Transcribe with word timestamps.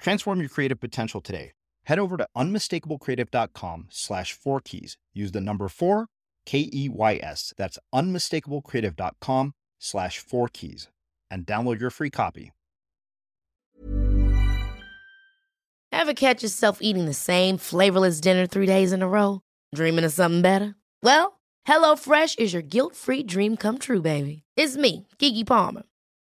Transform 0.00 0.40
your 0.40 0.48
creative 0.48 0.80
potential 0.80 1.20
today. 1.20 1.52
Head 1.84 1.98
over 1.98 2.16
to 2.16 2.26
unmistakablecreative.com 2.36 3.86
slash 3.90 4.32
four 4.32 4.60
keys. 4.60 4.96
Use 5.12 5.32
the 5.32 5.40
number 5.40 5.68
four, 5.68 6.06
K 6.46 6.68
E 6.72 6.88
Y 6.88 7.20
S. 7.22 7.52
That's 7.56 7.78
unmistakablecreative.com 7.94 9.52
slash 9.78 10.18
four 10.18 10.48
keys 10.48 10.88
and 11.30 11.46
download 11.46 11.80
your 11.80 11.90
free 11.90 12.10
copy. 12.10 12.52
Ever 15.92 16.14
catch 16.14 16.42
yourself 16.42 16.78
eating 16.80 17.04
the 17.04 17.14
same 17.14 17.58
flavorless 17.58 18.20
dinner 18.20 18.46
three 18.46 18.66
days 18.66 18.92
in 18.92 19.02
a 19.02 19.08
row? 19.08 19.42
Dreaming 19.74 20.04
of 20.04 20.12
something 20.12 20.40
better? 20.40 20.76
Well, 21.02 21.40
HelloFresh 21.66 22.38
is 22.38 22.52
your 22.52 22.62
guilt 22.62 22.94
free 22.96 23.22
dream 23.22 23.56
come 23.56 23.78
true, 23.78 24.00
baby. 24.00 24.44
It's 24.56 24.76
me, 24.76 25.06
Keke 25.18 25.46
Palmer. 25.46 25.82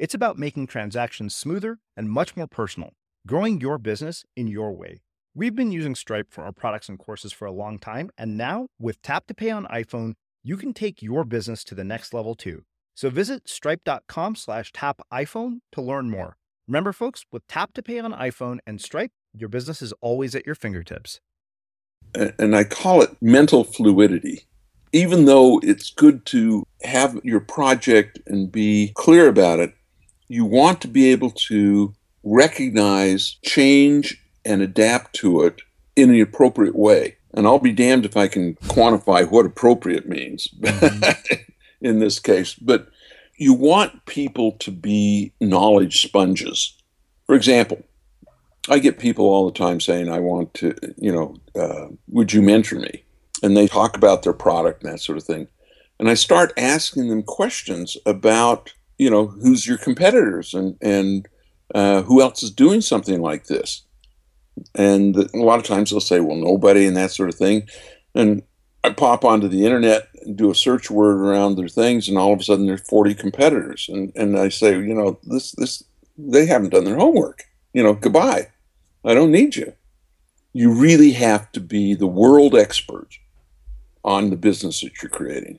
It's 0.00 0.14
about 0.14 0.38
making 0.38 0.66
transactions 0.66 1.34
smoother 1.34 1.78
and 1.94 2.08
much 2.08 2.34
more 2.34 2.46
personal, 2.46 2.94
growing 3.26 3.60
your 3.60 3.76
business 3.76 4.24
in 4.34 4.46
your 4.46 4.72
way. 4.72 5.02
We've 5.34 5.54
been 5.54 5.72
using 5.72 5.94
Stripe 5.94 6.28
for 6.30 6.42
our 6.42 6.52
products 6.52 6.88
and 6.88 6.98
courses 6.98 7.34
for 7.34 7.44
a 7.44 7.52
long 7.52 7.78
time, 7.78 8.10
and 8.16 8.34
now 8.34 8.68
with 8.78 9.02
Tap 9.02 9.26
to 9.26 9.34
Pay 9.34 9.50
on 9.50 9.66
iPhone, 9.66 10.14
you 10.42 10.56
can 10.56 10.72
take 10.72 11.02
your 11.02 11.24
business 11.24 11.62
to 11.64 11.74
the 11.74 11.84
next 11.84 12.14
level 12.14 12.34
too. 12.34 12.62
So 12.94 13.10
visit 13.10 13.46
stripe.com 13.46 14.36
slash 14.36 14.72
tap 14.72 15.02
iPhone 15.12 15.58
to 15.72 15.82
learn 15.82 16.08
more. 16.08 16.38
Remember, 16.66 16.94
folks, 16.94 17.26
with 17.30 17.46
Tap 17.46 17.74
to 17.74 17.82
Pay 17.82 17.98
on 17.98 18.14
iPhone 18.14 18.56
and 18.66 18.80
Stripe, 18.80 19.10
your 19.34 19.50
business 19.50 19.82
is 19.82 19.92
always 20.00 20.34
at 20.34 20.46
your 20.46 20.54
fingertips. 20.54 21.20
and 22.14 22.56
I 22.56 22.64
call 22.64 23.02
it 23.02 23.14
mental 23.20 23.64
fluidity. 23.64 24.46
Even 24.92 25.26
though 25.26 25.60
it's 25.62 25.90
good 25.90 26.24
to 26.26 26.64
have 26.84 27.20
your 27.22 27.40
project 27.40 28.18
and 28.26 28.50
be 28.50 28.92
clear 28.94 29.28
about 29.28 29.58
it, 29.58 29.74
you 30.30 30.44
want 30.44 30.80
to 30.80 30.86
be 30.86 31.10
able 31.10 31.32
to 31.32 31.92
recognize 32.22 33.36
change 33.44 34.22
and 34.44 34.62
adapt 34.62 35.12
to 35.16 35.42
it 35.42 35.60
in 35.96 36.12
the 36.12 36.20
appropriate 36.20 36.76
way. 36.76 37.16
And 37.34 37.48
I'll 37.48 37.58
be 37.58 37.72
damned 37.72 38.06
if 38.06 38.16
I 38.16 38.28
can 38.28 38.54
quantify 38.54 39.28
what 39.28 39.44
appropriate 39.44 40.08
means 40.08 40.46
in 41.80 41.98
this 41.98 42.20
case. 42.20 42.54
But 42.54 42.88
you 43.38 43.54
want 43.54 44.06
people 44.06 44.52
to 44.60 44.70
be 44.70 45.32
knowledge 45.40 46.00
sponges. 46.00 46.76
For 47.26 47.34
example, 47.34 47.82
I 48.68 48.78
get 48.78 49.00
people 49.00 49.24
all 49.24 49.46
the 49.46 49.58
time 49.58 49.80
saying, 49.80 50.12
I 50.12 50.20
want 50.20 50.54
to, 50.54 50.76
you 50.96 51.10
know, 51.10 51.36
uh, 51.60 51.88
would 52.06 52.32
you 52.32 52.40
mentor 52.40 52.78
me? 52.78 53.02
And 53.42 53.56
they 53.56 53.66
talk 53.66 53.96
about 53.96 54.22
their 54.22 54.32
product 54.32 54.84
and 54.84 54.92
that 54.92 55.00
sort 55.00 55.18
of 55.18 55.24
thing. 55.24 55.48
And 55.98 56.08
I 56.08 56.14
start 56.14 56.52
asking 56.56 57.08
them 57.08 57.24
questions 57.24 57.96
about, 58.06 58.72
you 59.00 59.08
know, 59.08 59.28
who's 59.28 59.66
your 59.66 59.78
competitors 59.78 60.52
and, 60.52 60.76
and 60.82 61.26
uh, 61.74 62.02
who 62.02 62.20
else 62.20 62.42
is 62.42 62.50
doing 62.50 62.82
something 62.82 63.22
like 63.22 63.46
this? 63.46 63.82
And 64.74 65.16
a 65.16 65.38
lot 65.38 65.58
of 65.58 65.64
times 65.64 65.88
they'll 65.88 66.00
say, 66.00 66.20
well, 66.20 66.36
nobody 66.36 66.84
and 66.84 66.98
that 66.98 67.10
sort 67.10 67.30
of 67.30 67.34
thing. 67.34 67.66
And 68.14 68.42
I 68.84 68.90
pop 68.90 69.24
onto 69.24 69.48
the 69.48 69.64
internet 69.64 70.08
and 70.22 70.36
do 70.36 70.50
a 70.50 70.54
search 70.54 70.90
word 70.90 71.16
around 71.16 71.56
their 71.56 71.68
things, 71.68 72.10
and 72.10 72.18
all 72.18 72.34
of 72.34 72.40
a 72.40 72.42
sudden 72.42 72.66
there's 72.66 72.86
40 72.86 73.14
competitors. 73.14 73.88
And, 73.90 74.12
and 74.14 74.38
I 74.38 74.50
say, 74.50 74.72
you 74.72 74.94
know, 74.94 75.18
this, 75.22 75.52
this, 75.52 75.82
they 76.18 76.44
haven't 76.44 76.70
done 76.70 76.84
their 76.84 76.98
homework. 76.98 77.44
You 77.72 77.82
know, 77.82 77.94
goodbye. 77.94 78.48
I 79.02 79.14
don't 79.14 79.32
need 79.32 79.56
you. 79.56 79.72
You 80.52 80.72
really 80.72 81.12
have 81.12 81.50
to 81.52 81.60
be 81.60 81.94
the 81.94 82.06
world 82.06 82.54
expert 82.54 83.18
on 84.04 84.28
the 84.28 84.36
business 84.36 84.82
that 84.82 85.00
you're 85.00 85.08
creating. 85.08 85.58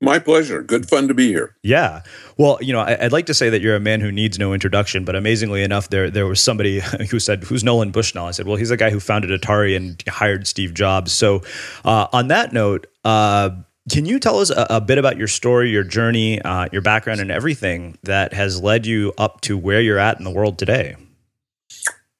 My 0.00 0.18
pleasure. 0.18 0.62
Good 0.62 0.88
fun 0.88 1.08
to 1.08 1.14
be 1.14 1.28
here. 1.28 1.56
Yeah. 1.62 2.02
Well, 2.36 2.58
you 2.60 2.72
know, 2.72 2.80
I, 2.80 3.02
would 3.02 3.12
like 3.12 3.26
to 3.26 3.34
say 3.34 3.48
that 3.48 3.60
you're 3.62 3.76
a 3.76 3.80
man 3.80 4.00
who 4.00 4.12
needs 4.12 4.38
no 4.38 4.52
introduction, 4.52 5.04
but 5.04 5.16
amazingly 5.16 5.62
enough, 5.62 5.88
there 5.88 6.10
there 6.10 6.26
was 6.26 6.40
somebody 6.40 6.80
who 7.10 7.18
said, 7.18 7.44
"Who's 7.44 7.64
Nolan 7.64 7.90
Bushnell?" 7.90 8.26
I 8.26 8.32
said, 8.32 8.46
"Well, 8.46 8.56
he's 8.56 8.70
a 8.70 8.76
guy 8.76 8.90
who 8.90 9.00
founded 9.00 9.30
Atari 9.30 9.76
and 9.76 10.02
hired 10.08 10.46
Steve 10.46 10.74
Jobs." 10.74 11.12
So, 11.12 11.42
uh, 11.84 12.08
on 12.12 12.28
that 12.28 12.52
note, 12.52 12.86
uh, 13.04 13.50
can 13.90 14.06
you 14.06 14.18
tell 14.18 14.40
us 14.40 14.50
a, 14.50 14.66
a, 14.70 14.80
bit 14.80 14.98
about 14.98 15.16
your 15.16 15.28
story, 15.28 15.70
your 15.70 15.84
journey, 15.84 16.40
uh, 16.42 16.68
your 16.72 16.82
background, 16.82 17.20
and 17.20 17.30
everything 17.30 17.98
that 18.02 18.32
has 18.32 18.60
led 18.62 18.86
you 18.86 19.12
up 19.18 19.42
to 19.42 19.58
where 19.58 19.80
you're 19.80 19.98
at 19.98 20.18
in 20.18 20.24
the 20.24 20.30
world 20.30 20.58
today? 20.58 20.96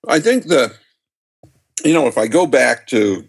I 0.06 0.20
think 0.20 0.44
that, 0.44 0.76
you 1.82 1.94
know, 1.94 2.06
if 2.06 2.18
I 2.18 2.26
go 2.26 2.46
back 2.46 2.86
to 2.88 3.28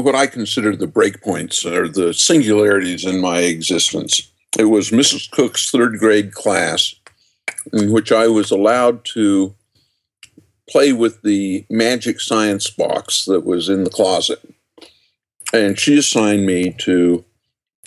what 0.00 0.14
I 0.14 0.26
consider 0.26 0.74
the 0.74 0.86
breakpoints 0.86 1.64
or 1.64 1.88
the 1.88 2.12
singularities 2.14 3.04
in 3.04 3.20
my 3.20 3.40
existence. 3.40 4.30
It 4.58 4.64
was 4.64 4.90
Mrs. 4.90 5.30
Cook's 5.30 5.70
third 5.70 5.98
grade 5.98 6.32
class 6.32 6.94
in 7.72 7.92
which 7.92 8.10
I 8.10 8.26
was 8.26 8.50
allowed 8.50 9.04
to 9.14 9.54
play 10.68 10.92
with 10.92 11.22
the 11.22 11.64
magic 11.68 12.20
science 12.20 12.70
box 12.70 13.24
that 13.24 13.44
was 13.44 13.68
in 13.68 13.84
the 13.84 13.90
closet. 13.90 14.40
And 15.52 15.78
she 15.78 15.98
assigned 15.98 16.46
me 16.46 16.74
to 16.78 17.24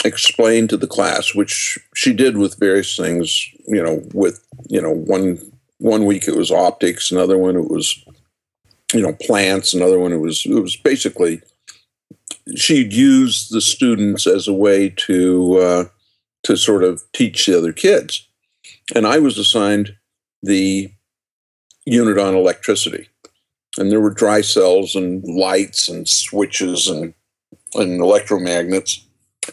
explain 0.04 0.68
to 0.68 0.78
the 0.78 0.88
class, 0.88 1.34
which 1.34 1.78
she 1.96 2.14
did 2.14 2.38
with 2.38 2.60
various 2.60 2.96
things, 2.96 3.48
you 3.68 3.82
know, 3.82 4.04
with, 4.14 4.46
you 4.70 4.82
know, 4.82 4.92
one 4.92 5.40
one 5.80 6.06
week 6.06 6.28
it 6.28 6.36
was 6.36 6.52
optics, 6.52 7.12
another 7.12 7.38
one 7.38 7.56
it 7.56 7.70
was, 7.70 8.06
you 8.94 9.02
know, 9.02 9.14
plants, 9.22 9.74
another 9.74 10.00
one 10.00 10.12
it 10.12 10.20
was 10.20 10.46
it 10.46 10.54
was 10.54 10.76
basically 10.76 11.42
she'd 12.56 12.94
use 12.94 13.50
the 13.50 13.62
students 13.62 14.28
as 14.28 14.48
a 14.48 14.54
way 14.54 14.90
to 14.90 15.58
uh, 15.58 15.86
to 16.44 16.58
sort 16.58 16.84
of 16.84 17.04
teach 17.14 17.46
the 17.46 17.58
other 17.58 17.74
kids, 17.74 18.28
and 18.96 19.08
I 19.08 19.20
was 19.20 19.38
assigned 19.38 19.96
the 20.42 20.92
unit 21.86 22.18
on 22.18 22.36
electricity, 22.36 23.10
and 23.78 23.92
there 23.92 24.02
were 24.02 24.14
dry 24.14 24.42
cells 24.42 24.96
and 24.96 25.24
lights 25.24 25.88
and 25.88 26.08
switches 26.08 26.88
and 26.88 27.14
and 27.76 28.02
electromagnets, 28.02 29.04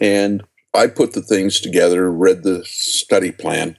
and 0.01 0.43
I 0.75 0.87
put 0.87 1.13
the 1.13 1.23
things 1.23 1.61
together, 1.61 2.11
read 2.11 2.43
the 2.43 2.65
study 2.65 3.33
plan, 3.33 3.79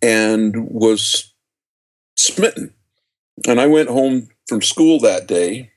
and 0.00 0.70
was 0.70 1.32
smitten. 2.16 2.74
And 3.48 3.60
I 3.60 3.66
went 3.66 3.88
home 3.88 4.28
from 4.46 4.62
school 4.62 5.00
that 5.00 5.26
day 5.26 5.69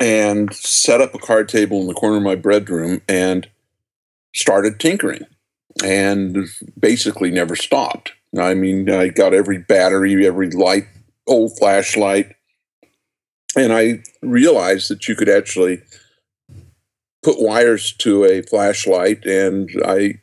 and 0.00 0.52
set 0.54 1.00
up 1.00 1.14
a 1.14 1.18
card 1.18 1.48
table 1.48 1.80
in 1.80 1.86
the 1.86 1.94
corner 1.94 2.16
of 2.16 2.22
my 2.22 2.34
bedroom 2.34 3.00
and 3.08 3.48
started 4.34 4.80
tinkering 4.80 5.22
and 5.84 6.48
basically 6.78 7.30
never 7.30 7.56
stopped. 7.56 8.12
I 8.38 8.54
mean, 8.54 8.90
I 8.90 9.08
got 9.08 9.34
every 9.34 9.58
battery, 9.58 10.26
every 10.26 10.50
light, 10.50 10.86
old 11.26 11.56
flashlight, 11.58 12.34
and 13.56 13.72
I 13.72 14.02
realized 14.22 14.90
that 14.90 15.06
you 15.06 15.14
could 15.14 15.28
actually 15.28 15.82
put 17.22 17.40
wires 17.40 17.92
to 17.98 18.24
a 18.24 18.42
flashlight 18.42 19.24
and 19.24 19.70
I, 19.84 20.14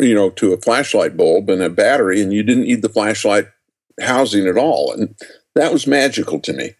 you 0.00 0.14
know, 0.14 0.30
to 0.30 0.54
a 0.54 0.60
flashlight 0.60 1.16
bulb 1.16 1.50
and 1.50 1.62
a 1.62 1.70
battery, 1.70 2.22
and 2.22 2.32
you 2.32 2.42
didn't 2.42 2.64
need 2.64 2.82
the 2.82 2.88
flashlight 2.88 3.48
housing 4.00 4.46
at 4.46 4.56
all. 4.56 4.92
And 4.92 5.14
that 5.54 5.72
was 5.72 5.86
magical 5.86 6.40
to 6.40 6.52
me 6.52 6.74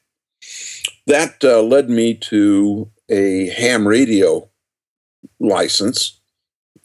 that 1.09 1.43
uh, 1.43 1.63
led 1.63 1.91
me 1.91 2.15
to 2.15 2.91
a 3.11 3.49
ham 3.49 3.89
radio 3.89 4.49
license 5.41 6.21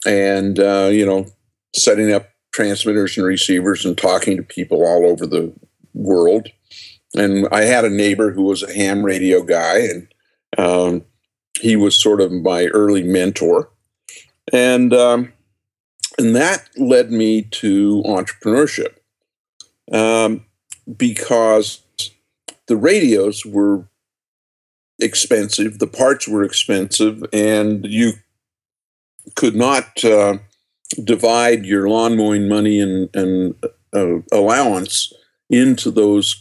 and 0.06 0.58
uh, 0.58 0.88
you 0.90 1.06
know 1.06 1.26
setting 1.74 2.12
up 2.12 2.30
transmitters 2.52 3.16
and 3.16 3.26
receivers 3.26 3.84
and 3.84 3.98
talking 3.98 4.36
to 4.36 4.42
people 4.42 4.84
all 4.84 5.06
over 5.06 5.26
the 5.26 5.52
world. 5.92 6.48
And 7.16 7.46
i 7.52 7.62
had 7.62 7.84
a 7.84 7.90
neighbor 7.90 8.32
who 8.32 8.42
was 8.42 8.62
a 8.62 8.72
ham 8.72 9.04
radio 9.04 9.42
guy 9.42 9.78
and 9.78 10.08
um, 10.58 11.04
he 11.60 11.76
was 11.76 12.00
sort 12.00 12.20
of 12.20 12.32
my 12.32 12.66
early 12.66 13.02
mentor. 13.02 13.70
And 14.52 14.92
um, 14.92 15.32
and 16.18 16.34
that 16.36 16.68
led 16.76 17.10
me 17.10 17.42
to 17.42 18.02
entrepreneurship 18.06 18.94
um, 19.92 20.44
because 20.96 21.82
the 22.66 22.76
radios 22.76 23.44
were 23.44 23.86
expensive. 24.98 25.78
The 25.78 25.86
parts 25.86 26.28
were 26.28 26.44
expensive, 26.44 27.22
and 27.32 27.84
you 27.86 28.12
could 29.34 29.56
not 29.56 30.04
uh, 30.04 30.38
divide 31.02 31.64
your 31.64 31.88
lawn 31.88 32.16
mowing 32.16 32.48
money 32.48 32.80
and, 32.80 33.14
and 33.14 33.54
uh, 33.94 34.20
allowance 34.32 35.12
into 35.50 35.90
those 35.90 36.40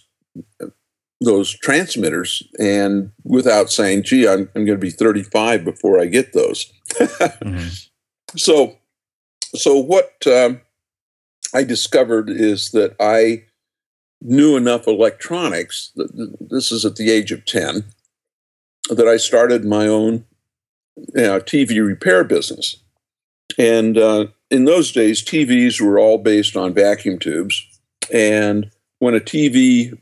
those 1.22 1.58
transmitters, 1.60 2.44
and 2.60 3.12
without 3.24 3.72
saying, 3.72 4.04
"Gee, 4.04 4.28
I'm, 4.28 4.50
I'm 4.56 4.66
going 4.66 4.78
to 4.78 4.86
be 4.86 4.90
35 4.90 5.64
before 5.64 6.00
I 6.00 6.06
get 6.06 6.34
those." 6.34 6.72
mm-hmm. 6.96 7.68
So, 8.36 8.78
so 9.56 9.78
what 9.78 10.12
uh, 10.26 10.56
I 11.54 11.64
discovered 11.64 12.32
is 12.32 12.72
that 12.72 12.96
I 13.00 13.44
knew 14.22 14.58
enough 14.58 14.88
electronics. 14.88 15.92
This 15.96 16.72
is 16.72 16.84
at 16.84 16.96
the 16.96 17.12
age 17.12 17.32
of 17.32 17.46
10 17.46 17.84
that 18.90 19.08
I 19.08 19.18
started 19.18 19.66
my 19.66 19.88
own 19.88 20.26
you 20.96 21.24
know, 21.24 21.40
TV 21.40 21.86
repair 21.86 22.24
business. 22.24 22.78
And 23.58 23.98
uh, 23.98 24.28
in 24.50 24.66
those 24.66 24.92
days, 24.92 25.24
TVs 25.24 25.80
were 25.82 26.00
all 26.00 26.18
based 26.18 26.56
on 26.56 26.74
vacuum 26.74 27.20
tubes. 27.20 27.66
And 28.12 28.72
when 29.00 29.16
a 29.16 29.20
TV 29.20 29.98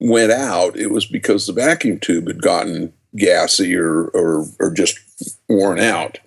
went 0.00 0.32
out, 0.32 0.76
it 0.76 0.90
was 0.90 1.06
because 1.06 1.46
the 1.46 1.52
vacuum 1.52 1.98
tube 1.98 2.26
had 2.26 2.42
gotten 2.42 2.92
gassy 3.16 3.76
or, 3.76 4.08
or, 4.08 4.46
or 4.60 4.70
just 4.70 4.98
worn 5.48 5.78
out. 5.78 6.18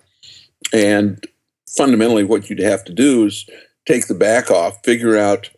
And 0.72 1.24
fundamentally, 1.68 2.24
what 2.24 2.48
you'd 2.48 2.58
have 2.58 2.84
to 2.84 2.92
do 2.92 3.26
is 3.26 3.48
take 3.86 4.06
the 4.06 4.14
back 4.14 4.50
off, 4.50 4.84
figure 4.84 5.16
out 5.16 5.50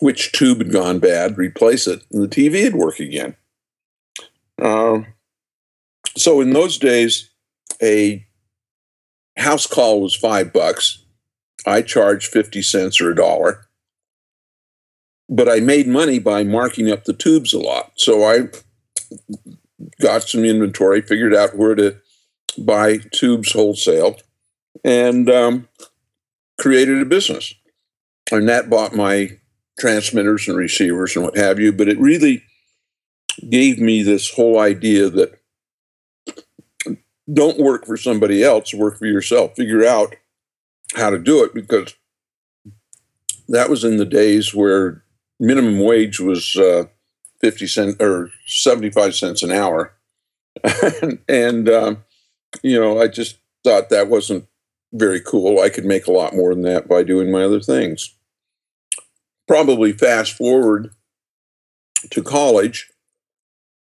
which 0.00 0.32
tube 0.32 0.58
had 0.58 0.72
gone 0.72 0.98
bad, 0.98 1.38
replace 1.38 1.86
it, 1.86 2.02
and 2.12 2.22
the 2.22 2.28
TV 2.28 2.64
would 2.64 2.74
work 2.74 3.00
again. 3.00 3.36
Uh, 4.60 5.00
so 6.16 6.40
in 6.40 6.52
those 6.52 6.78
days, 6.78 7.30
a 7.82 8.26
house 9.36 9.66
call 9.66 10.00
was 10.00 10.14
five 10.14 10.52
bucks. 10.52 11.04
I 11.66 11.82
charged 11.82 12.30
50 12.30 12.62
cents 12.62 13.00
or 13.00 13.10
a 13.10 13.16
dollar. 13.16 13.66
But 15.28 15.48
I 15.48 15.60
made 15.60 15.88
money 15.88 16.18
by 16.18 16.44
marking 16.44 16.90
up 16.90 17.04
the 17.04 17.14
tubes 17.14 17.54
a 17.54 17.58
lot. 17.58 17.92
So 17.96 18.24
I 18.24 18.48
got 20.00 20.22
some 20.24 20.44
inventory, 20.44 21.00
figured 21.00 21.34
out 21.34 21.56
where 21.56 21.74
to 21.74 21.96
buy 22.58 22.98
tubes 23.12 23.52
wholesale, 23.52 24.16
and 24.84 25.30
um, 25.30 25.68
created 26.60 27.00
a 27.00 27.06
business. 27.06 27.54
and 28.30 28.48
that 28.48 28.70
bought 28.70 28.94
my 28.94 29.38
transmitters 29.78 30.46
and 30.46 30.56
receivers 30.56 31.16
and 31.16 31.24
what 31.24 31.36
have 31.36 31.58
you. 31.58 31.72
But 31.72 31.88
it 31.88 31.98
really 31.98 32.42
gave 33.50 33.78
me 33.80 34.02
this 34.02 34.30
whole 34.30 34.58
idea 34.58 35.08
that 35.08 35.40
don't 37.32 37.58
work 37.58 37.86
for 37.86 37.96
somebody 37.96 38.42
else, 38.42 38.74
work 38.74 38.98
for 38.98 39.06
yourself. 39.06 39.54
Figure 39.56 39.84
out 39.84 40.16
how 40.94 41.10
to 41.10 41.18
do 41.18 41.42
it 41.42 41.54
because 41.54 41.94
that 43.48 43.70
was 43.70 43.84
in 43.84 43.96
the 43.96 44.04
days 44.04 44.54
where 44.54 45.02
minimum 45.40 45.80
wage 45.80 46.20
was 46.20 46.56
uh, 46.56 46.84
50 47.40 47.66
cents 47.66 47.96
or 48.00 48.30
75 48.46 49.14
cents 49.14 49.42
an 49.42 49.52
hour. 49.52 49.94
and, 51.02 51.18
and 51.28 51.68
um, 51.68 52.04
you 52.62 52.78
know, 52.78 53.00
I 53.00 53.08
just 53.08 53.38
thought 53.64 53.90
that 53.90 54.08
wasn't 54.08 54.46
very 54.92 55.20
cool. 55.20 55.60
I 55.60 55.68
could 55.68 55.84
make 55.84 56.06
a 56.06 56.12
lot 56.12 56.34
more 56.34 56.54
than 56.54 56.62
that 56.62 56.88
by 56.88 57.02
doing 57.02 57.30
my 57.30 57.42
other 57.42 57.60
things. 57.60 58.14
Probably 59.48 59.92
fast 59.92 60.32
forward 60.32 60.90
to 62.10 62.22
college, 62.22 62.90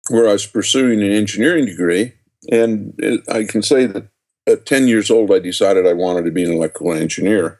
where 0.09 0.27
I 0.27 0.33
was 0.33 0.45
pursuing 0.45 1.01
an 1.01 1.11
engineering 1.11 1.65
degree. 1.65 2.13
And 2.51 2.99
I 3.29 3.43
can 3.43 3.61
say 3.61 3.85
that 3.85 4.07
at 4.47 4.65
10 4.65 4.87
years 4.87 5.11
old, 5.11 5.31
I 5.31 5.39
decided 5.39 5.85
I 5.85 5.93
wanted 5.93 6.25
to 6.25 6.31
be 6.31 6.43
an 6.43 6.51
electrical 6.51 6.93
engineer. 6.93 7.59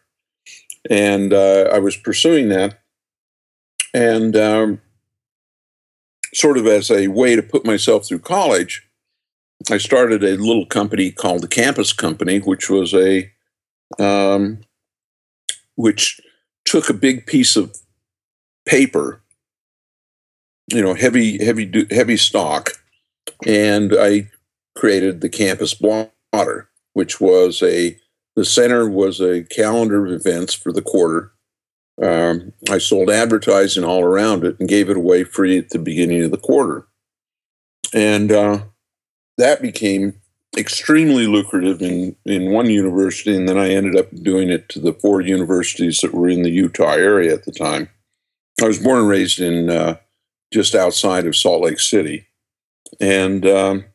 And 0.89 1.33
uh, 1.33 1.69
I 1.73 1.79
was 1.79 1.97
pursuing 1.97 2.49
that. 2.49 2.79
And 3.93 4.35
um, 4.35 4.81
sort 6.33 6.57
of 6.57 6.65
as 6.67 6.89
a 6.91 7.07
way 7.07 7.35
to 7.35 7.43
put 7.43 7.65
myself 7.65 8.07
through 8.07 8.19
college, 8.19 8.87
I 9.71 9.77
started 9.77 10.23
a 10.23 10.37
little 10.37 10.65
company 10.65 11.11
called 11.11 11.41
the 11.41 11.47
Campus 11.47 11.91
Company, 11.91 12.39
which 12.39 12.69
was 12.69 12.93
a 12.93 13.31
um, 13.99 14.61
which 15.75 16.21
took 16.65 16.89
a 16.89 16.93
big 16.93 17.25
piece 17.25 17.55
of 17.55 17.75
paper, 18.65 19.21
you 20.71 20.81
know, 20.81 20.93
heavy, 20.93 21.43
heavy, 21.43 21.87
heavy 21.89 22.17
stock, 22.17 22.71
and 23.45 23.93
I 23.97 24.29
created 24.77 25.21
the 25.21 25.29
Campus 25.29 25.73
Blotter, 25.73 26.69
which 26.93 27.19
was 27.19 27.61
a 27.63 27.97
the 28.35 28.45
center 28.45 28.87
was 28.87 29.19
a 29.19 29.43
calendar 29.45 30.05
of 30.05 30.11
events 30.11 30.53
for 30.53 30.71
the 30.71 30.81
quarter. 30.81 31.31
Um, 31.99 32.53
I 32.69 32.77
sold 32.77 33.09
advertising 33.09 33.83
all 33.83 34.03
around 34.03 34.43
it 34.43 34.59
and 34.59 34.69
gave 34.69 34.91
it 34.91 34.97
away 34.97 35.23
free 35.23 35.57
at 35.57 35.71
the 35.71 35.79
beginning 35.79 36.23
of 36.23 36.29
the 36.29 36.37
quarter, 36.37 36.87
and 37.93 38.31
uh, 38.31 38.59
that 39.37 39.61
became 39.61 40.21
extremely 40.55 41.27
lucrative 41.27 41.81
in, 41.81 42.15
in 42.25 42.51
one 42.51 42.69
university, 42.69 43.35
and 43.35 43.49
then 43.49 43.57
I 43.57 43.69
ended 43.69 43.95
up 43.95 44.09
doing 44.21 44.49
it 44.49 44.69
to 44.69 44.79
the 44.79 44.93
four 44.93 45.21
universities 45.21 45.99
that 45.99 46.13
were 46.13 46.29
in 46.29 46.43
the 46.43 46.51
Utah 46.51 46.93
area 46.93 47.33
at 47.33 47.45
the 47.45 47.51
time. 47.51 47.89
I 48.61 48.67
was 48.67 48.79
born 48.79 48.99
and 48.99 49.09
raised 49.09 49.39
in 49.39 49.69
uh, 49.69 49.97
just 50.53 50.75
outside 50.75 51.25
of 51.25 51.35
Salt 51.35 51.63
Lake 51.63 51.79
City, 51.79 52.27
and 52.99 53.45
um, 53.45 53.85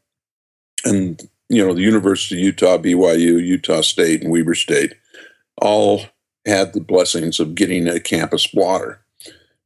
and 0.85 1.21
you 1.49 1.65
know 1.65 1.75
the 1.75 1.83
University 1.83 2.37
of 2.37 2.45
Utah, 2.45 2.79
BYU, 2.79 3.45
Utah 3.45 3.83
State, 3.83 4.23
and 4.23 4.33
Weber 4.33 4.55
State 4.55 4.95
all 5.61 6.03
had 6.47 6.73
the 6.73 6.81
blessings 6.81 7.39
of 7.39 7.55
getting 7.55 7.87
a 7.87 8.01
campus 8.01 8.47
blotter. 8.47 9.01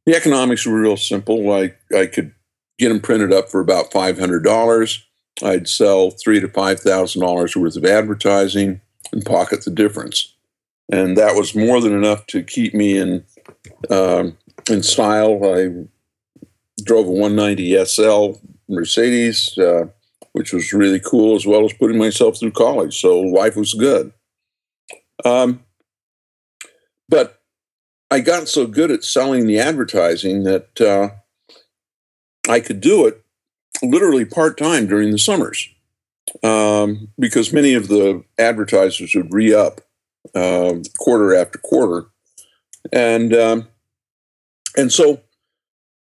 The 0.04 0.14
economics 0.14 0.66
were 0.66 0.80
real 0.80 0.96
simple. 0.96 1.52
I 1.52 1.75
I 1.96 2.06
could 2.06 2.32
get 2.78 2.88
them 2.90 3.00
printed 3.00 3.32
up 3.32 3.49
for 3.49 3.61
about 3.61 3.92
five 3.92 4.18
hundred 4.18 4.44
dollars 4.44 5.06
I'd 5.42 5.68
sell 5.68 6.11
three 6.11 6.40
to 6.40 6.49
five 6.49 6.80
thousand 6.80 7.23
dollars 7.23 7.56
worth 7.56 7.76
of 7.76 7.85
advertising 7.85 8.80
and 9.12 9.25
pocket 9.25 9.64
the 9.64 9.70
difference, 9.70 10.35
and 10.90 11.16
that 11.16 11.35
was 11.35 11.54
more 11.54 11.80
than 11.80 11.92
enough 11.92 12.26
to 12.28 12.42
keep 12.42 12.75
me 12.75 12.96
in 12.96 13.25
um, 13.90 14.37
in 14.70 14.82
style. 14.82 15.44
I 15.44 15.87
drove 16.82 17.06
a 17.06 17.11
190 17.11 17.85
SL 17.85 18.40
Mercedes, 18.68 19.56
uh, 19.58 19.87
which 20.37 20.52
was 20.52 20.75
really 20.75 21.00
cool, 21.00 21.35
as 21.35 21.47
well 21.47 21.64
as 21.64 21.73
putting 21.73 21.97
myself 21.97 22.38
through 22.38 22.50
college. 22.50 23.00
So 23.00 23.19
life 23.19 23.57
was 23.57 23.73
good. 23.73 24.12
Um, 25.25 25.64
but 27.09 27.40
I 28.11 28.21
got 28.21 28.47
so 28.47 28.66
good 28.66 28.90
at 28.90 29.02
selling 29.02 29.47
the 29.47 29.59
advertising 29.59 30.43
that 30.43 30.78
uh, 30.78 31.09
I 32.50 32.61
could 32.61 32.83
do 32.83 33.07
it 33.07 33.25
literally 33.83 34.26
part 34.26 34.59
time 34.59 34.87
during 34.87 35.11
the 35.11 35.19
summers 35.19 35.71
um, 36.43 37.09
because 37.19 37.50
many 37.50 37.73
of 37.73 37.88
the 37.88 38.23
advertisers 38.38 39.14
would 39.14 39.33
re 39.33 39.55
up 39.55 39.81
uh, 40.35 40.75
quarter 40.99 41.35
after 41.35 41.59
quarter, 41.59 42.09
and 42.93 43.33
um, 43.33 43.69
and 44.76 44.93
so 44.93 45.23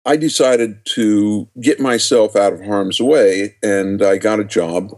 I 0.05 0.17
decided 0.17 0.83
to 0.95 1.47
get 1.59 1.79
myself 1.79 2.35
out 2.35 2.53
of 2.53 2.63
harm's 2.63 2.99
way, 2.99 3.55
and 3.61 4.01
I 4.01 4.17
got 4.17 4.39
a 4.39 4.43
job 4.43 4.97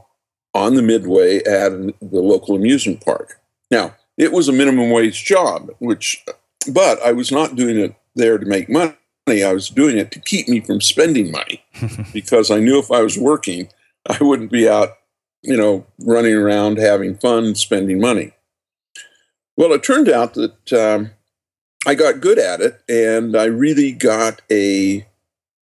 on 0.53 0.75
the 0.75 0.81
Midway 0.81 1.37
at 1.37 1.71
the 1.71 2.21
local 2.21 2.55
amusement 2.55 3.03
park. 3.03 3.41
Now 3.69 3.95
it 4.17 4.31
was 4.31 4.47
a 4.47 4.53
minimum 4.53 4.91
wage 4.91 5.25
job, 5.25 5.69
which, 5.79 6.23
but 6.71 7.01
I 7.01 7.11
was 7.11 7.31
not 7.31 7.55
doing 7.55 7.77
it 7.77 7.95
there 8.15 8.37
to 8.37 8.45
make 8.45 8.69
money. 8.69 8.95
I 9.27 9.53
was 9.53 9.69
doing 9.69 9.97
it 9.97 10.11
to 10.11 10.19
keep 10.19 10.47
me 10.47 10.59
from 10.59 10.81
spending 10.81 11.31
money 11.31 11.63
because 12.13 12.51
I 12.51 12.59
knew 12.59 12.77
if 12.79 12.91
I 12.91 13.01
was 13.01 13.17
working, 13.17 13.69
I 14.09 14.17
wouldn't 14.21 14.51
be 14.51 14.67
out, 14.69 14.89
you 15.41 15.57
know, 15.57 15.85
running 15.99 16.35
around 16.35 16.77
having 16.77 17.15
fun, 17.15 17.55
spending 17.55 17.99
money. 17.99 18.33
Well, 19.55 19.71
it 19.73 19.83
turned 19.83 20.09
out 20.09 20.33
that 20.33 20.73
um, 20.73 21.11
I 21.85 21.95
got 21.95 22.21
good 22.21 22.39
at 22.39 22.61
it, 22.61 22.81
and 22.87 23.35
I 23.35 23.45
really 23.45 23.91
got 23.91 24.41
a 24.51 25.05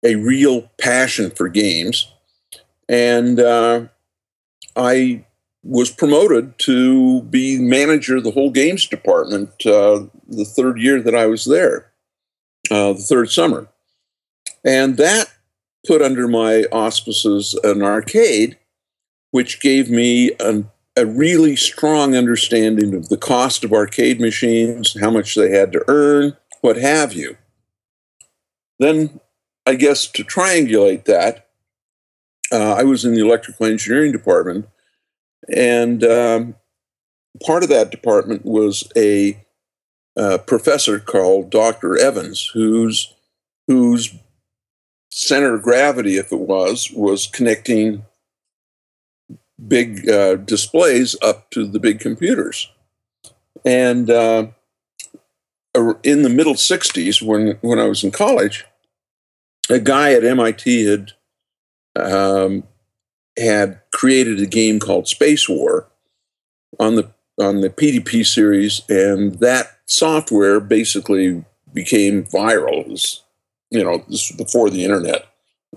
a 0.05 0.15
real 0.17 0.71
passion 0.79 1.31
for 1.31 1.49
games, 1.49 2.13
and 2.89 3.41
uh, 3.41 3.87
I 4.75 5.25
was 5.63 5.91
promoted 5.91 6.59
to 6.61 7.23
be 7.23 7.59
manager 7.59 8.17
of 8.17 8.25
the 8.25 8.31
whole 8.31 8.51
games 8.51 8.87
department 8.87 9.51
uh, 9.67 10.07
the 10.29 10.45
third 10.45 10.79
year 10.79 11.01
that 11.03 11.15
I 11.15 11.27
was 11.27 11.45
there 11.45 11.91
uh, 12.71 12.93
the 12.93 13.03
third 13.03 13.31
summer. 13.31 13.69
And 14.65 14.97
that 14.97 15.33
put 15.87 16.03
under 16.03 16.27
my 16.27 16.65
auspices 16.73 17.59
an 17.63 17.83
arcade, 17.83 18.59
which 19.31 19.61
gave 19.61 19.91
me 19.91 20.33
an, 20.41 20.71
a 20.97 21.05
really 21.05 21.57
strong 21.57 22.17
understanding 22.17 22.95
of 22.95 23.09
the 23.09 23.19
cost 23.19 23.65
of 23.65 23.73
arcade 23.73 24.21
machines, 24.21 24.97
how 24.99 25.11
much 25.11 25.35
they 25.35 25.51
had 25.51 25.73
to 25.73 25.85
earn, 25.89 26.37
what 26.63 26.77
have 26.77 27.13
you. 27.13 27.37
Then, 28.79 29.21
I 29.67 29.75
guess 29.75 30.07
to 30.09 30.25
triangulate 30.25 31.05
that, 31.05 31.49
uh, 32.51 32.75
I 32.75 32.85
was 32.85 33.05
in 33.05 33.15
the 33.15 33.21
electrical 33.21 33.67
engineering 33.67 34.13
department, 34.13 34.69
and 35.55 36.03
um, 36.05 36.55
part 37.45 37.63
of 37.63 37.69
that 37.69 37.91
department 37.91 38.45
was 38.45 38.91
a 38.97 39.39
uh, 40.17 40.39
professor 40.39 40.99
called 40.99 41.51
Dr. 41.51 41.99
Evans, 41.99 42.51
whose 42.55 43.13
whose 43.67 44.15
center 45.11 45.55
of 45.55 45.63
gravity, 45.63 46.17
if 46.17 46.31
it 46.31 46.41
was, 46.41 46.91
was 46.93 47.27
connecting 47.27 48.05
big 49.67 50.09
uh, 50.09 50.37
displays 50.37 51.17
up 51.23 51.51
to 51.51 51.67
the 51.67 51.81
big 51.81 52.01
computers. 52.01 52.71
And 53.65 54.11
uh, 54.11 54.49
in 56.03 56.23
the 56.23 56.29
middle 56.29 56.55
60s, 56.55 57.23
when, 57.23 57.59
when 57.61 57.79
I 57.79 57.87
was 57.87 58.05
in 58.05 58.11
college, 58.11 58.65
a 59.69 59.79
guy 59.79 60.13
at 60.13 60.25
MIT 60.25 60.85
had 60.85 61.13
um, 61.97 62.65
had 63.39 63.81
created 63.93 64.41
a 64.41 64.47
game 64.47 64.79
called 64.79 65.09
Space 65.09 65.49
War 65.49 65.89
on 66.79 66.97
the 66.97 67.11
on 67.39 67.61
the 67.61 67.71
PDP 67.71 68.25
series, 68.25 68.81
and 68.89 69.35
that 69.41 69.79
software 69.87 70.59
basically 70.61 71.45
became 71.73 72.25
viral. 72.25 72.89
Was, 72.89 73.23
you 73.71 73.83
know, 73.83 73.99
this 74.09 74.31
was 74.31 74.37
before 74.37 74.71
the 74.71 74.85
internet. 74.85 75.27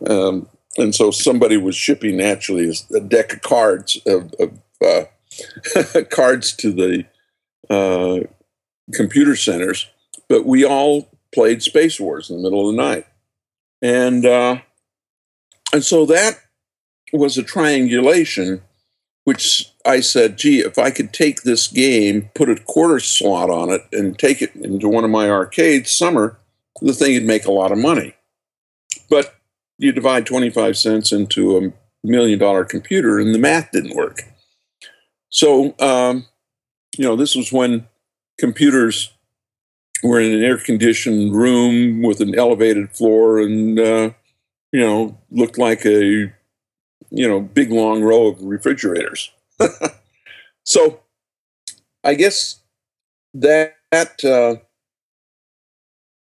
Um, 0.07 0.47
and 0.77 0.93
so 0.93 1.11
somebody 1.11 1.57
was 1.57 1.75
shipping 1.75 2.21
actually 2.21 2.71
a 2.95 2.99
deck 2.99 3.33
of 3.33 3.41
cards 3.41 3.99
of, 4.05 4.33
of 4.39 4.59
uh, 4.85 6.03
cards 6.09 6.53
to 6.53 6.71
the 6.71 7.05
uh, 7.69 8.25
computer 8.93 9.35
centers, 9.35 9.87
but 10.27 10.45
we 10.45 10.65
all 10.65 11.09
played 11.33 11.61
Space 11.61 11.99
Wars 11.99 12.29
in 12.29 12.37
the 12.37 12.43
middle 12.43 12.69
of 12.69 12.75
the 12.75 12.81
night, 12.81 13.05
and 13.81 14.25
uh, 14.25 14.59
and 15.73 15.83
so 15.83 16.05
that 16.05 16.39
was 17.11 17.37
a 17.37 17.43
triangulation 17.43 18.61
which 19.29 19.71
I 19.85 19.99
said, 19.99 20.37
gee, 20.37 20.61
if 20.61 20.79
I 20.79 20.89
could 20.89 21.13
take 21.13 21.43
this 21.43 21.67
game, 21.67 22.31
put 22.33 22.49
a 22.49 22.55
quarter 22.55 22.99
slot 22.99 23.51
on 23.51 23.69
it, 23.69 23.81
and 23.91 24.17
take 24.17 24.41
it 24.41 24.55
into 24.55 24.89
one 24.89 25.03
of 25.03 25.11
my 25.11 25.29
arcades 25.29 25.91
summer, 25.91 26.39
the 26.81 26.93
thing 26.93 27.13
would 27.13 27.25
make 27.25 27.45
a 27.45 27.51
lot 27.51 27.71
of 27.71 27.77
money. 27.77 28.15
But 29.07 29.35
you 29.79 29.93
divide 29.93 30.25
25 30.25 30.77
cents 30.77 31.11
into 31.11 31.57
a 31.57 31.73
million 32.03 32.37
dollar 32.37 32.65
computer, 32.65 33.17
and 33.17 33.33
the 33.33 33.39
math 33.39 33.71
didn't 33.71 33.95
work. 33.95 34.23
So, 35.29 35.73
um, 35.79 36.27
you 36.97 37.05
know, 37.05 37.15
this 37.15 37.35
was 37.35 37.51
when 37.51 37.87
computers 38.37 39.11
we're 40.03 40.21
in 40.21 40.31
an 40.31 40.43
air 40.43 40.57
conditioned 40.57 41.33
room 41.33 42.01
with 42.01 42.21
an 42.21 42.37
elevated 42.37 42.91
floor 42.91 43.39
and, 43.39 43.79
uh, 43.79 44.11
you 44.71 44.79
know, 44.79 45.17
looked 45.29 45.57
like 45.57 45.85
a, 45.85 46.31
you 47.09 47.27
know, 47.27 47.41
big 47.41 47.71
long 47.71 48.01
row 48.01 48.27
of 48.27 48.41
refrigerators. 48.41 49.31
so 50.63 51.01
I 52.03 52.13
guess 52.13 52.61
that, 53.33 53.75
that 53.91 54.23
uh, 54.23 54.61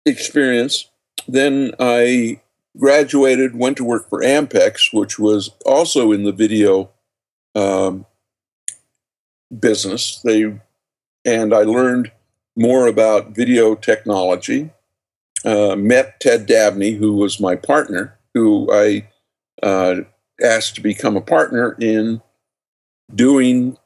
experience, 0.05 0.91
then 1.29 1.73
I 1.79 2.41
graduated, 2.79 3.57
went 3.57 3.76
to 3.76 3.85
work 3.85 4.09
for 4.09 4.21
Ampex, 4.21 4.93
which 4.93 5.19
was 5.19 5.50
also 5.64 6.12
in 6.12 6.25
the 6.25 6.33
video 6.33 6.91
um, 7.55 8.07
business. 9.59 10.21
They 10.25 10.59
and 11.25 11.55
I 11.55 11.62
learned 11.62 12.11
more 12.57 12.87
about 12.87 13.35
video 13.35 13.75
technology. 13.75 14.71
Uh, 15.45 15.75
met 15.75 16.21
Ted 16.21 16.47
Dabney, 16.47 16.93
who 16.93 17.14
was 17.14 17.41
my 17.41 17.57
partner, 17.57 18.17
who 18.33 18.69
I 18.73 19.09
uh, 19.62 20.02
asked 20.41 20.76
to 20.76 20.81
become 20.81 21.17
a 21.17 21.21
partner 21.21 21.76
in 21.81 22.23
doing 23.12 23.76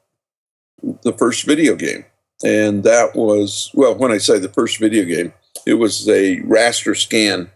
the 1.01 1.13
first 1.13 1.45
video 1.45 1.75
game. 1.75 2.05
And 2.43 2.83
that 2.83 3.15
was, 3.15 3.71
well, 3.73 3.95
when 3.95 4.11
I 4.11 4.19
say 4.19 4.37
the 4.37 4.49
first 4.49 4.79
video 4.79 5.03
game, 5.03 5.33
it 5.65 5.75
was 5.75 6.07
a 6.07 6.41
raster 6.41 6.95
scan 6.95 7.49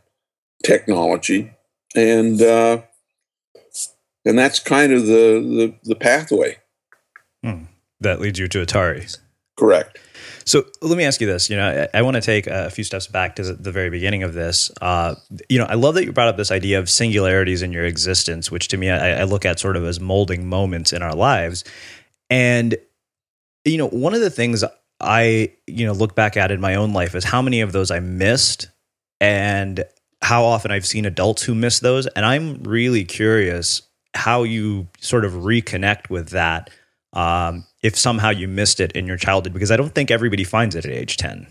technology. 0.63 1.51
And, 1.95 2.41
uh, 2.41 2.81
and 4.25 4.37
that's 4.37 4.59
kind 4.59 4.93
of 4.93 5.05
the, 5.05 5.41
the, 5.41 5.75
the 5.83 5.95
pathway. 5.95 6.57
Hmm. 7.43 7.63
That 7.99 8.19
leads 8.19 8.39
you 8.39 8.47
to 8.47 8.65
Atari. 8.65 9.17
Correct. 9.57 9.99
So 10.45 10.63
let 10.81 10.97
me 10.97 11.03
ask 11.03 11.21
you 11.21 11.27
this. 11.27 11.49
You 11.49 11.57
know, 11.57 11.87
I, 11.93 11.99
I 11.99 12.01
want 12.01 12.15
to 12.15 12.21
take 12.21 12.47
a 12.47 12.69
few 12.69 12.83
steps 12.83 13.07
back 13.07 13.35
to 13.35 13.43
the 13.43 13.71
very 13.71 13.89
beginning 13.89 14.23
of 14.23 14.33
this. 14.33 14.71
Uh, 14.81 15.15
you 15.49 15.59
know, 15.59 15.65
I 15.65 15.75
love 15.75 15.95
that 15.95 16.05
you 16.05 16.11
brought 16.11 16.27
up 16.27 16.37
this 16.37 16.51
idea 16.51 16.79
of 16.79 16.89
singularities 16.89 17.61
in 17.61 17.71
your 17.71 17.85
existence, 17.85 18.49
which 18.49 18.67
to 18.69 18.77
me 18.77 18.89
I, 18.89 19.21
I 19.21 19.23
look 19.23 19.45
at 19.45 19.59
sort 19.59 19.77
of 19.77 19.83
as 19.83 19.99
molding 19.99 20.47
moments 20.47 20.93
in 20.93 21.03
our 21.03 21.15
lives. 21.15 21.63
And 22.29 22.75
you 23.65 23.77
know, 23.77 23.87
one 23.89 24.13
of 24.13 24.21
the 24.21 24.29
things 24.29 24.63
I 24.99 25.53
you 25.67 25.85
know 25.85 25.93
look 25.93 26.15
back 26.15 26.37
at 26.37 26.51
in 26.51 26.59
my 26.59 26.75
own 26.75 26.93
life 26.93 27.13
is 27.13 27.23
how 27.23 27.41
many 27.41 27.61
of 27.61 27.71
those 27.71 27.91
I 27.91 27.99
missed, 27.99 28.69
and 29.19 29.83
how 30.21 30.43
often 30.43 30.71
I've 30.71 30.85
seen 30.85 31.05
adults 31.05 31.43
who 31.43 31.55
miss 31.55 31.79
those. 31.79 32.07
And 32.07 32.25
I'm 32.25 32.61
really 32.63 33.03
curious 33.03 33.81
how 34.13 34.43
you 34.43 34.87
sort 34.99 35.25
of 35.25 35.33
reconnect 35.33 36.09
with 36.09 36.29
that 36.29 36.69
um, 37.13 37.65
if 37.81 37.97
somehow 37.97 38.29
you 38.29 38.47
missed 38.47 38.79
it 38.79 38.91
in 38.93 39.05
your 39.05 39.17
childhood, 39.17 39.53
because 39.53 39.71
I 39.71 39.77
don't 39.77 39.93
think 39.93 40.11
everybody 40.11 40.43
finds 40.43 40.75
it 40.75 40.85
at 40.85 40.91
age 40.91 41.17
10. 41.17 41.47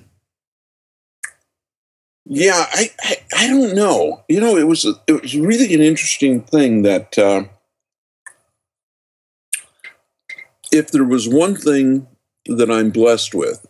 Yeah, 2.27 2.67
I, 2.73 2.91
I, 3.03 3.17
I 3.37 3.47
don't 3.49 3.75
know. 3.75 4.23
You 4.29 4.41
know, 4.41 4.57
it 4.57 4.69
was 4.69 4.85
a, 4.85 4.95
it 5.07 5.21
was 5.21 5.37
really 5.37 5.75
an 5.75 5.81
interesting 5.81 6.43
thing 6.43 6.83
that 6.83 7.19
uh, 7.19 7.45
if 10.71 10.91
there 10.93 11.05
was 11.05 11.29
one 11.29 11.57
thing 11.57 12.07
that 12.47 12.71
I'm 12.71 12.91
blessed 12.91 13.35
with, 13.35 13.67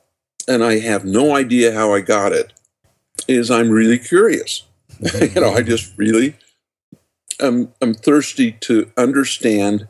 and 0.47 0.63
I 0.63 0.81
have 0.81 1.05
no 1.05 1.35
idea 1.35 1.73
how 1.73 1.95
I 1.95 2.01
got 2.01 2.33
it, 2.33 2.53
is 3.27 3.51
I'm 3.51 3.71
really 3.71 3.99
curious. 3.99 4.65
you 5.21 5.41
know, 5.41 5.55
I 5.55 5.63
just 5.63 5.97
really 5.97 6.35
I'm 7.41 7.73
I'm 7.81 7.95
thirsty 7.95 8.53
to 8.53 8.91
understand 8.97 9.89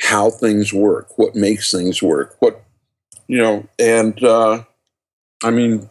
how 0.00 0.30
things 0.30 0.72
work, 0.72 1.16
what 1.18 1.34
makes 1.34 1.70
things 1.70 2.02
work, 2.02 2.36
what 2.40 2.64
you 3.28 3.38
know, 3.38 3.66
and 3.78 4.22
uh, 4.22 4.64
I 5.42 5.50
mean, 5.50 5.90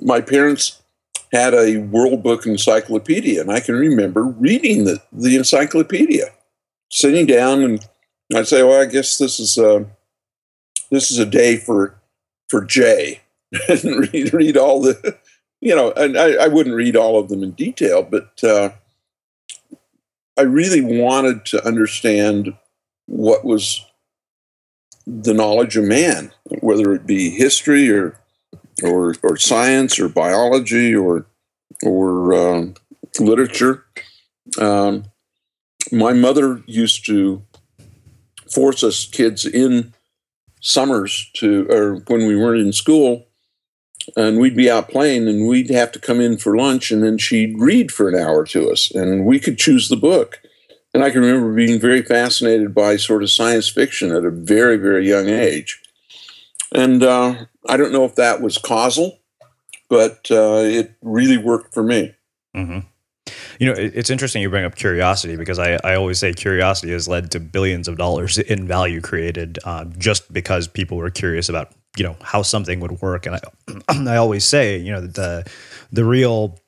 my 0.00 0.20
parents 0.20 0.80
had 1.32 1.54
a 1.54 1.78
World 1.78 2.22
Book 2.22 2.46
Encyclopedia, 2.46 3.40
and 3.40 3.52
I 3.52 3.60
can 3.60 3.76
remember 3.76 4.24
reading 4.24 4.84
the 4.84 5.02
the 5.12 5.36
encyclopedia, 5.36 6.26
sitting 6.90 7.26
down, 7.26 7.62
and 7.62 7.86
I'd 8.34 8.48
say, 8.48 8.62
"Well, 8.62 8.80
I 8.80 8.86
guess 8.86 9.18
this 9.18 9.38
is 9.40 9.58
a 9.58 9.86
this 10.90 11.10
is 11.10 11.18
a 11.18 11.26
day 11.26 11.56
for 11.56 12.00
for 12.48 12.64
Jay," 12.64 13.20
and 13.68 14.12
read 14.12 14.34
read 14.34 14.56
all 14.56 14.80
the, 14.80 15.16
you 15.60 15.74
know, 15.74 15.92
and 15.92 16.18
I, 16.18 16.44
I 16.44 16.48
wouldn't 16.48 16.74
read 16.74 16.96
all 16.96 17.18
of 17.18 17.28
them 17.28 17.42
in 17.42 17.52
detail, 17.52 18.02
but 18.02 18.42
uh, 18.42 18.70
I 20.38 20.42
really 20.42 20.80
wanted 20.80 21.44
to 21.46 21.64
understand 21.66 22.54
what 23.06 23.44
was 23.44 23.84
the 25.06 25.34
knowledge 25.34 25.76
of 25.76 25.84
man, 25.84 26.32
whether 26.60 26.94
it 26.94 27.06
be 27.06 27.30
history 27.30 27.90
or 27.90 28.16
or, 28.82 29.14
or 29.22 29.36
science 29.36 29.98
or 29.98 30.08
biology 30.08 30.94
or 30.94 31.26
or 31.82 32.32
um, 32.34 32.74
literature. 33.18 33.84
Um, 34.58 35.04
my 35.92 36.12
mother 36.12 36.62
used 36.66 37.04
to 37.06 37.42
force 38.52 38.82
us 38.82 39.06
kids 39.06 39.44
in 39.46 39.94
summers 40.60 41.30
to, 41.34 41.66
or 41.70 41.96
when 42.06 42.26
we 42.26 42.36
weren't 42.36 42.60
in 42.60 42.72
school, 42.72 43.26
and 44.16 44.38
we'd 44.38 44.56
be 44.56 44.70
out 44.70 44.88
playing, 44.88 45.28
and 45.28 45.46
we'd 45.46 45.70
have 45.70 45.92
to 45.92 45.98
come 45.98 46.20
in 46.20 46.36
for 46.38 46.56
lunch, 46.56 46.90
and 46.90 47.02
then 47.02 47.18
she'd 47.18 47.58
read 47.58 47.90
for 47.90 48.08
an 48.08 48.14
hour 48.14 48.44
to 48.46 48.70
us, 48.70 48.90
and 48.90 49.24
we 49.24 49.38
could 49.38 49.58
choose 49.58 49.88
the 49.88 49.96
book. 49.96 50.40
And 50.92 51.04
I 51.04 51.10
can 51.10 51.20
remember 51.20 51.54
being 51.54 51.78
very 51.78 52.02
fascinated 52.02 52.74
by 52.74 52.96
sort 52.96 53.22
of 53.22 53.30
science 53.30 53.68
fiction 53.68 54.10
at 54.10 54.24
a 54.24 54.30
very, 54.30 54.76
very 54.76 55.08
young 55.08 55.28
age. 55.28 55.80
And 56.72 57.02
uh, 57.02 57.46
I 57.68 57.76
don't 57.76 57.92
know 57.92 58.04
if 58.04 58.16
that 58.16 58.40
was 58.40 58.58
causal, 58.58 59.20
but 59.88 60.28
uh, 60.30 60.62
it 60.64 60.94
really 61.02 61.38
worked 61.38 61.74
for 61.74 61.82
me. 61.82 62.14
Mm-hmm. 62.56 62.80
You 63.60 63.66
know, 63.66 63.74
it's 63.76 64.10
interesting 64.10 64.42
you 64.42 64.50
bring 64.50 64.64
up 64.64 64.74
curiosity 64.74 65.36
because 65.36 65.58
I, 65.58 65.78
I 65.84 65.94
always 65.94 66.18
say 66.18 66.32
curiosity 66.32 66.92
has 66.92 67.06
led 67.06 67.30
to 67.32 67.40
billions 67.40 67.88
of 67.88 67.98
dollars 67.98 68.38
in 68.38 68.66
value 68.66 69.00
created 69.00 69.58
uh, 69.64 69.84
just 69.98 70.32
because 70.32 70.66
people 70.66 70.96
were 70.96 71.10
curious 71.10 71.48
about 71.48 71.72
you 71.96 72.04
know 72.04 72.16
how 72.22 72.42
something 72.42 72.80
would 72.80 73.02
work. 73.02 73.26
And 73.26 73.36
I 73.36 73.40
I 74.12 74.16
always 74.16 74.44
say 74.44 74.78
you 74.78 74.92
know 74.92 75.00
the 75.00 75.50
the 75.92 76.04
real 76.04 76.58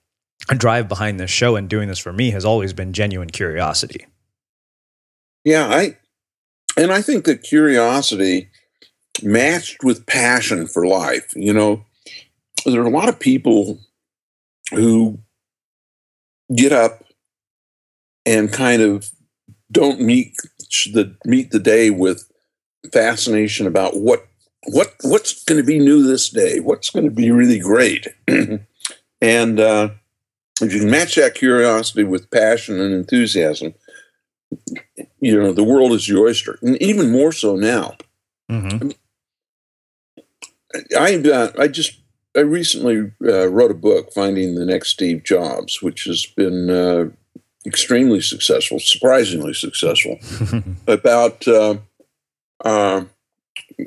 drive 0.48 0.88
behind 0.88 1.20
this 1.20 1.30
show 1.30 1.56
and 1.56 1.68
doing 1.68 1.88
this 1.88 1.98
for 1.98 2.12
me 2.12 2.30
has 2.30 2.44
always 2.44 2.72
been 2.72 2.92
genuine 2.92 3.30
curiosity. 3.30 4.06
Yeah, 5.44 5.66
I 5.68 5.96
and 6.76 6.92
I 6.92 7.02
think 7.02 7.24
that 7.24 7.42
curiosity 7.42 8.50
matched 9.22 9.85
with 9.85 10.06
passion 10.06 10.66
for 10.66 10.87
life. 10.87 11.32
You 11.37 11.52
know, 11.52 11.85
there 12.64 12.80
are 12.80 12.87
a 12.87 12.90
lot 12.90 13.08
of 13.08 13.20
people 13.20 13.78
who 14.70 15.18
get 16.54 16.72
up 16.72 17.04
and 18.24 18.52
kind 18.52 18.82
of 18.82 19.11
don't 19.70 20.00
meet 20.00 20.37
the 20.92 21.16
meet 21.24 21.50
the 21.50 21.58
day 21.58 21.90
with 21.90 22.30
fascination 22.92 23.66
about 23.66 23.96
what 23.96 24.26
what 24.66 24.94
what's 25.03 25.44
going 25.44 25.61
to 25.61 25.66
be 25.66 25.79
new 25.79 26.03
this 26.03 26.29
day, 26.29 26.61
what's 26.61 26.90
going 26.90 27.05
to 27.05 27.11
be 27.11 27.31
really 27.31 27.59
great, 27.59 28.09
and 29.20 29.61
uh, 29.61 29.90
if 30.61 30.72
you 30.72 30.81
can 30.81 30.90
match 30.90 31.16
that 31.16 31.35
curiosity 31.35 32.05
with 32.05 32.31
passion 32.31 32.81
and 32.81 32.94
enthusiasm, 32.94 33.75
you 35.20 35.40
know 35.40 35.53
the 35.53 35.64
world 35.64 35.92
is 35.92 36.09
your 36.09 36.27
oyster, 36.27 36.59
and 36.62 36.81
even 36.81 37.11
more 37.11 37.33
so 37.33 37.57
now. 37.57 37.96
Mm-hmm. 38.51 38.90
I 40.98 41.16
uh, 41.29 41.53
I 41.59 41.68
just 41.68 41.98
I 42.37 42.40
recently 42.40 43.12
uh, 43.25 43.48
wrote 43.48 43.70
a 43.70 43.75
book, 43.75 44.12
Finding 44.12 44.55
the 44.55 44.64
Next 44.64 44.90
Steve 44.90 45.25
Jobs, 45.25 45.83
which 45.83 46.05
has 46.05 46.25
been 46.25 46.70
uh, 46.70 47.11
extremely 47.66 48.20
successful, 48.20 48.79
surprisingly 48.79 49.55
successful, 49.55 50.18
about 50.87 51.46
uh, 51.46 51.77
uh, 52.64 53.05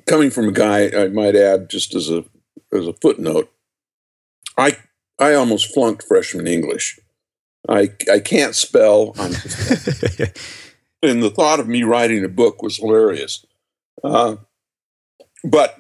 coming 0.06 0.30
from 0.30 0.48
a 0.48 0.52
guy. 0.52 0.90
I 0.90 1.08
might 1.08 1.36
add, 1.36 1.70
just 1.70 1.96
as 1.96 2.10
a 2.10 2.26
as 2.74 2.88
a 2.88 2.94
footnote, 2.94 3.52
I 4.58 4.78
I 5.20 5.34
almost 5.34 5.74
flunked 5.74 6.04
freshman 6.04 6.48
English. 6.48 7.00
I 7.68 7.92
I 8.12 8.20
can't 8.20 8.56
spell. 8.56 9.14
and 9.18 9.34
the 11.24 11.32
thought 11.34 11.60
of 11.60 11.68
me 11.68 11.84
writing 11.84 12.24
a 12.24 12.30
book 12.30 12.62
was 12.62 12.78
hilarious. 12.78 13.46
Uh, 14.04 14.38
but 15.44 15.80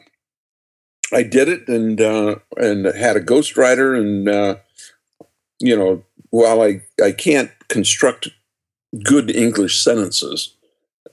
I 1.13 1.23
did 1.23 1.49
it 1.49 1.67
and 1.67 2.01
uh, 2.01 2.37
and 2.57 2.85
had 2.85 3.15
a 3.15 3.21
ghostwriter 3.21 3.97
and 3.97 4.27
uh, 4.27 4.55
you 5.59 5.75
know 5.75 6.03
while 6.29 6.61
I 6.61 6.81
I 7.03 7.11
can't 7.11 7.51
construct 7.67 8.29
good 9.03 9.35
English 9.35 9.83
sentences, 9.83 10.54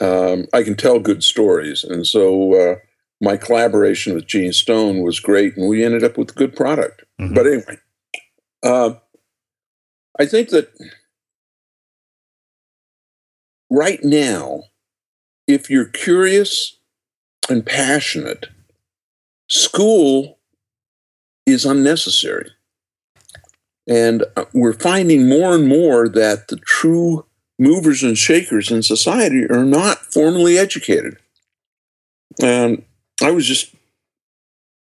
um, 0.01 0.47
I 0.53 0.63
can 0.63 0.77
tell 0.77 0.99
good 0.99 1.23
stories, 1.23 1.85
and 1.85 2.07
so 2.07 2.55
uh, 2.55 2.77
my 3.21 3.37
collaboration 3.37 4.15
with 4.15 4.27
Gene 4.27 4.53
Stone 4.53 5.03
was 5.03 5.21
great, 5.21 5.57
and 5.57 5.69
we 5.69 5.85
ended 5.85 6.05
up 6.05 6.19
with 6.19 6.31
a 6.31 6.35
good 6.35 6.57
product. 6.57 7.05
Mm-hmm. 7.21 7.35
But 7.35 7.47
anyway, 7.47 7.79
uh, 8.63 8.95
I 10.19 10.27
think 10.27 10.51
that 10.51 10.73
right 13.71 14.03
now, 14.03 14.65
if 15.47 15.71
you're 15.71 15.87
curious 15.87 16.79
and 17.49 17.65
passionate, 17.65 18.49
school 19.49 20.39
is 21.47 21.65
unnecessary. 21.65 22.51
And 23.89 24.25
uh, 24.37 24.45
we're 24.53 24.73
finding 24.73 25.29
more 25.29 25.55
and 25.55 25.67
more 25.67 26.09
that 26.09 26.49
the 26.49 26.57
true 26.57 27.27
movers 27.63 28.03
and 28.03 28.19
shakers 28.19 28.71
in 28.71 28.83
society 28.83 29.47
are 29.47 29.65
not 29.65 29.99
formally 30.13 30.59
educated. 30.59 31.17
And 32.43 32.85
I 33.23 33.31
was 33.31 33.47
just 33.47 33.75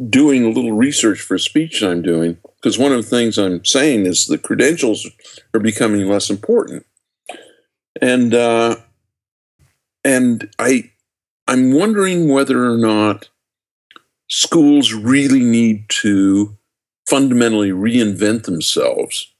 doing 0.10 0.46
a 0.46 0.50
little 0.50 0.72
research 0.72 1.20
for 1.20 1.36
a 1.36 1.40
speech 1.40 1.84
I'm 1.84 2.02
doing 2.02 2.38
because 2.56 2.78
one 2.78 2.92
of 2.92 3.04
the 3.04 3.10
things 3.10 3.38
I'm 3.38 3.66
saying 3.66 4.06
is 4.06 4.26
the 4.26 4.38
credentials 4.38 5.08
are 5.54 5.60
becoming 5.60 6.08
less 6.08 6.30
important. 6.30 6.86
And 8.02 8.34
uh, 8.34 8.78
and 10.04 10.50
I 10.58 10.92
I'm 11.48 11.74
wondering 11.74 12.30
whether 12.30 12.72
or 12.72 12.78
not 12.78 13.30
schools 14.30 14.94
really 14.94 15.44
need 15.44 15.86
to 15.90 16.58
fundamentally 17.08 17.72
reinvent 17.72 18.44
themselves 18.44 19.34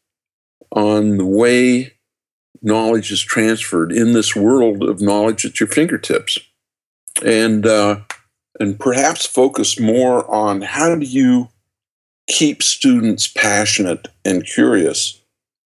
on 0.74 1.18
the 1.18 1.26
way 1.26 1.94
knowledge 2.62 3.12
is 3.12 3.22
transferred 3.22 3.92
in 3.92 4.14
this 4.14 4.36
world 4.36 4.84
of 4.84 5.02
knowledge 5.02 5.46
at 5.46 5.60
your 5.60 5.68
fingertips. 5.68 6.38
And 7.26 7.66
uh, 7.66 8.02
and 8.60 8.80
perhaps 8.80 9.26
focus 9.26 9.80
more 9.80 10.30
on 10.30 10.62
how 10.62 10.96
do 10.96 11.06
you 11.06 11.50
keep 12.28 12.64
students 12.64 13.28
passionate 13.28 14.08
and 14.24 14.46
curious 14.46 15.22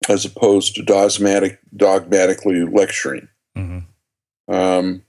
as 0.09 0.25
opposed 0.25 0.75
to 0.75 0.83
dogmatic, 0.83 1.59
dogmatically 1.75 2.63
lecturing. 2.65 3.29
Mm-hmm. 3.57 4.53
um, 4.53 5.03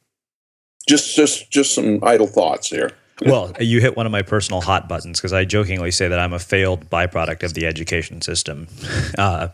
just 0.88 1.16
just 1.16 1.50
just 1.50 1.74
some 1.74 2.00
idle 2.04 2.28
thoughts 2.28 2.70
here 2.70 2.92
well, 3.22 3.54
you 3.60 3.80
hit 3.80 3.96
one 3.96 4.06
of 4.06 4.12
my 4.12 4.22
personal 4.22 4.60
hot 4.60 4.90
buttons 4.90 5.20
because 5.20 5.32
I 5.32 5.46
jokingly 5.46 5.92
say 5.92 6.10
that 6.10 6.20
I'm 6.20 6.34
a 6.34 6.40
failed 6.40 6.90
byproduct 6.90 7.44
of 7.44 7.54
the 7.54 7.66
education 7.66 8.22
system. 8.22 8.68
Uh, 9.18 9.50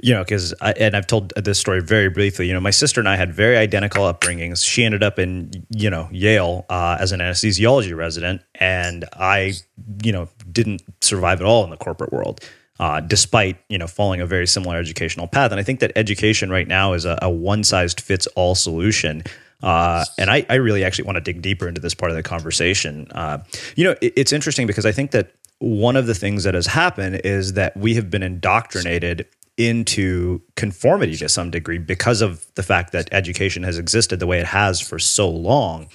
you 0.00 0.14
know, 0.14 0.22
because 0.22 0.52
and 0.54 0.96
I've 0.96 1.06
told 1.06 1.32
this 1.36 1.58
story 1.58 1.82
very 1.82 2.08
briefly. 2.08 2.46
You 2.46 2.54
know, 2.54 2.60
my 2.60 2.70
sister 2.70 3.00
and 3.00 3.08
I 3.08 3.16
had 3.16 3.32
very 3.32 3.56
identical 3.56 4.04
upbringings. 4.04 4.64
She 4.64 4.84
ended 4.84 5.02
up 5.02 5.18
in 5.18 5.66
you 5.70 5.90
know 5.90 6.08
Yale 6.10 6.64
uh, 6.70 6.96
as 6.98 7.12
an 7.12 7.20
anesthesiology 7.20 7.94
resident, 7.94 8.42
and 8.54 9.04
I, 9.12 9.54
you 10.02 10.12
know, 10.12 10.28
didn't 10.50 10.82
survive 11.02 11.40
at 11.40 11.46
all 11.46 11.64
in 11.64 11.70
the 11.70 11.76
corporate 11.76 12.12
world. 12.12 12.40
Uh, 12.78 13.00
despite 13.00 13.58
you 13.68 13.76
know 13.76 13.86
following 13.86 14.20
a 14.20 14.26
very 14.26 14.46
similar 14.46 14.76
educational 14.76 15.26
path, 15.26 15.50
and 15.50 15.60
I 15.60 15.62
think 15.62 15.80
that 15.80 15.92
education 15.94 16.48
right 16.48 16.68
now 16.68 16.94
is 16.94 17.04
a, 17.04 17.18
a 17.20 17.28
one 17.28 17.64
size 17.64 17.92
fits 17.94 18.26
all 18.28 18.54
solution 18.54 19.24
uh, 19.62 20.04
and 20.18 20.30
I, 20.30 20.44
I, 20.50 20.56
really 20.56 20.84
actually 20.84 21.06
want 21.06 21.16
to 21.16 21.20
dig 21.20 21.40
deeper 21.40 21.66
into 21.66 21.80
this 21.80 21.94
part 21.94 22.10
of 22.10 22.16
the 22.16 22.22
conversation. 22.22 23.08
Uh, 23.12 23.38
you 23.74 23.84
know, 23.84 23.94
it, 24.02 24.12
it's 24.16 24.32
interesting 24.32 24.66
because 24.66 24.84
I 24.84 24.92
think 24.92 25.12
that 25.12 25.32
one 25.58 25.96
of 25.96 26.06
the 26.06 26.14
things 26.14 26.44
that 26.44 26.54
has 26.54 26.66
happened 26.66 27.22
is 27.24 27.54
that 27.54 27.76
we 27.76 27.94
have 27.94 28.10
been 28.10 28.22
indoctrinated 28.22 29.26
into 29.56 30.42
conformity 30.54 31.16
to 31.16 31.28
some 31.28 31.50
degree 31.50 31.78
because 31.78 32.20
of 32.20 32.46
the 32.54 32.62
fact 32.62 32.92
that 32.92 33.08
education 33.12 33.62
has 33.62 33.78
existed 33.78 34.20
the 34.20 34.26
way 34.26 34.38
it 34.38 34.46
has 34.46 34.80
for 34.80 34.98
so 34.98 35.28
long. 35.28 35.88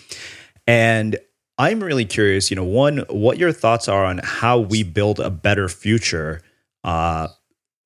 And 0.66 1.20
I'm 1.60 1.84
really 1.84 2.06
curious, 2.06 2.50
you 2.50 2.56
know, 2.56 2.64
one, 2.64 3.00
what 3.10 3.38
your 3.38 3.52
thoughts 3.52 3.88
are 3.88 4.04
on 4.04 4.20
how 4.24 4.60
we 4.60 4.82
build 4.82 5.20
a 5.20 5.30
better 5.30 5.70
future 5.70 6.42
uh, 6.84 7.28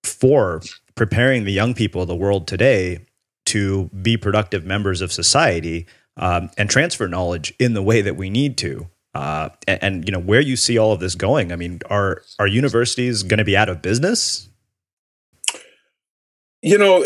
for 0.03 0.61
preparing 0.95 1.43
the 1.43 1.51
young 1.51 1.73
people 1.73 2.01
of 2.01 2.07
the 2.07 2.15
world 2.15 2.47
today 2.47 2.99
to 3.45 3.89
be 4.01 4.17
productive 4.17 4.65
members 4.65 5.01
of 5.01 5.11
society 5.11 5.85
um, 6.17 6.49
and 6.57 6.69
transfer 6.69 7.07
knowledge 7.07 7.53
in 7.59 7.73
the 7.73 7.81
way 7.81 8.01
that 8.01 8.15
we 8.15 8.29
need 8.29 8.57
to. 8.57 8.87
Uh, 9.13 9.49
and, 9.65 9.83
and, 9.83 10.05
you 10.05 10.11
know 10.11 10.19
where 10.19 10.41
you 10.41 10.57
see 10.57 10.77
all 10.77 10.91
of 10.91 10.99
this 10.99 11.15
going. 11.15 11.53
I 11.53 11.55
mean, 11.55 11.79
are 11.89 12.21
are 12.37 12.47
universities 12.47 13.23
going 13.23 13.37
to 13.37 13.45
be 13.45 13.55
out 13.55 13.69
of 13.69 13.81
business? 13.81 14.49
You 16.61 16.77
know, 16.77 17.05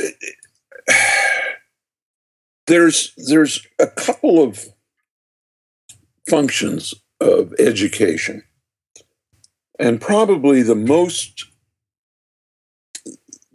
there's 2.67 3.13
there's 3.15 3.65
a 3.77 3.85
couple 3.85 4.41
of 4.41 4.69
functions 6.27 6.95
of 7.21 7.53
education, 7.59 8.43
and 9.77 10.01
probably 10.01 10.63
the 10.63 10.73
most 10.73 11.48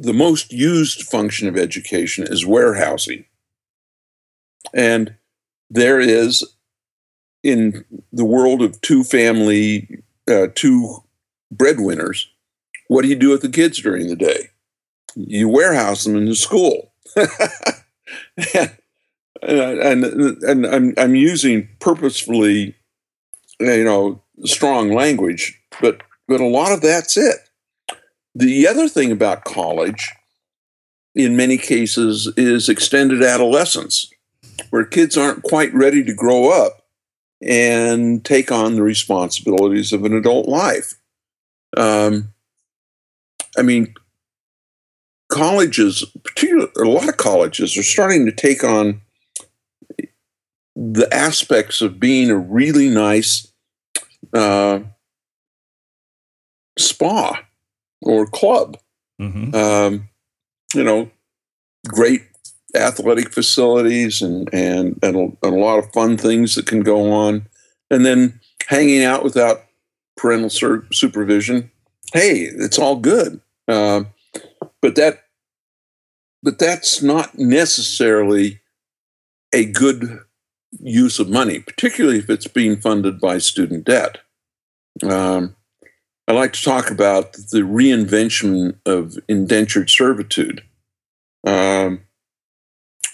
the 0.04 0.12
most 0.12 0.52
used 0.52 1.02
function 1.02 1.48
of 1.48 1.56
education 1.56 2.26
is 2.28 2.46
warehousing. 2.46 3.24
And 4.72 5.16
there 5.70 5.98
is, 5.98 6.44
in 7.42 7.84
the 8.12 8.24
world 8.24 8.62
of 8.62 8.80
two 8.80 9.02
family, 9.04 10.02
uh, 10.28 10.48
two 10.54 11.02
breadwinners, 11.50 12.28
what 12.88 13.02
do 13.02 13.08
you 13.08 13.16
do 13.16 13.30
with 13.30 13.42
the 13.42 13.48
kids 13.48 13.80
during 13.80 14.08
the 14.08 14.16
day? 14.16 14.50
You 15.14 15.48
warehouse 15.48 16.04
them 16.04 16.16
in 16.16 16.26
the 16.26 16.34
school. 16.34 16.92
and, 17.16 18.78
and, 19.42 20.04
and 20.04 20.66
I'm, 20.66 20.94
I'm 20.98 21.14
using 21.14 21.68
purposefully, 21.80 22.74
you 23.58 23.84
know, 23.84 24.22
strong 24.44 24.92
language, 24.92 25.58
but, 25.80 26.02
but 26.28 26.40
a 26.40 26.46
lot 26.46 26.72
of 26.72 26.80
that's 26.80 27.16
it. 27.16 27.36
The 28.34 28.66
other 28.66 28.88
thing 28.88 29.12
about 29.12 29.44
college, 29.44 30.10
in 31.14 31.36
many 31.36 31.56
cases, 31.56 32.32
is 32.36 32.68
extended 32.68 33.22
adolescence, 33.22 34.10
where 34.70 34.84
kids 34.84 35.16
aren't 35.16 35.44
quite 35.44 35.72
ready 35.72 36.02
to 36.02 36.12
grow 36.12 36.50
up 36.50 36.82
and 37.40 38.24
take 38.24 38.50
on 38.50 38.74
the 38.74 38.82
responsibilities 38.82 39.92
of 39.92 40.04
an 40.04 40.14
adult 40.14 40.48
life. 40.48 40.94
Um, 41.76 42.34
I 43.56 43.62
mean, 43.62 43.94
colleges, 45.28 46.04
particularly 46.24 46.70
a 46.76 46.88
lot 46.88 47.08
of 47.08 47.16
colleges, 47.16 47.76
are 47.76 47.82
starting 47.82 48.26
to 48.26 48.32
take 48.32 48.64
on 48.64 49.00
the 50.74 51.08
aspects 51.14 51.80
of 51.80 52.00
being 52.00 52.30
a 52.30 52.36
really 52.36 52.88
nice 52.88 53.52
uh, 54.32 54.80
spa 56.76 57.40
or 58.04 58.26
club. 58.26 58.76
Mm-hmm. 59.20 59.54
Um, 59.54 60.08
you 60.74 60.84
know, 60.84 61.10
great 61.86 62.22
athletic 62.76 63.32
facilities 63.32 64.22
and, 64.22 64.48
and, 64.52 64.98
and, 65.02 65.16
a, 65.16 65.46
and 65.46 65.56
a 65.56 65.60
lot 65.60 65.78
of 65.78 65.92
fun 65.92 66.16
things 66.16 66.54
that 66.54 66.66
can 66.66 66.80
go 66.80 67.12
on. 67.12 67.46
And 67.90 68.04
then 68.04 68.40
hanging 68.66 69.04
out 69.04 69.22
without 69.22 69.62
parental 70.16 70.50
sur- 70.50 70.86
supervision. 70.92 71.70
Hey, 72.12 72.40
it's 72.40 72.78
all 72.78 72.96
good. 72.96 73.40
Uh, 73.68 74.04
but 74.82 74.96
that 74.96 75.20
but 76.42 76.58
that's 76.58 77.02
not 77.02 77.38
necessarily 77.38 78.60
a 79.54 79.64
good 79.64 80.20
use 80.78 81.18
of 81.18 81.30
money, 81.30 81.58
particularly 81.60 82.18
if 82.18 82.28
it's 82.28 82.46
being 82.46 82.76
funded 82.76 83.18
by 83.18 83.38
student 83.38 83.84
debt. 83.84 84.18
Um, 85.02 85.56
I 86.26 86.32
like 86.32 86.54
to 86.54 86.62
talk 86.62 86.90
about 86.90 87.34
the 87.34 87.60
reinvention 87.60 88.78
of 88.86 89.18
indentured 89.28 89.90
servitude. 89.90 90.62
Um, 91.46 92.04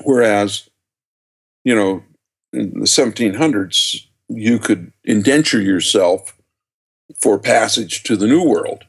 whereas, 0.05 0.69
you 1.65 1.75
know, 1.75 2.05
in 2.53 2.81
the 2.81 2.87
1700s, 2.87 4.07
you 4.29 4.59
could 4.61 4.93
indenture 5.05 5.61
yourself 5.61 6.37
for 7.21 7.39
passage 7.39 8.05
to 8.05 8.17
the 8.17 8.29
New 8.29 8.45
World, 8.45 8.85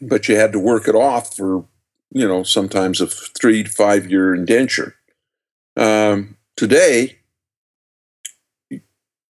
but 0.00 0.28
you 0.28 0.36
had 0.36 0.52
to 0.52 0.60
work 0.60 0.86
it 0.86 0.94
off 0.94 1.34
for, 1.34 1.66
you 2.12 2.28
know, 2.28 2.44
sometimes 2.44 3.00
a 3.00 3.08
three 3.08 3.64
to 3.64 3.70
five 3.70 4.08
year 4.08 4.34
indenture. 4.34 4.94
Um, 5.76 6.36
today, 6.56 7.18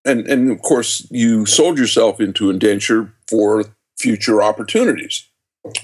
and, 0.05 0.27
and 0.29 0.51
of 0.51 0.61
course, 0.61 1.07
you 1.11 1.47
sold 1.47 1.79
yourself 1.79 2.21
into 2.21 2.51
indenture 2.51 3.15
for 3.27 3.65
future 3.99 4.43
opportunities. 4.43 5.29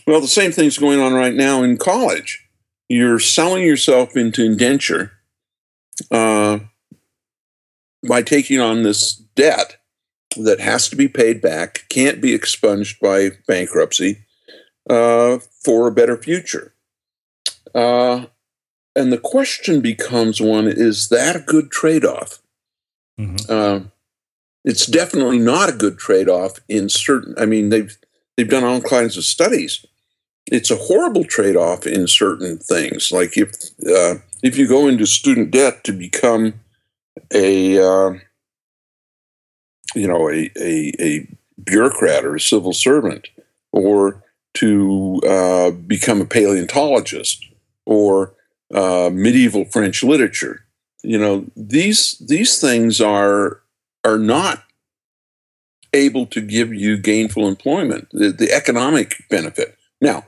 Well, 0.06 0.20
the 0.20 0.28
same 0.28 0.52
thing's 0.52 0.78
going 0.78 1.00
on 1.00 1.12
right 1.12 1.34
now 1.34 1.62
in 1.62 1.76
college. 1.76 2.46
You're 2.88 3.18
selling 3.18 3.64
yourself 3.64 4.16
into 4.16 4.44
indenture 4.44 5.12
uh, 6.10 6.60
by 8.06 8.22
taking 8.22 8.60
on 8.60 8.82
this 8.82 9.14
debt 9.14 9.78
that 10.36 10.60
has 10.60 10.88
to 10.88 10.96
be 10.96 11.08
paid 11.08 11.40
back, 11.40 11.84
can't 11.88 12.20
be 12.20 12.34
expunged 12.34 13.00
by 13.00 13.30
bankruptcy 13.46 14.18
uh, 14.88 15.38
for 15.64 15.88
a 15.88 15.92
better 15.92 16.16
future. 16.16 16.74
Uh, 17.74 18.26
and 18.94 19.12
the 19.12 19.18
question 19.18 19.80
becomes 19.80 20.40
one 20.40 20.66
is 20.66 21.08
that 21.08 21.36
a 21.36 21.40
good 21.40 21.70
trade 21.70 22.04
off? 22.04 22.42
Mm-hmm. 23.18 23.86
It's 24.64 24.86
definitely 24.86 25.38
not 25.38 25.68
a 25.68 25.76
good 25.76 25.98
trade 25.98 26.28
off 26.28 26.58
in 26.68 26.88
certain, 26.88 27.34
I 27.38 27.46
mean, 27.46 27.70
they've 27.70 27.96
They've 28.36 28.48
done 28.48 28.64
all 28.64 28.80
kinds 28.80 29.16
of 29.16 29.24
studies. 29.24 29.84
It's 30.46 30.70
a 30.70 30.76
horrible 30.76 31.24
trade 31.24 31.56
off 31.56 31.86
in 31.86 32.08
certain 32.08 32.58
things. 32.58 33.12
Like 33.12 33.36
if 33.36 33.50
uh, 33.86 34.20
if 34.42 34.56
you 34.56 34.66
go 34.66 34.88
into 34.88 35.06
student 35.06 35.50
debt 35.50 35.84
to 35.84 35.92
become 35.92 36.54
a 37.32 37.78
uh, 37.78 38.14
you 39.94 40.08
know 40.08 40.28
a, 40.30 40.50
a, 40.58 40.92
a 40.98 41.28
bureaucrat 41.62 42.24
or 42.24 42.34
a 42.34 42.40
civil 42.40 42.72
servant, 42.72 43.28
or 43.70 44.24
to 44.54 45.20
uh, 45.28 45.70
become 45.70 46.20
a 46.20 46.26
paleontologist 46.26 47.46
or 47.86 48.34
uh, 48.74 49.10
medieval 49.12 49.64
French 49.66 50.02
literature. 50.02 50.64
You 51.04 51.18
know, 51.18 51.44
these 51.54 52.16
these 52.18 52.60
things 52.60 53.00
are 53.00 53.60
are 54.04 54.18
not 54.18 54.64
able 55.92 56.26
to 56.26 56.40
give 56.40 56.72
you 56.72 56.96
gainful 56.96 57.46
employment, 57.46 58.08
the, 58.12 58.30
the 58.30 58.52
economic 58.52 59.24
benefit. 59.28 59.76
Now, 60.00 60.24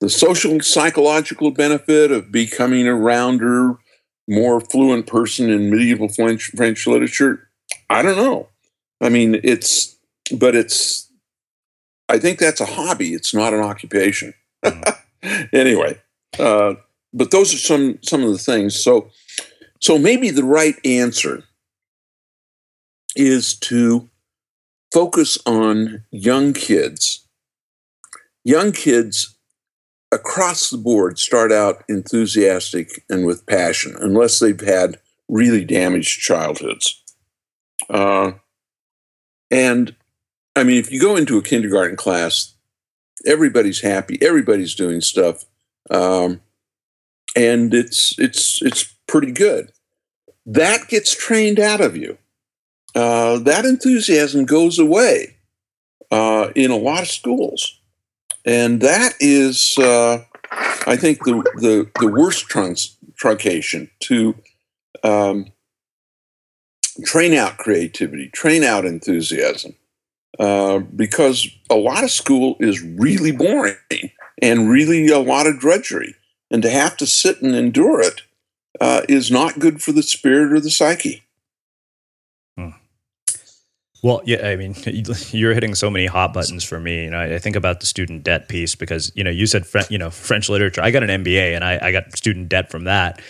the 0.00 0.08
social 0.08 0.60
psychological 0.60 1.50
benefit 1.50 2.12
of 2.12 2.30
becoming 2.30 2.86
a 2.86 2.94
rounder, 2.94 3.78
more 4.28 4.60
fluent 4.60 5.06
person 5.06 5.50
in 5.50 5.70
medieval 5.70 6.08
French, 6.08 6.52
French 6.56 6.86
literature, 6.86 7.48
I 7.90 8.02
don't 8.02 8.16
know. 8.16 8.48
I 9.00 9.08
mean, 9.08 9.40
it's, 9.42 9.96
but 10.36 10.54
it's, 10.54 11.10
I 12.08 12.18
think 12.18 12.38
that's 12.38 12.60
a 12.60 12.66
hobby. 12.66 13.12
It's 13.12 13.34
not 13.34 13.52
an 13.52 13.60
occupation. 13.60 14.34
anyway, 15.52 16.00
uh, 16.38 16.74
but 17.12 17.30
those 17.30 17.54
are 17.54 17.58
some 17.58 17.98
some 18.02 18.22
of 18.22 18.32
the 18.32 18.38
things. 18.38 18.78
So, 18.78 19.10
so 19.80 19.98
maybe 19.98 20.30
the 20.30 20.44
right 20.44 20.74
answer 20.84 21.44
is 23.18 23.54
to 23.54 24.08
focus 24.92 25.36
on 25.44 26.04
young 26.10 26.52
kids. 26.54 27.26
Young 28.44 28.72
kids 28.72 29.36
across 30.10 30.70
the 30.70 30.78
board 30.78 31.18
start 31.18 31.52
out 31.52 31.84
enthusiastic 31.88 33.04
and 33.10 33.26
with 33.26 33.44
passion, 33.46 33.94
unless 33.98 34.38
they've 34.38 34.60
had 34.60 34.98
really 35.28 35.64
damaged 35.64 36.20
childhoods. 36.20 37.02
Uh, 37.90 38.32
and 39.50 39.94
I 40.56 40.64
mean, 40.64 40.78
if 40.78 40.90
you 40.90 41.00
go 41.00 41.16
into 41.16 41.36
a 41.36 41.42
kindergarten 41.42 41.96
class, 41.96 42.54
everybody's 43.26 43.80
happy, 43.80 44.18
everybody's 44.22 44.74
doing 44.74 45.00
stuff, 45.00 45.44
um, 45.90 46.40
and 47.36 47.74
it's 47.74 48.18
it's 48.18 48.62
it's 48.62 48.84
pretty 49.06 49.32
good. 49.32 49.72
That 50.46 50.88
gets 50.88 51.14
trained 51.14 51.60
out 51.60 51.80
of 51.80 51.96
you. 51.96 52.16
Uh, 52.98 53.38
that 53.38 53.64
enthusiasm 53.64 54.44
goes 54.44 54.76
away 54.76 55.36
uh, 56.10 56.48
in 56.56 56.72
a 56.72 56.76
lot 56.76 57.00
of 57.00 57.06
schools, 57.06 57.78
and 58.44 58.80
that 58.80 59.14
is, 59.20 59.78
uh, 59.78 60.18
I 60.84 60.96
think, 60.96 61.22
the 61.24 61.44
the, 61.58 61.88
the 62.00 62.08
worst 62.08 62.48
trunks, 62.48 62.96
truncation 63.14 63.88
to 64.00 64.34
um, 65.04 65.52
train 67.04 67.34
out 67.34 67.56
creativity, 67.56 68.30
train 68.30 68.64
out 68.64 68.84
enthusiasm, 68.84 69.76
uh, 70.40 70.80
because 70.80 71.46
a 71.70 71.76
lot 71.76 72.02
of 72.02 72.10
school 72.10 72.56
is 72.58 72.82
really 72.82 73.30
boring 73.30 73.76
and 74.42 74.68
really 74.68 75.06
a 75.06 75.20
lot 75.20 75.46
of 75.46 75.60
drudgery, 75.60 76.16
and 76.50 76.64
to 76.64 76.70
have 76.70 76.96
to 76.96 77.06
sit 77.06 77.42
and 77.42 77.54
endure 77.54 78.00
it 78.00 78.22
uh, 78.80 79.02
is 79.08 79.30
not 79.30 79.60
good 79.60 79.80
for 79.80 79.92
the 79.92 80.02
spirit 80.02 80.52
or 80.52 80.58
the 80.58 80.68
psyche. 80.68 81.22
Well, 84.02 84.20
yeah, 84.24 84.46
I 84.46 84.56
mean, 84.56 84.74
you're 85.30 85.54
hitting 85.54 85.74
so 85.74 85.90
many 85.90 86.06
hot 86.06 86.32
buttons 86.32 86.64
for 86.64 86.78
me. 86.78 87.04
You 87.04 87.10
know, 87.10 87.20
I 87.20 87.38
think 87.38 87.56
about 87.56 87.80
the 87.80 87.86
student 87.86 88.22
debt 88.22 88.48
piece 88.48 88.74
because 88.74 89.10
you 89.14 89.24
know 89.24 89.30
you 89.30 89.46
said 89.46 89.66
you 89.90 89.98
know 89.98 90.10
French 90.10 90.48
literature. 90.48 90.82
I 90.82 90.90
got 90.90 91.02
an 91.02 91.24
MBA 91.24 91.54
and 91.54 91.64
I, 91.64 91.78
I 91.82 91.92
got 91.92 92.16
student 92.16 92.48
debt 92.48 92.70
from 92.70 92.84
that, 92.84 93.20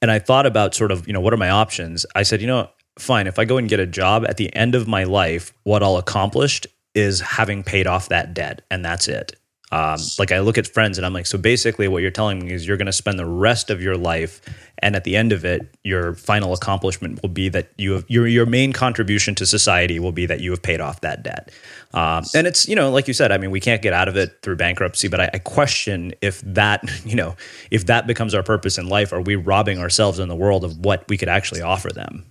and 0.00 0.10
I 0.10 0.18
thought 0.18 0.46
about 0.46 0.74
sort 0.74 0.92
of 0.92 1.06
you 1.06 1.12
know 1.12 1.20
what 1.20 1.32
are 1.32 1.38
my 1.38 1.50
options. 1.50 2.06
I 2.14 2.22
said, 2.22 2.40
you 2.40 2.46
know, 2.46 2.70
fine, 2.98 3.26
if 3.26 3.38
I 3.38 3.44
go 3.44 3.56
and 3.56 3.68
get 3.68 3.80
a 3.80 3.86
job 3.86 4.24
at 4.28 4.36
the 4.36 4.54
end 4.54 4.74
of 4.74 4.86
my 4.86 5.04
life, 5.04 5.52
what 5.64 5.82
I'll 5.82 5.96
accomplished 5.96 6.66
is 6.94 7.20
having 7.20 7.62
paid 7.62 7.86
off 7.86 8.08
that 8.10 8.34
debt, 8.34 8.62
and 8.70 8.84
that's 8.84 9.08
it. 9.08 9.34
Um, 9.72 9.98
like 10.18 10.30
I 10.30 10.40
look 10.40 10.58
at 10.58 10.66
friends 10.66 10.98
and 10.98 11.06
I'm 11.06 11.14
like, 11.14 11.24
so 11.24 11.38
basically, 11.38 11.88
what 11.88 12.02
you're 12.02 12.10
telling 12.10 12.44
me 12.44 12.52
is 12.52 12.68
you're 12.68 12.76
going 12.76 12.86
to 12.86 12.92
spend 12.92 13.18
the 13.18 13.24
rest 13.24 13.70
of 13.70 13.80
your 13.80 13.96
life, 13.96 14.42
and 14.78 14.94
at 14.94 15.04
the 15.04 15.16
end 15.16 15.32
of 15.32 15.46
it, 15.46 15.74
your 15.82 16.14
final 16.14 16.52
accomplishment 16.52 17.22
will 17.22 17.30
be 17.30 17.48
that 17.48 17.70
you 17.78 17.92
have 17.92 18.04
your 18.06 18.26
your 18.26 18.44
main 18.44 18.74
contribution 18.74 19.34
to 19.36 19.46
society 19.46 19.98
will 19.98 20.12
be 20.12 20.26
that 20.26 20.40
you 20.40 20.50
have 20.50 20.60
paid 20.60 20.82
off 20.82 21.00
that 21.00 21.22
debt. 21.22 21.50
Um, 21.94 22.24
and 22.34 22.46
it's 22.46 22.68
you 22.68 22.76
know, 22.76 22.90
like 22.90 23.08
you 23.08 23.14
said, 23.14 23.32
I 23.32 23.38
mean, 23.38 23.50
we 23.50 23.60
can't 23.60 23.80
get 23.80 23.94
out 23.94 24.08
of 24.08 24.16
it 24.16 24.42
through 24.42 24.56
bankruptcy, 24.56 25.08
but 25.08 25.20
I, 25.20 25.30
I 25.32 25.38
question 25.38 26.12
if 26.20 26.42
that 26.42 26.82
you 27.06 27.16
know 27.16 27.34
if 27.70 27.86
that 27.86 28.06
becomes 28.06 28.34
our 28.34 28.42
purpose 28.42 28.76
in 28.76 28.88
life, 28.88 29.10
are 29.10 29.22
we 29.22 29.36
robbing 29.36 29.78
ourselves 29.78 30.18
and 30.18 30.30
the 30.30 30.36
world 30.36 30.64
of 30.64 30.76
what 30.84 31.08
we 31.08 31.16
could 31.16 31.30
actually 31.30 31.62
offer 31.62 31.88
them? 31.88 32.26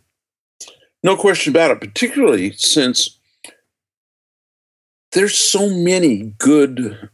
No 1.04 1.18
question 1.18 1.52
about 1.52 1.72
it, 1.72 1.82
particularly 1.82 2.52
since 2.52 3.18
there's 5.14 5.36
so 5.36 5.72
many 5.72 6.36
good 6.38 7.10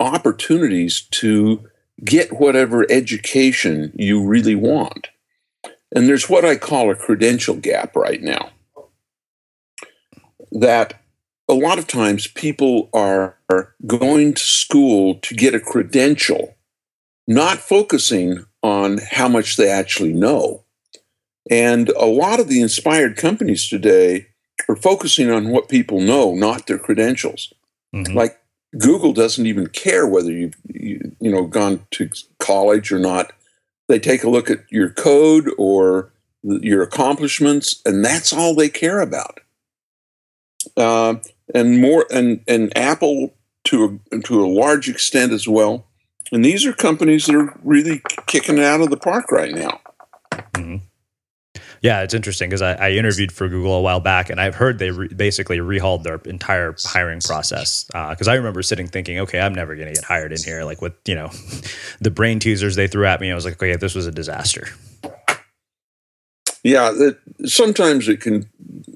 opportunities 0.00 1.02
to 1.12 1.68
get 2.04 2.40
whatever 2.40 2.86
education 2.90 3.92
you 3.94 4.24
really 4.24 4.54
want. 4.54 5.08
And 5.94 6.08
there's 6.08 6.28
what 6.28 6.44
I 6.44 6.56
call 6.56 6.90
a 6.90 6.96
credential 6.96 7.54
gap 7.54 7.94
right 7.94 8.22
now. 8.22 8.50
That 10.50 11.00
a 11.48 11.54
lot 11.54 11.78
of 11.78 11.86
times 11.86 12.26
people 12.26 12.88
are 12.92 13.36
going 13.86 14.34
to 14.34 14.42
school 14.42 15.16
to 15.16 15.34
get 15.34 15.54
a 15.54 15.60
credential, 15.60 16.56
not 17.26 17.58
focusing 17.58 18.44
on 18.62 18.98
how 19.10 19.28
much 19.28 19.56
they 19.56 19.70
actually 19.70 20.12
know. 20.12 20.64
And 21.50 21.88
a 21.90 22.06
lot 22.06 22.40
of 22.40 22.48
the 22.48 22.60
inspired 22.60 23.16
companies 23.16 23.68
today 23.68 24.28
are 24.68 24.76
focusing 24.76 25.30
on 25.30 25.48
what 25.48 25.68
people 25.68 26.00
know, 26.00 26.34
not 26.34 26.66
their 26.66 26.78
credentials. 26.78 27.52
Mm-hmm. 27.94 28.16
Like 28.16 28.41
Google 28.78 29.12
doesn't 29.12 29.46
even 29.46 29.66
care 29.68 30.06
whether 30.06 30.30
you've 30.30 30.56
you, 30.66 31.14
you 31.20 31.30
know 31.30 31.46
gone 31.46 31.86
to 31.92 32.10
college 32.38 32.90
or 32.92 32.98
not. 32.98 33.32
They 33.88 33.98
take 33.98 34.24
a 34.24 34.30
look 34.30 34.50
at 34.50 34.60
your 34.70 34.90
code 34.90 35.50
or 35.58 36.12
your 36.42 36.82
accomplishments, 36.82 37.82
and 37.84 38.04
that's 38.04 38.32
all 38.32 38.54
they 38.54 38.68
care 38.68 39.00
about. 39.00 39.40
Uh, 40.76 41.16
and 41.54 41.80
more, 41.80 42.06
and 42.10 42.42
and 42.48 42.76
Apple 42.76 43.34
to 43.64 44.00
a, 44.10 44.18
to 44.20 44.44
a 44.44 44.48
large 44.48 44.88
extent 44.88 45.32
as 45.32 45.46
well. 45.46 45.86
And 46.30 46.44
these 46.44 46.64
are 46.64 46.72
companies 46.72 47.26
that 47.26 47.34
are 47.34 47.58
really 47.62 48.00
kicking 48.26 48.56
it 48.56 48.64
out 48.64 48.80
of 48.80 48.90
the 48.90 48.96
park 48.96 49.30
right 49.30 49.54
now. 49.54 49.80
Mm-hmm. 50.32 50.76
Yeah, 51.82 52.02
it's 52.02 52.14
interesting 52.14 52.48
because 52.48 52.62
I, 52.62 52.74
I, 52.74 52.90
interviewed 52.92 53.32
for 53.32 53.48
Google 53.48 53.74
a 53.74 53.80
while 53.80 53.98
back, 53.98 54.30
and 54.30 54.40
I've 54.40 54.54
heard 54.54 54.78
they 54.78 54.92
re- 54.92 55.08
basically 55.08 55.58
rehauled 55.58 56.04
their 56.04 56.20
entire 56.24 56.76
hiring 56.84 57.20
process. 57.20 57.84
Because 57.86 58.28
uh, 58.28 58.30
I 58.30 58.34
remember 58.34 58.62
sitting 58.62 58.86
thinking, 58.86 59.18
okay, 59.18 59.40
I'm 59.40 59.52
never 59.52 59.74
going 59.74 59.88
to 59.88 59.94
get 59.94 60.04
hired 60.04 60.30
in 60.30 60.40
here. 60.40 60.62
Like 60.62 60.80
with 60.80 60.94
you 61.06 61.16
know, 61.16 61.30
the 62.00 62.12
brain 62.12 62.38
teasers 62.38 62.76
they 62.76 62.86
threw 62.86 63.04
at 63.04 63.20
me, 63.20 63.32
I 63.32 63.34
was 63.34 63.44
like, 63.44 63.54
okay, 63.54 63.74
this 63.74 63.96
was 63.96 64.06
a 64.06 64.12
disaster. 64.12 64.68
Yeah, 66.62 66.92
it, 66.94 67.18
sometimes 67.46 68.08
it 68.08 68.20
can 68.20 68.48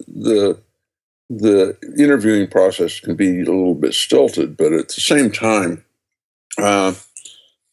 the 0.07 0.63
the 1.29 1.77
interviewing 1.99 2.47
process 2.47 3.01
can 3.01 3.17
be 3.17 3.41
a 3.41 3.45
little 3.47 3.75
bit 3.75 3.95
stilted, 3.95 4.57
but 4.57 4.73
at 4.73 4.89
the 4.89 5.01
same 5.01 5.33
time, 5.33 5.85
uh, 6.57 6.95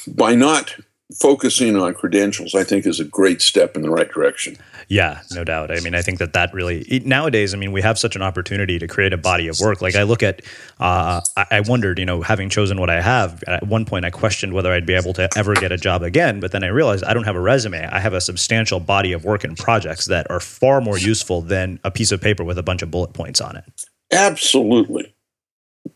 by 0.08 0.34
not 0.34 0.76
focusing 1.20 1.76
on 1.76 1.94
credentials, 1.94 2.56
I 2.56 2.64
think, 2.64 2.86
is 2.86 3.00
a 3.00 3.06
great 3.06 3.42
step 3.42 3.76
in 3.76 3.82
the 3.82 3.90
right 3.90 4.10
direction. 4.10 4.58
Yeah, 4.88 5.22
no 5.32 5.44
doubt. 5.44 5.72
I 5.72 5.80
mean, 5.80 5.96
I 5.96 6.02
think 6.02 6.20
that 6.20 6.34
that 6.34 6.54
really 6.54 7.02
nowadays. 7.06 7.54
I 7.54 7.58
mean, 7.58 7.72
we 7.72 7.82
have 7.82 7.98
such 7.98 8.16
an 8.16 8.22
opportunity 8.22 8.80
to 8.80 8.88
create 8.88 9.14
a 9.14 9.18
body 9.18 9.48
of 9.48 9.60
work. 9.60 9.82
Like 9.82 9.96
I 9.96 10.04
look 10.04 10.24
at, 10.24 10.42
uh, 10.80 11.22
I 11.38 11.62
wondered, 11.62 12.00
you 12.00 12.06
know, 12.06 12.22
having 12.22 12.50
chosen 12.50 12.80
what 12.80 12.90
I 12.90 13.02
have, 13.02 13.44
at 13.48 13.66
one 13.66 13.86
point 13.86 14.06
I 14.06 14.10
questioned 14.10 14.54
whether 14.54 14.72
I'd 14.72 14.86
be 14.86 14.94
able 14.94 15.14
to 15.14 15.30
ever 15.36 15.54
get 15.56 15.72
a 15.72 15.78
job 15.78 16.04
again. 16.04 16.40
But 16.40 16.52
then 16.52 16.64
I 16.64 16.68
realized 16.68 17.04
I 17.04 17.14
don't 17.14 17.24
have 17.24 17.36
a 17.36 17.42
resume. 17.42 17.86
I 17.86 18.00
have 18.00 18.14
a 18.14 18.22
substantial 18.22 18.80
body 18.80 19.14
of 19.14 19.24
work 19.24 19.44
and 19.44 19.58
projects 19.58 20.06
that 20.06 20.30
are 20.30 20.40
far 20.40 20.82
more 20.82 20.98
useful 20.98 21.42
than 21.42 21.80
a 21.84 21.92
piece 21.92 22.12
of 22.12 22.22
paper 22.22 22.44
with 22.44 22.58
a 22.58 22.64
bunch 22.64 22.82
of 22.82 22.92
bullet 22.92 23.14
points 23.14 23.42
on 23.42 23.56
it. 23.56 23.64
Absolutely, 24.12 25.16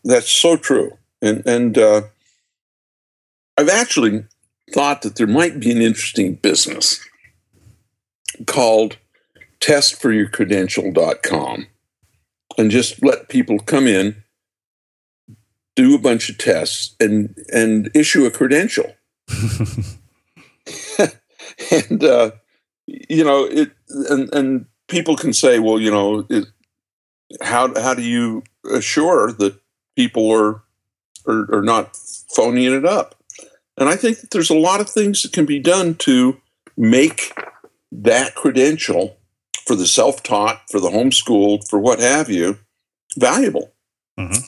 that's 0.02 0.30
so 0.30 0.56
true. 0.56 0.96
And 1.20 1.46
and 1.46 1.76
uh, 1.76 2.02
I've 3.56 3.68
actually 3.68 4.24
thought 4.72 5.02
that 5.02 5.16
there 5.16 5.26
might 5.26 5.60
be 5.60 5.70
an 5.70 5.82
interesting 5.82 6.34
business 6.34 7.00
called 8.46 8.98
testforyourcredential.com 9.60 11.66
and 12.56 12.70
just 12.70 13.02
let 13.02 13.28
people 13.28 13.58
come 13.58 13.86
in 13.86 14.22
do 15.74 15.94
a 15.94 15.98
bunch 15.98 16.28
of 16.28 16.38
tests 16.38 16.94
and 17.00 17.34
and 17.52 17.90
issue 17.94 18.26
a 18.26 18.30
credential. 18.30 18.94
And 21.70 22.04
uh, 22.04 22.30
you 22.86 23.24
know 23.24 23.44
it 23.44 23.72
and 23.88 24.32
and 24.32 24.66
people 24.86 25.16
can 25.16 25.32
say 25.32 25.58
well 25.58 25.78
you 25.78 25.90
know 25.90 26.26
it, 26.30 26.46
how 27.42 27.78
how 27.80 27.94
do 27.94 28.02
you 28.02 28.42
assure 28.72 29.32
that 29.32 29.58
people 29.96 30.30
are 30.30 30.62
are, 31.26 31.56
are 31.56 31.62
not 31.62 31.96
phoning 31.96 32.72
it 32.72 32.86
up 32.86 33.17
and 33.78 33.88
I 33.88 33.96
think 33.96 34.20
that 34.20 34.30
there's 34.30 34.50
a 34.50 34.58
lot 34.58 34.80
of 34.80 34.88
things 34.88 35.22
that 35.22 35.32
can 35.32 35.46
be 35.46 35.58
done 35.58 35.94
to 35.96 36.40
make 36.76 37.32
that 37.90 38.34
credential 38.34 39.16
for 39.66 39.76
the 39.76 39.86
self 39.86 40.22
taught, 40.22 40.62
for 40.70 40.80
the 40.80 40.88
homeschooled, 40.88 41.68
for 41.68 41.78
what 41.78 42.00
have 42.00 42.28
you, 42.28 42.58
valuable. 43.16 43.72
Mm-hmm. 44.18 44.44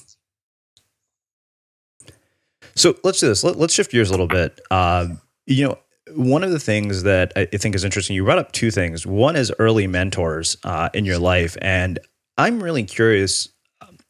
So 2.75 2.97
let's 3.05 3.21
do 3.21 3.29
this. 3.29 3.45
Let, 3.45 3.57
us 3.57 3.73
shift 3.73 3.90
gears 3.90 4.09
a 4.09 4.12
little 4.12 4.27
bit. 4.27 4.61
Uh, 4.71 5.09
you 5.47 5.69
know, 5.69 5.79
one 6.14 6.43
of 6.43 6.51
the 6.51 6.59
things 6.59 7.03
that 7.03 7.33
I 7.37 7.45
think 7.45 7.75
is 7.75 7.85
interesting, 7.85 8.16
you 8.16 8.25
brought 8.25 8.38
up 8.38 8.53
two 8.53 8.71
things. 8.71 9.07
One 9.07 9.37
is 9.37 9.53
early 9.59 9.87
mentors 9.87 10.57
uh, 10.64 10.88
in 10.95 11.05
your 11.05 11.19
life, 11.19 11.57
and 11.61 11.99
I'm 12.38 12.62
really 12.62 12.85
curious 12.85 13.49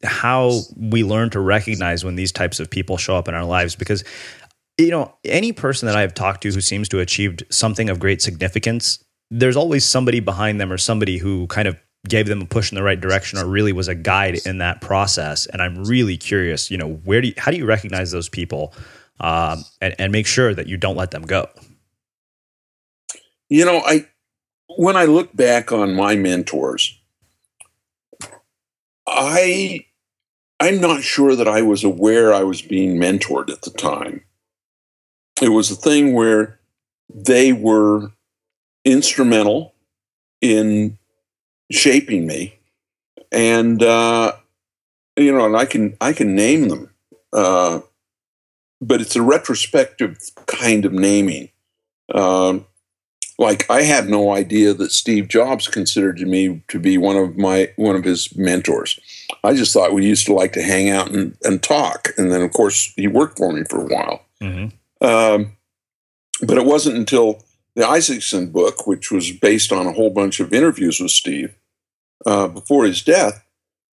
how 0.03 0.61
we 0.75 1.03
learn 1.03 1.29
to 1.31 1.39
recognize 1.39 2.03
when 2.03 2.15
these 2.15 2.31
types 2.31 2.59
of 2.59 2.69
people 2.69 2.97
show 2.97 3.15
up 3.15 3.27
in 3.27 3.35
our 3.35 3.45
lives 3.45 3.75
because 3.75 4.03
you 4.77 4.89
know 4.89 5.13
any 5.25 5.51
person 5.51 5.85
that 5.85 5.95
i've 5.95 6.13
talked 6.13 6.41
to 6.41 6.51
who 6.51 6.61
seems 6.61 6.87
to 6.89 6.97
have 6.97 7.03
achieved 7.03 7.43
something 7.49 7.89
of 7.89 7.99
great 7.99 8.21
significance 8.21 9.03
there's 9.29 9.55
always 9.55 9.85
somebody 9.85 10.19
behind 10.19 10.59
them 10.59 10.71
or 10.71 10.77
somebody 10.77 11.17
who 11.17 11.47
kind 11.47 11.67
of 11.67 11.77
gave 12.07 12.27
them 12.27 12.41
a 12.41 12.45
push 12.45 12.71
in 12.71 12.75
the 12.75 12.83
right 12.83 12.99
direction 12.99 13.37
or 13.37 13.45
really 13.45 13.71
was 13.71 13.87
a 13.87 13.95
guide 13.95 14.39
in 14.45 14.57
that 14.57 14.81
process 14.81 15.45
and 15.47 15.61
i'm 15.61 15.83
really 15.85 16.17
curious 16.17 16.71
you 16.71 16.77
know 16.77 16.93
where 17.03 17.21
do 17.21 17.29
you, 17.29 17.33
how 17.37 17.51
do 17.51 17.57
you 17.57 17.65
recognize 17.65 18.11
those 18.11 18.29
people 18.29 18.73
um, 19.19 19.63
and, 19.81 19.93
and 19.99 20.11
make 20.11 20.25
sure 20.25 20.53
that 20.53 20.67
you 20.67 20.77
don't 20.77 20.95
let 20.95 21.11
them 21.11 21.21
go 21.21 21.47
you 23.49 23.65
know 23.65 23.81
i 23.85 24.05
when 24.77 24.95
i 24.95 25.05
look 25.05 25.35
back 25.35 25.71
on 25.71 25.93
my 25.93 26.15
mentors 26.15 26.97
i 29.07 29.85
I'm 30.61 30.79
not 30.79 31.01
sure 31.01 31.35
that 31.35 31.47
I 31.47 31.63
was 31.63 31.83
aware 31.83 32.31
I 32.31 32.43
was 32.43 32.61
being 32.61 32.97
mentored 32.97 33.49
at 33.49 33.63
the 33.63 33.71
time. 33.71 34.23
It 35.41 35.49
was 35.49 35.71
a 35.71 35.75
thing 35.75 36.13
where 36.13 36.59
they 37.13 37.51
were 37.51 38.11
instrumental 38.85 39.73
in 40.39 40.97
shaping 41.71 42.27
me, 42.27 42.59
and 43.31 43.81
uh, 43.81 44.33
you 45.17 45.31
know, 45.31 45.45
and 45.45 45.57
I 45.57 45.65
can 45.65 45.97
I 45.99 46.13
can 46.13 46.35
name 46.35 46.69
them, 46.69 46.89
uh, 47.33 47.81
but 48.79 49.01
it's 49.01 49.15
a 49.15 49.21
retrospective 49.21 50.17
kind 50.47 50.85
of 50.85 50.93
naming. 50.93 51.49
Um, 52.13 52.65
like 53.37 53.69
I 53.69 53.81
had 53.81 54.07
no 54.07 54.33
idea 54.35 54.73
that 54.73 54.91
Steve 54.91 55.27
Jobs 55.27 55.67
considered 55.67 56.19
me 56.21 56.61
to 56.67 56.79
be 56.79 56.97
one 56.97 57.17
of 57.17 57.37
my 57.37 57.71
one 57.75 57.95
of 57.95 58.03
his 58.03 58.35
mentors. 58.37 58.99
I 59.43 59.53
just 59.53 59.73
thought 59.73 59.93
we 59.93 60.05
used 60.05 60.27
to 60.27 60.33
like 60.33 60.53
to 60.53 60.61
hang 60.61 60.89
out 60.89 61.11
and, 61.11 61.35
and 61.43 61.61
talk, 61.61 62.09
and 62.17 62.31
then 62.31 62.41
of 62.41 62.53
course 62.53 62.93
he 62.95 63.07
worked 63.07 63.37
for 63.37 63.51
me 63.51 63.63
for 63.63 63.81
a 63.81 63.85
while. 63.85 64.25
Mm-hmm. 64.41 64.75
Um, 65.01 65.57
but 66.41 66.57
it 66.57 66.65
wasn't 66.65 66.97
until 66.97 67.43
the 67.75 67.87
Isaacson 67.87 68.51
book, 68.51 68.85
which 68.87 69.11
was 69.11 69.31
based 69.31 69.71
on 69.71 69.87
a 69.87 69.93
whole 69.93 70.09
bunch 70.09 70.39
of 70.39 70.53
interviews 70.53 70.99
with 70.99 71.11
Steve 71.11 71.55
uh, 72.25 72.47
before 72.47 72.85
his 72.85 73.01
death, 73.01 73.43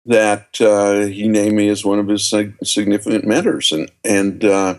that 0.04 0.60
uh, 0.60 1.06
he 1.06 1.28
named 1.28 1.56
me 1.56 1.68
as 1.68 1.84
one 1.84 1.98
of 1.98 2.08
his 2.08 2.32
significant 2.62 3.24
mentors, 3.24 3.72
and 3.72 3.90
and 4.04 4.44
uh, 4.44 4.76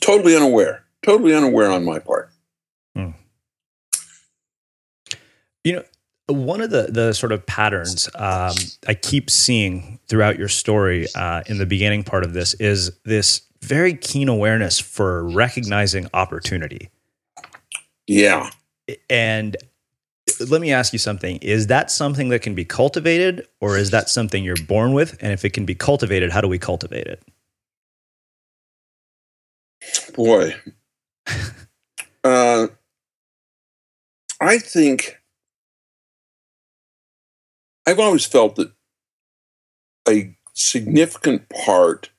totally 0.00 0.36
unaware, 0.36 0.84
totally 1.02 1.34
unaware 1.34 1.70
on 1.70 1.84
my 1.84 1.98
part. 1.98 2.30
You 5.64 5.74
know, 5.74 5.84
one 6.26 6.60
of 6.60 6.70
the 6.70 6.88
the 6.90 7.12
sort 7.12 7.32
of 7.32 7.46
patterns 7.46 8.08
um, 8.14 8.54
I 8.88 8.94
keep 8.94 9.30
seeing 9.30 9.98
throughout 10.08 10.38
your 10.38 10.48
story 10.48 11.06
uh, 11.14 11.42
in 11.46 11.58
the 11.58 11.66
beginning 11.66 12.02
part 12.02 12.24
of 12.24 12.32
this 12.32 12.54
is 12.54 12.90
this 13.04 13.42
very 13.62 13.94
keen 13.94 14.28
awareness 14.28 14.78
for 14.78 15.24
recognizing 15.24 16.08
opportunity. 16.12 16.90
Yeah, 18.06 18.50
and 19.08 19.56
let 20.50 20.60
me 20.60 20.72
ask 20.72 20.92
you 20.92 20.98
something: 20.98 21.36
Is 21.38 21.68
that 21.68 21.90
something 21.90 22.28
that 22.30 22.42
can 22.42 22.54
be 22.54 22.64
cultivated, 22.64 23.46
or 23.60 23.78
is 23.78 23.90
that 23.90 24.08
something 24.08 24.44
you're 24.44 24.56
born 24.68 24.92
with? 24.92 25.16
And 25.20 25.32
if 25.32 25.44
it 25.44 25.50
can 25.50 25.64
be 25.64 25.74
cultivated, 25.74 26.32
how 26.32 26.40
do 26.40 26.48
we 26.48 26.58
cultivate 26.58 27.06
it? 27.06 27.22
Boy, 30.14 30.54
uh, 32.24 32.68
I 34.40 34.58
think 34.58 35.20
I've 37.86 38.00
always 38.00 38.26
felt 38.26 38.56
that 38.56 38.72
a 40.08 40.36
significant 40.54 41.48
part 41.48 42.10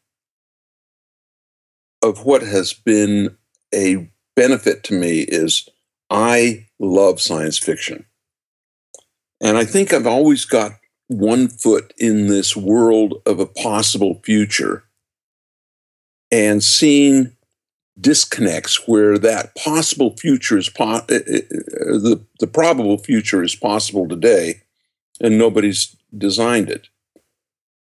of 2.04 2.26
what 2.26 2.42
has 2.44 2.74
been 2.74 3.38
a 3.74 4.12
benefit 4.36 4.84
to 4.84 4.94
me 4.94 5.22
is 5.22 5.68
I 6.10 6.68
love 6.80 7.22
science 7.22 7.58
fiction. 7.58 8.06
And 9.42 9.58
I 9.58 9.66
think 9.66 9.94
I've 9.94 10.08
always 10.08 10.46
got 10.46 10.74
one 11.08 11.48
foot 11.48 11.94
in 11.98 12.28
this 12.28 12.56
world 12.56 13.22
of 13.26 13.40
a 13.40 13.46
possible 13.46 14.22
future 14.24 14.84
and 16.32 16.64
seeing 16.64 17.36
disconnects 18.00 18.88
where 18.88 19.18
that 19.18 19.56
possible 19.56 20.16
future 20.18 20.58
is 20.58 20.70
po- 20.70 21.06
eh, 21.10 21.20
eh, 21.28 21.38
eh, 21.38 21.60
the, 21.78 22.26
the 22.40 22.48
probable 22.48 22.98
future 22.98 23.44
is 23.44 23.56
possible 23.56 24.08
today 24.08 24.62
and 25.22 25.38
nobody's 25.38 25.96
designed 26.18 26.70
it. 26.70 26.88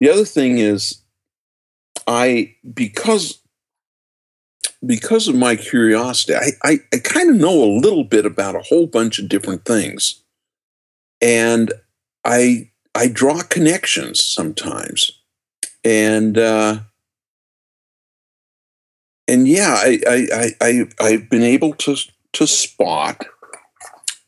The 0.00 0.10
other 0.10 0.24
thing 0.24 0.58
is, 0.58 1.02
I 2.06 2.56
because 2.74 3.41
because 4.84 5.28
of 5.28 5.34
my 5.34 5.56
curiosity, 5.56 6.34
I, 6.34 6.50
I, 6.62 6.80
I 6.92 6.98
kind 6.98 7.30
of 7.30 7.36
know 7.36 7.62
a 7.62 7.78
little 7.78 8.04
bit 8.04 8.26
about 8.26 8.56
a 8.56 8.62
whole 8.62 8.86
bunch 8.86 9.18
of 9.18 9.28
different 9.28 9.64
things, 9.64 10.22
and 11.20 11.72
I 12.24 12.70
I 12.94 13.08
draw 13.08 13.42
connections 13.42 14.22
sometimes, 14.22 15.12
and 15.84 16.36
uh, 16.36 16.80
and 19.28 19.46
yeah, 19.46 19.76
I, 19.78 20.00
I 20.08 20.50
I 20.60 20.84
I've 21.00 21.30
been 21.30 21.42
able 21.42 21.74
to 21.74 21.96
to 22.32 22.46
spot 22.46 23.24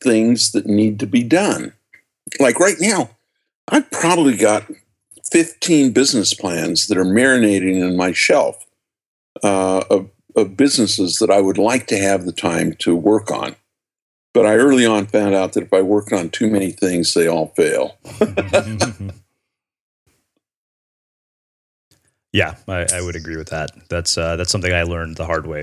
things 0.02 0.52
that 0.52 0.66
need 0.66 1.00
to 1.00 1.06
be 1.06 1.22
done. 1.22 1.72
Like 2.38 2.60
right 2.60 2.76
now, 2.80 3.10
I've 3.68 3.90
probably 3.90 4.36
got 4.36 4.64
15 5.30 5.92
business 5.92 6.34
plans 6.34 6.86
that 6.86 6.98
are 6.98 7.04
marinating 7.04 7.80
in 7.80 7.96
my 7.96 8.12
shelf 8.12 8.64
uh, 9.42 9.82
of, 9.90 10.10
of 10.36 10.56
businesses 10.56 11.18
that 11.18 11.30
I 11.30 11.40
would 11.40 11.58
like 11.58 11.86
to 11.88 11.98
have 11.98 12.24
the 12.24 12.32
time 12.32 12.74
to 12.80 12.94
work 12.94 13.30
on. 13.30 13.56
But 14.32 14.46
I 14.46 14.56
early 14.56 14.84
on 14.84 15.06
found 15.06 15.34
out 15.34 15.52
that 15.52 15.62
if 15.62 15.72
I 15.72 15.82
worked 15.82 16.12
on 16.12 16.28
too 16.30 16.50
many 16.50 16.72
things, 16.72 17.14
they 17.14 17.28
all 17.28 17.54
fail. 17.56 17.96
yeah, 22.32 22.56
I, 22.66 22.86
I, 22.92 23.00
would 23.00 23.14
agree 23.14 23.36
with 23.36 23.50
that. 23.50 23.70
That's 23.88 24.18
uh, 24.18 24.34
that's 24.34 24.50
something 24.50 24.72
I 24.72 24.82
learned 24.82 25.16
the 25.16 25.26
hard 25.26 25.46
way. 25.46 25.62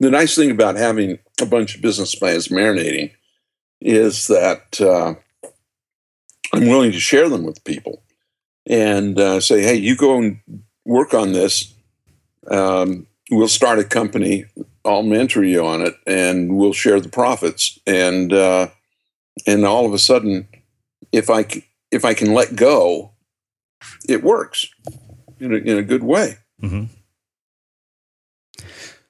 The 0.00 0.10
nice 0.10 0.34
thing 0.34 0.50
about 0.50 0.74
having 0.74 1.20
a 1.40 1.46
bunch 1.46 1.76
of 1.76 1.82
business 1.82 2.16
plans 2.16 2.48
marinating 2.48 3.12
is 3.80 4.26
that 4.26 4.80
uh, 4.80 5.14
I'm 6.52 6.66
willing 6.66 6.92
to 6.92 7.00
share 7.00 7.28
them 7.28 7.44
with 7.44 7.62
people 7.64 8.02
and 8.66 9.18
uh, 9.18 9.40
say, 9.40 9.62
hey, 9.62 9.74
you 9.74 9.96
go 9.96 10.18
and 10.18 10.40
work 10.84 11.14
on 11.14 11.32
this. 11.32 11.73
Um, 12.50 13.06
we'll 13.30 13.48
start 13.48 13.78
a 13.78 13.84
company. 13.84 14.46
I'll 14.84 15.02
mentor 15.02 15.44
you 15.44 15.64
on 15.64 15.82
it, 15.82 15.94
and 16.06 16.56
we'll 16.56 16.72
share 16.72 17.00
the 17.00 17.08
profits. 17.08 17.78
And 17.86 18.32
uh, 18.32 18.68
and 19.46 19.64
all 19.64 19.86
of 19.86 19.92
a 19.92 19.98
sudden, 19.98 20.48
if 21.12 21.30
I 21.30 21.46
if 21.90 22.04
I 22.04 22.14
can 22.14 22.34
let 22.34 22.56
go, 22.56 23.12
it 24.08 24.22
works 24.22 24.66
in 25.40 25.52
a, 25.52 25.56
in 25.56 25.78
a 25.78 25.82
good 25.82 26.02
way. 26.02 26.38
Mm-hmm. 26.62 26.84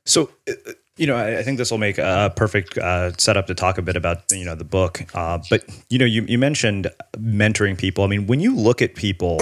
So, 0.07 0.31
uh, 0.49 0.53
you 0.97 1.07
know, 1.07 1.17
I, 1.17 1.39
I 1.39 1.43
think 1.43 1.59
this 1.59 1.71
will 1.71 1.79
make 1.79 1.99
a 1.99 2.33
perfect 2.37 2.79
uh, 2.79 3.13
setup 3.19 3.47
to 3.49 3.55
talk 3.55 3.79
a 3.79 3.83
bit 3.83 3.97
about 3.97 4.31
you 4.31 4.45
know 4.45 4.55
the 4.55 4.65
book. 4.65 5.03
Uh, 5.15 5.39
but 5.51 5.65
you 5.91 5.99
know, 5.99 6.05
you 6.05 6.23
you 6.23 6.39
mentioned 6.39 6.91
mentoring 7.17 7.77
people. 7.77 8.05
I 8.05 8.07
mean, 8.07 8.27
when 8.27 8.41
you 8.41 8.55
look 8.55 8.81
at 8.81 8.95
people 8.95 9.41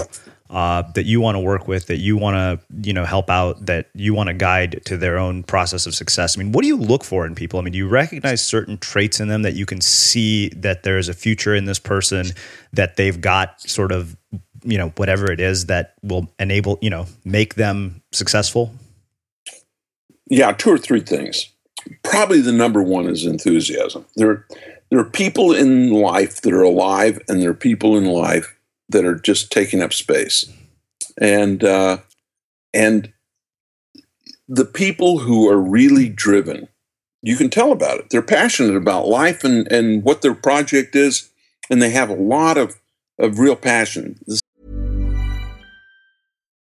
uh, 0.53 0.83
that 0.95 1.05
you 1.05 1.21
want 1.21 1.35
to 1.35 1.41
work 1.41 1.67
with, 1.67 1.87
that 1.87 1.99
you 1.99 2.17
want 2.17 2.37
to 2.37 2.89
you 2.89 2.93
know 2.93 3.05
help 3.05 3.29
out, 3.29 3.67
that 3.67 3.89
you 3.95 4.15
want 4.15 4.29
to 4.29 4.35
guide 4.35 4.81
to 4.85 4.97
their 4.97 5.19
own 5.19 5.43
process 5.43 5.87
of 5.87 5.95
success. 5.95 6.37
I 6.37 6.43
mean, 6.43 6.53
what 6.53 6.63
do 6.63 6.69
you 6.69 6.77
look 6.77 7.03
for 7.03 7.27
in 7.27 7.35
people? 7.35 7.59
I 7.59 7.63
mean, 7.63 7.73
do 7.73 7.79
you 7.79 7.89
recognize 7.89 8.45
certain 8.45 8.79
traits 8.79 9.19
in 9.19 9.29
them 9.29 9.43
that 9.43 9.55
you 9.55 9.67
can 9.67 9.81
see 9.81 10.51
that 10.51 10.85
there 10.85 10.99
is 10.99 11.09
a 11.09 11.15
future 11.15 11.55
in 11.55 11.65
this 11.65 11.79
person, 11.79 12.27
that 12.73 12.97
they've 12.97 13.21
got 13.21 13.61
sort 13.63 13.91
of 13.91 14.17
you 14.63 14.79
know 14.79 14.91
whatever 14.97 15.33
it 15.33 15.41
is 15.41 15.67
that 15.67 15.95
will 16.03 16.31
enable 16.39 16.79
you 16.81 16.91
know 16.91 17.07
make 17.25 17.57
them 17.57 18.03
successful 18.13 18.73
yeah, 20.33 20.53
two 20.53 20.71
or 20.71 20.79
three 20.79 21.01
things. 21.01 21.51
Probably 22.03 22.41
the 22.41 22.53
number 22.53 22.83
one 22.83 23.07
is 23.07 23.27
enthusiasm. 23.27 24.07
There, 24.17 24.47
there 24.89 24.99
are 24.99 25.05
people 25.05 25.53
in 25.53 25.91
life 25.91 26.41
that 26.41 26.55
are 26.55 26.63
alive, 26.63 27.21
and 27.29 27.43
there 27.43 27.51
are 27.51 27.55
people 27.55 27.99
in 27.99 28.07
life 28.07 28.57
that 28.93 29.05
are 29.05 29.17
just 29.17 29.51
taking 29.51 29.83
up 29.83 29.93
space, 29.93 30.51
and 31.19 31.65
uh, 31.65 31.99
and 32.73 33.13
the 34.49 34.65
people 34.65 35.21
who 35.21 35.49
are 35.49 35.61
really 35.61 36.09
driven, 36.09 36.69
you 37.23 37.37
can 37.37 37.51
tell 37.51 37.73
about 37.73 37.99
it. 37.99 38.11
They're 38.11 38.23
passionate 38.23 38.77
about 38.77 39.09
life 39.09 39.45
and 39.45 39.71
and 39.71 40.03
what 40.03 40.23
their 40.23 40.35
project 40.35 40.95
is, 40.95 41.31
and 41.71 41.81
they 41.81 41.91
have 41.91 42.11
a 42.11 42.15
lot 42.15 42.59
of 42.59 42.77
of 43.19 43.39
real 43.39 43.57
passion. 43.57 44.19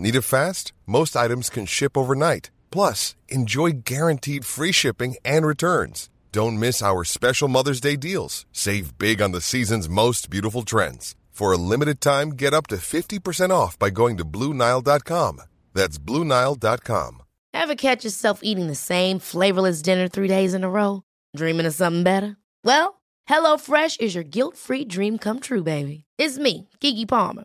Need 0.00 0.14
it 0.14 0.22
fast? 0.22 0.72
Most 0.86 1.16
items 1.16 1.50
can 1.50 1.66
ship 1.66 1.98
overnight. 1.98 2.50
Plus, 2.70 3.16
enjoy 3.28 3.72
guaranteed 3.84 4.44
free 4.44 4.70
shipping 4.70 5.16
and 5.24 5.44
returns. 5.44 6.08
Don't 6.30 6.60
miss 6.60 6.80
our 6.82 7.02
special 7.02 7.48
Mother's 7.48 7.80
Day 7.80 7.96
deals. 7.96 8.46
Save 8.52 8.96
big 8.96 9.20
on 9.20 9.32
the 9.32 9.40
season's 9.40 9.88
most 9.88 10.30
beautiful 10.30 10.62
trends. 10.62 11.16
For 11.32 11.52
a 11.52 11.56
limited 11.56 12.00
time, 12.00 12.30
get 12.30 12.54
up 12.54 12.68
to 12.68 12.76
50% 12.76 13.50
off 13.50 13.76
by 13.76 13.90
going 13.90 14.16
to 14.18 14.24
Bluenile.com. 14.24 15.42
That's 15.74 15.98
Bluenile.com. 15.98 17.22
Ever 17.52 17.74
catch 17.74 18.04
yourself 18.04 18.40
eating 18.44 18.68
the 18.68 18.76
same 18.76 19.18
flavorless 19.18 19.82
dinner 19.82 20.06
three 20.06 20.28
days 20.28 20.54
in 20.54 20.62
a 20.62 20.70
row? 20.70 21.02
Dreaming 21.34 21.66
of 21.66 21.74
something 21.74 22.04
better? 22.04 22.36
Well, 22.62 23.00
HelloFresh 23.28 24.00
is 24.00 24.14
your 24.14 24.24
guilt 24.24 24.56
free 24.56 24.84
dream 24.84 25.18
come 25.18 25.40
true, 25.40 25.64
baby. 25.64 26.04
It's 26.18 26.38
me, 26.38 26.68
Keke 26.80 27.08
Palmer. 27.08 27.44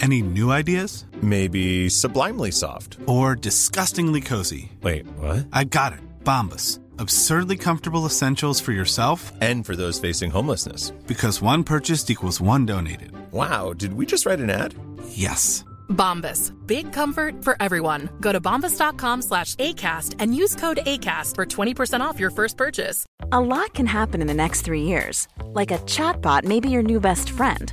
Any 0.00 0.22
new 0.22 0.50
ideas? 0.50 1.04
Maybe 1.20 1.90
sublimely 1.90 2.50
soft. 2.50 2.96
Or 3.06 3.34
disgustingly 3.34 4.22
cozy. 4.22 4.72
Wait, 4.82 5.06
what? 5.18 5.46
I 5.52 5.64
got 5.64 5.92
it. 5.92 6.00
Bombas. 6.24 6.80
Absurdly 6.98 7.58
comfortable 7.58 8.06
essentials 8.06 8.60
for 8.60 8.72
yourself 8.72 9.30
and 9.42 9.64
for 9.64 9.76
those 9.76 10.00
facing 10.00 10.30
homelessness. 10.30 10.90
Because 11.06 11.42
one 11.42 11.64
purchased 11.64 12.10
equals 12.10 12.40
one 12.40 12.64
donated. 12.64 13.12
Wow, 13.30 13.74
did 13.74 13.92
we 13.92 14.06
just 14.06 14.24
write 14.24 14.40
an 14.40 14.48
ad? 14.50 14.74
Yes. 15.08 15.64
Bombas. 15.90 16.52
Big 16.66 16.92
comfort 16.92 17.44
for 17.44 17.56
everyone. 17.60 18.08
Go 18.20 18.32
to 18.32 18.40
bombas.com 18.40 19.22
slash 19.22 19.54
ACAST 19.56 20.16
and 20.18 20.34
use 20.34 20.54
code 20.54 20.80
ACAST 20.86 21.34
for 21.34 21.44
20% 21.44 22.00
off 22.00 22.18
your 22.18 22.30
first 22.30 22.56
purchase. 22.56 23.04
A 23.32 23.40
lot 23.40 23.74
can 23.74 23.86
happen 23.86 24.20
in 24.22 24.26
the 24.26 24.34
next 24.34 24.62
three 24.62 24.82
years. 24.82 25.28
Like 25.44 25.70
a 25.70 25.78
chatbot 25.78 26.44
may 26.44 26.60
be 26.60 26.70
your 26.70 26.82
new 26.82 27.00
best 27.00 27.30
friend. 27.30 27.72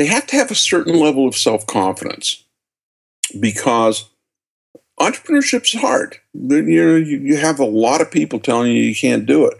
they 0.00 0.06
have 0.06 0.26
to 0.28 0.36
have 0.36 0.50
a 0.50 0.54
certain 0.54 0.98
level 0.98 1.28
of 1.28 1.36
self 1.36 1.66
confidence 1.66 2.44
because 3.38 4.08
entrepreneurship's 4.98 5.74
hard. 5.74 6.16
You 6.32 6.62
know, 6.62 6.96
you 6.96 7.36
have 7.36 7.60
a 7.60 7.66
lot 7.66 8.00
of 8.00 8.10
people 8.10 8.40
telling 8.40 8.72
you 8.72 8.82
you 8.82 8.96
can't 8.96 9.26
do 9.26 9.46
it, 9.46 9.58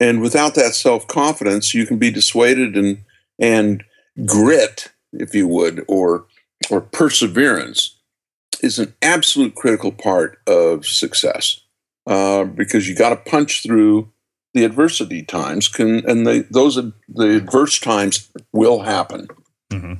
and 0.00 0.22
without 0.22 0.54
that 0.54 0.74
self 0.74 1.06
confidence, 1.06 1.74
you 1.74 1.84
can 1.84 1.98
be 1.98 2.10
dissuaded 2.10 2.76
and 2.76 3.04
and 3.38 3.84
grit, 4.24 4.90
if 5.12 5.34
you 5.34 5.46
would, 5.46 5.84
or 5.86 6.24
or 6.70 6.80
perseverance 6.80 7.96
is 8.62 8.78
an 8.78 8.94
absolute 9.02 9.54
critical 9.54 9.92
part 9.92 10.38
of 10.46 10.86
success 10.86 11.60
uh, 12.06 12.44
because 12.44 12.88
you 12.88 12.94
got 12.94 13.10
to 13.10 13.30
punch 13.30 13.62
through 13.62 14.10
the 14.54 14.64
adversity 14.64 15.22
times 15.22 15.68
can 15.68 16.04
and 16.08 16.26
those 16.50 16.76
the 17.08 17.36
adverse 17.36 17.78
times 17.78 18.30
will 18.52 18.80
happen 18.80 19.28
mm-hmm. 19.70 19.94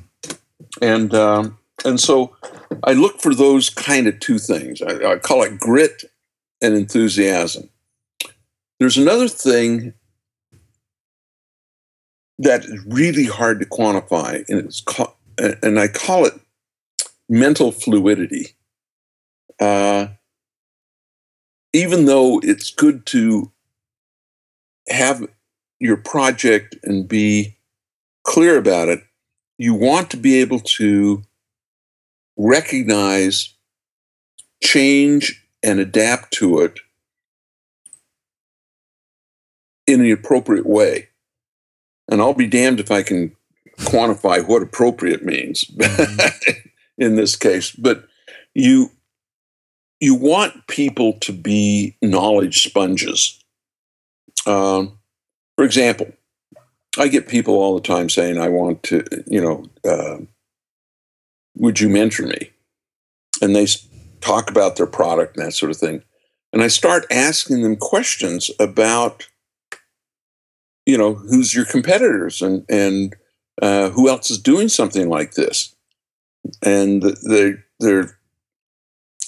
and 0.81 1.13
um, 1.13 1.57
and 1.85 1.99
so 1.99 2.35
I 2.83 2.93
look 2.93 3.21
for 3.21 3.33
those 3.33 3.69
kind 3.69 4.07
of 4.07 4.19
two 4.19 4.39
things. 4.39 4.81
I, 4.81 5.13
I 5.13 5.19
call 5.19 5.43
it 5.43 5.59
grit 5.59 6.03
and 6.61 6.75
enthusiasm. 6.75 7.69
There's 8.79 8.97
another 8.97 9.27
thing 9.27 9.93
that 12.37 12.63
is 12.63 12.83
really 12.85 13.25
hard 13.25 13.59
to 13.59 13.65
quantify, 13.65 14.45
and 14.47 14.59
it's 14.59 14.83
and 15.61 15.79
I 15.79 15.87
call 15.87 16.25
it 16.25 16.33
mental 17.27 17.71
fluidity. 17.71 18.55
Uh, 19.59 20.07
even 21.73 22.05
though 22.05 22.39
it's 22.39 22.71
good 22.71 23.05
to 23.07 23.51
have 24.89 25.27
your 25.79 25.97
project 25.97 26.75
and 26.83 27.07
be 27.07 27.57
clear 28.23 28.57
about 28.57 28.87
it, 28.87 29.01
you 29.59 29.73
want 29.73 30.09
to 30.09 30.17
be 30.17 30.39
able 30.39 30.61
to 30.61 31.21
recognize 32.37 33.53
change 34.63 35.45
and 35.61 35.79
adapt 35.79 36.31
to 36.31 36.61
it 36.61 36.79
in 39.85 40.01
the 40.01 40.11
appropriate 40.11 40.65
way. 40.65 41.09
And 42.07 42.21
I'll 42.21 42.33
be 42.33 42.47
damned 42.47 42.79
if 42.79 42.89
I 42.89 43.03
can 43.03 43.35
quantify 43.81 44.47
what 44.47 44.63
appropriate 44.63 45.25
means 45.25 45.65
in 46.97 47.15
this 47.17 47.35
case. 47.35 47.71
But 47.71 48.05
you 48.55 48.91
you 49.99 50.15
want 50.15 50.67
people 50.67 51.19
to 51.19 51.33
be 51.33 51.97
knowledge 52.01 52.63
sponges. 52.63 53.43
Um, 54.45 54.97
for 55.57 55.65
example, 55.65 56.13
I 56.97 57.07
get 57.07 57.27
people 57.27 57.55
all 57.55 57.75
the 57.75 57.81
time 57.81 58.09
saying, 58.09 58.39
"I 58.39 58.49
want 58.49 58.83
to," 58.83 59.03
you 59.27 59.41
know. 59.41 59.65
Uh, 59.89 60.25
would 61.59 61.79
you 61.79 61.89
mentor 61.89 62.25
me? 62.25 62.51
And 63.41 63.55
they 63.55 63.67
talk 64.21 64.49
about 64.49 64.75
their 64.75 64.87
product 64.87 65.37
and 65.37 65.45
that 65.45 65.53
sort 65.53 65.71
of 65.71 65.77
thing. 65.77 66.03
And 66.51 66.63
I 66.63 66.67
start 66.67 67.05
asking 67.11 67.61
them 67.61 67.75
questions 67.75 68.49
about, 68.59 69.27
you 70.85 70.97
know, 70.97 71.13
who's 71.13 71.53
your 71.53 71.65
competitors 71.65 72.41
and, 72.41 72.65
and 72.69 73.15
uh, 73.61 73.89
who 73.89 74.09
else 74.09 74.31
is 74.31 74.39
doing 74.39 74.67
something 74.67 75.09
like 75.09 75.33
this? 75.33 75.75
And 76.63 77.03
they, 77.03 77.53
they're, 77.79 78.17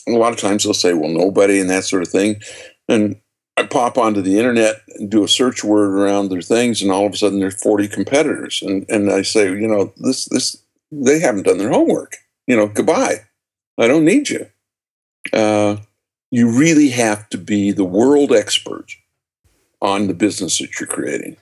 a 0.08 0.14
lot 0.14 0.34
of 0.34 0.40
times 0.40 0.64
they'll 0.64 0.74
say, 0.74 0.94
well, 0.94 1.12
nobody 1.12 1.60
and 1.60 1.70
that 1.70 1.84
sort 1.84 2.02
of 2.02 2.10
thing. 2.10 2.42
And 2.90 3.18
I 3.62 3.68
pop 3.68 3.98
onto 3.98 4.22
the 4.22 4.40
internet 4.40 4.82
and 4.96 5.10
do 5.10 5.24
a 5.24 5.28
search 5.28 5.64
word 5.64 5.92
around 5.92 6.30
their 6.30 6.42
things, 6.42 6.82
and 6.82 6.92
all 6.92 7.06
of 7.06 7.14
a 7.14 7.18
sudden 7.18 7.40
there's 7.40 7.62
40 7.62 7.88
competitors. 7.88 8.64
And, 8.66 8.90
and 8.90 9.12
I 9.12 9.22
say, 9.22 9.46
you 9.46 9.68
know, 9.68 9.94
this, 9.98 10.26
this, 10.26 10.58
they 10.92 11.20
haven't 11.20 11.44
done 11.44 11.60
their 11.60 11.70
homework. 11.70 12.18
You 12.48 12.56
know, 12.56 12.68
goodbye. 12.68 13.18
I 13.78 13.88
don't 13.88 14.04
need 14.04 14.30
you. 14.30 14.48
Uh, 15.32 15.78
you 16.32 16.50
really 16.50 16.90
have 16.90 17.30
to 17.30 17.38
be 17.38 17.72
the 17.72 17.86
world 17.86 18.32
expert 18.32 18.96
on 19.80 20.08
the 20.08 20.14
business 20.16 20.58
that 20.58 20.80
you're 20.80 20.88
creating. 20.88 21.38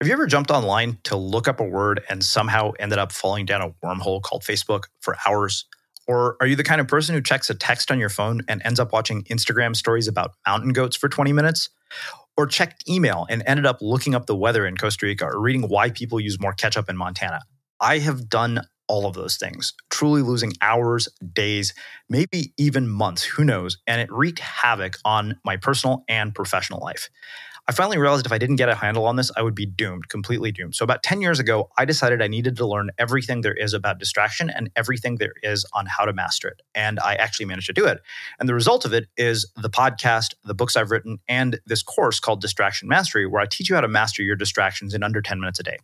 Have 0.00 0.08
you 0.08 0.14
ever 0.14 0.26
jumped 0.26 0.50
online 0.50 0.96
to 1.04 1.16
look 1.16 1.46
up 1.46 1.60
a 1.60 1.64
word 1.64 2.02
and 2.08 2.24
somehow 2.24 2.72
ended 2.78 2.98
up 2.98 3.12
falling 3.12 3.44
down 3.44 3.60
a 3.60 3.86
wormhole 3.86 4.22
called 4.22 4.42
Facebook 4.42 4.84
for 5.00 5.16
hours? 5.26 5.66
Or 6.10 6.36
are 6.40 6.46
you 6.48 6.56
the 6.56 6.64
kind 6.64 6.80
of 6.80 6.88
person 6.88 7.14
who 7.14 7.22
checks 7.22 7.48
a 7.50 7.54
text 7.54 7.88
on 7.92 8.00
your 8.00 8.08
phone 8.08 8.40
and 8.48 8.60
ends 8.64 8.80
up 8.80 8.92
watching 8.92 9.22
Instagram 9.30 9.76
stories 9.76 10.08
about 10.08 10.32
mountain 10.44 10.72
goats 10.72 10.96
for 10.96 11.08
20 11.08 11.32
minutes? 11.32 11.68
Or 12.36 12.48
checked 12.48 12.82
email 12.88 13.28
and 13.30 13.44
ended 13.46 13.64
up 13.64 13.78
looking 13.80 14.16
up 14.16 14.26
the 14.26 14.34
weather 14.34 14.66
in 14.66 14.76
Costa 14.76 15.06
Rica 15.06 15.26
or 15.26 15.40
reading 15.40 15.68
why 15.68 15.90
people 15.90 16.18
use 16.18 16.40
more 16.40 16.52
ketchup 16.52 16.88
in 16.88 16.96
Montana? 16.96 17.42
I 17.80 17.98
have 17.98 18.28
done 18.28 18.62
all 18.88 19.06
of 19.06 19.14
those 19.14 19.36
things, 19.36 19.72
truly 19.88 20.20
losing 20.20 20.52
hours, 20.60 21.08
days, 21.32 21.74
maybe 22.08 22.54
even 22.58 22.88
months, 22.88 23.22
who 23.22 23.44
knows? 23.44 23.78
And 23.86 24.00
it 24.00 24.10
wreaked 24.10 24.40
havoc 24.40 24.96
on 25.04 25.38
my 25.44 25.58
personal 25.58 26.02
and 26.08 26.34
professional 26.34 26.80
life. 26.80 27.08
I 27.70 27.72
finally 27.72 27.98
realized 27.98 28.26
if 28.26 28.32
I 28.32 28.38
didn't 28.38 28.56
get 28.56 28.68
a 28.68 28.74
handle 28.74 29.06
on 29.06 29.14
this, 29.14 29.30
I 29.36 29.42
would 29.42 29.54
be 29.54 29.64
doomed, 29.64 30.08
completely 30.08 30.50
doomed. 30.50 30.74
So, 30.74 30.82
about 30.82 31.04
10 31.04 31.20
years 31.20 31.38
ago, 31.38 31.70
I 31.78 31.84
decided 31.84 32.20
I 32.20 32.26
needed 32.26 32.56
to 32.56 32.66
learn 32.66 32.90
everything 32.98 33.42
there 33.42 33.54
is 33.54 33.74
about 33.74 34.00
distraction 34.00 34.50
and 34.50 34.70
everything 34.74 35.18
there 35.18 35.34
is 35.44 35.64
on 35.72 35.86
how 35.86 36.04
to 36.04 36.12
master 36.12 36.48
it. 36.48 36.62
And 36.74 36.98
I 36.98 37.14
actually 37.14 37.46
managed 37.46 37.68
to 37.68 37.72
do 37.72 37.86
it. 37.86 38.00
And 38.40 38.48
the 38.48 38.54
result 38.54 38.84
of 38.84 38.92
it 38.92 39.06
is 39.16 39.48
the 39.54 39.70
podcast, 39.70 40.34
the 40.42 40.52
books 40.52 40.74
I've 40.74 40.90
written, 40.90 41.18
and 41.28 41.60
this 41.64 41.80
course 41.80 42.18
called 42.18 42.40
Distraction 42.40 42.88
Mastery, 42.88 43.24
where 43.24 43.40
I 43.40 43.46
teach 43.46 43.68
you 43.68 43.76
how 43.76 43.82
to 43.82 43.88
master 43.88 44.24
your 44.24 44.34
distractions 44.34 44.92
in 44.92 45.04
under 45.04 45.22
10 45.22 45.38
minutes 45.38 45.60
a 45.60 45.62
day. 45.62 45.76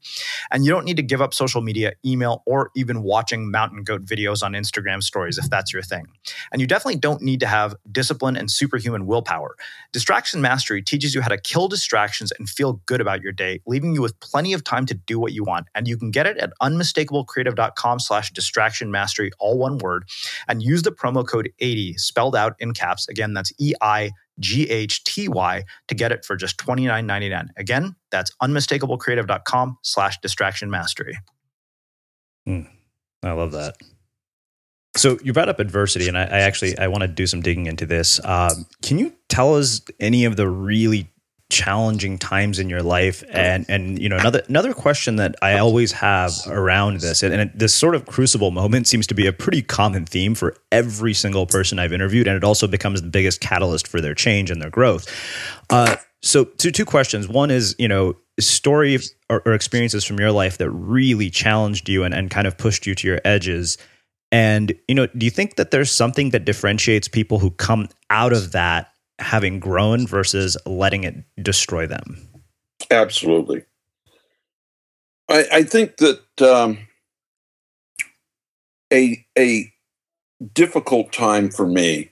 And 0.51 0.65
you 0.65 0.73
don't 0.73 0.87
need 0.87 0.97
to 0.97 1.05
give 1.05 1.23
up 1.23 1.35
social 1.35 1.63
media, 1.63 1.93
email, 2.05 2.43
or 2.47 2.73
even 2.75 3.05
watching 3.05 3.49
mountain 3.49 3.85
goat 3.85 4.05
videos 4.05 4.43
on 4.43 4.55
Instagram 4.55 5.05
stories 5.05 5.39
if 5.39 5.49
that's 5.51 5.73
your 5.73 5.83
thing. 5.83 6.07
And 6.51 6.61
you 6.61 6.67
definitely 6.67 6.99
don't 6.99 7.23
need 7.23 7.39
to 7.39 7.47
have 7.47 7.77
discipline 7.93 8.37
and 8.37 8.51
superhuman 8.51 9.07
willpower. 9.07 9.55
Distraction 9.93 10.41
Mastery 10.41 10.83
teaches 10.83 11.15
you 11.15 11.21
how 11.21 11.29
to 11.29 11.39
kill 11.39 11.69
distractions 11.77 12.33
and 12.33 12.49
feel 12.49 12.81
good 12.87 13.01
about 13.01 13.23
your 13.23 13.33
day, 13.33 13.61
leaving 13.67 13.95
you 13.95 14.03
with 14.03 14.19
plenty 14.21 14.53
of 14.53 14.65
time 14.65 14.87
to 14.87 14.95
do 14.95 15.19
what 15.19 15.33
you 15.33 15.45
want. 15.45 15.67
And 15.75 15.87
you 15.87 15.97
can 15.97 16.11
get 16.11 16.27
it 16.27 16.37
at 16.39 16.53
unmistakablecreative.com 16.63 18.01
slash 18.01 18.33
distraction 18.33 18.91
mastery, 18.91 19.31
all 19.39 19.59
one 19.59 19.79
word, 19.79 20.05
and 20.49 20.63
use 20.63 20.83
the 20.83 20.93
promo 20.93 21.27
code 21.27 21.51
80 21.59 21.95
spelled 21.99 22.35
out 22.35 22.55
in 22.59 22.73
caps. 22.73 23.09
Again, 23.09 23.35
that's 23.35 23.53
E-I 23.61 24.11
G-H-T-Y 24.39 25.65
to 25.89 25.95
get 25.95 26.13
it 26.13 26.25
for 26.25 26.37
just 26.37 26.59
$29.99. 26.59 27.49
Again, 27.57 27.97
that's 28.11 28.31
unmistakablecreative.com 28.43 29.79
slash 29.83 30.19
distraction 30.21 30.71
mastery. 30.71 31.19
Mm, 32.49 32.69
I 33.23 33.33
love 33.33 33.53
that. 33.53 33.77
So 34.97 35.19
you 35.23 35.33
brought 35.33 35.49
up 35.49 35.61
adversity, 35.61 36.09
and 36.09 36.17
I, 36.17 36.23
I 36.23 36.39
actually 36.41 36.79
I 36.79 36.89
want 36.89 37.03
to 37.03 37.09
do 37.09 37.27
some 37.27 37.43
digging 37.43 37.67
into 37.67 37.85
this. 37.85 38.19
Um, 38.25 38.67
can 38.83 38.99
you 38.99 39.13
tell 39.29 39.55
us 39.55 39.83
any 40.01 40.25
of 40.25 40.37
the 40.37 40.49
really 40.49 41.11
challenging 41.49 42.19
times 42.19 42.59
in 42.59 42.69
your 42.69 42.83
life 42.83 43.23
and 43.31 43.65
and 43.69 44.01
you 44.01 44.09
know 44.09 44.17
another 44.17 44.43
another 44.49 44.75
question 44.75 45.15
that 45.17 45.37
I 45.43 45.59
always 45.59 45.93
have 45.93 46.33
around 46.49 47.01
this 47.01 47.23
and, 47.23 47.33
and 47.33 47.53
this 47.55 47.73
sort 47.73 47.95
of 47.95 48.05
crucible 48.05 48.51
moment 48.51 48.89
seems 48.89 49.07
to 49.07 49.15
be 49.15 49.29
a 49.29 49.33
pretty 49.33 49.63
common 49.63 50.07
theme 50.07 50.35
for 50.35 50.57
every 50.73 51.15
single 51.15 51.47
person 51.47 51.79
I've 51.79 51.93
interviewed 51.93 52.27
and 52.27 52.37
it 52.37 52.43
also 52.43 52.67
becomes 52.67 53.01
the 53.01 53.09
biggest 53.09 53.41
catalyst 53.41 53.87
for 53.87 54.01
their 54.01 54.15
change 54.15 54.51
and 54.51 54.61
their 54.61 54.71
growth. 54.71 55.07
Uh, 55.71 55.97
so 56.21 56.45
two 56.45 56.73
two 56.73 56.85
questions. 56.85 57.29
One 57.29 57.53
is 57.53 57.77
you 57.79 57.87
know 57.87 58.17
story 58.41 58.99
or, 59.31 59.43
or 59.47 59.55
experiences 59.55 60.05
from 60.05 60.19
your 60.19 60.33
life 60.33 60.59
that 60.59 60.71
really 60.71 61.31
challenged 61.31 61.89
you 61.89 62.03
and, 62.03 62.13
and 62.13 62.31
kind 62.31 62.47
of 62.47 62.59
pushed 62.59 62.87
you 62.87 62.95
to 62.97 63.07
your 63.07 63.21
edges. 63.25 63.79
And 64.33 64.75
you 64.89 64.95
know, 64.95 65.07
do 65.07 65.25
you 65.25 65.31
think 65.31 65.57
that 65.57 65.71
there's 65.71 65.93
something 65.93 66.31
that 66.31 66.45
differentiates 66.45 67.07
people 67.07 67.39
who 67.39 67.51
come 67.53 67.89
out 68.11 68.33
of 68.33 68.53
that 68.53 68.93
having 69.19 69.61
grown 69.61 70.07
versus 70.07 70.57
letting 70.67 71.05
it 71.05 71.17
destroy 71.43 71.87
them? 71.87 72.29
Absolutely. 72.91 73.65
I, 75.29 75.45
I 75.53 75.63
think 75.63 75.97
that 75.97 76.43
um, 76.43 76.79
a 78.93 79.25
a 79.39 79.73
difficult 80.53 81.13
time 81.13 81.51
for 81.51 81.67
me 81.67 82.11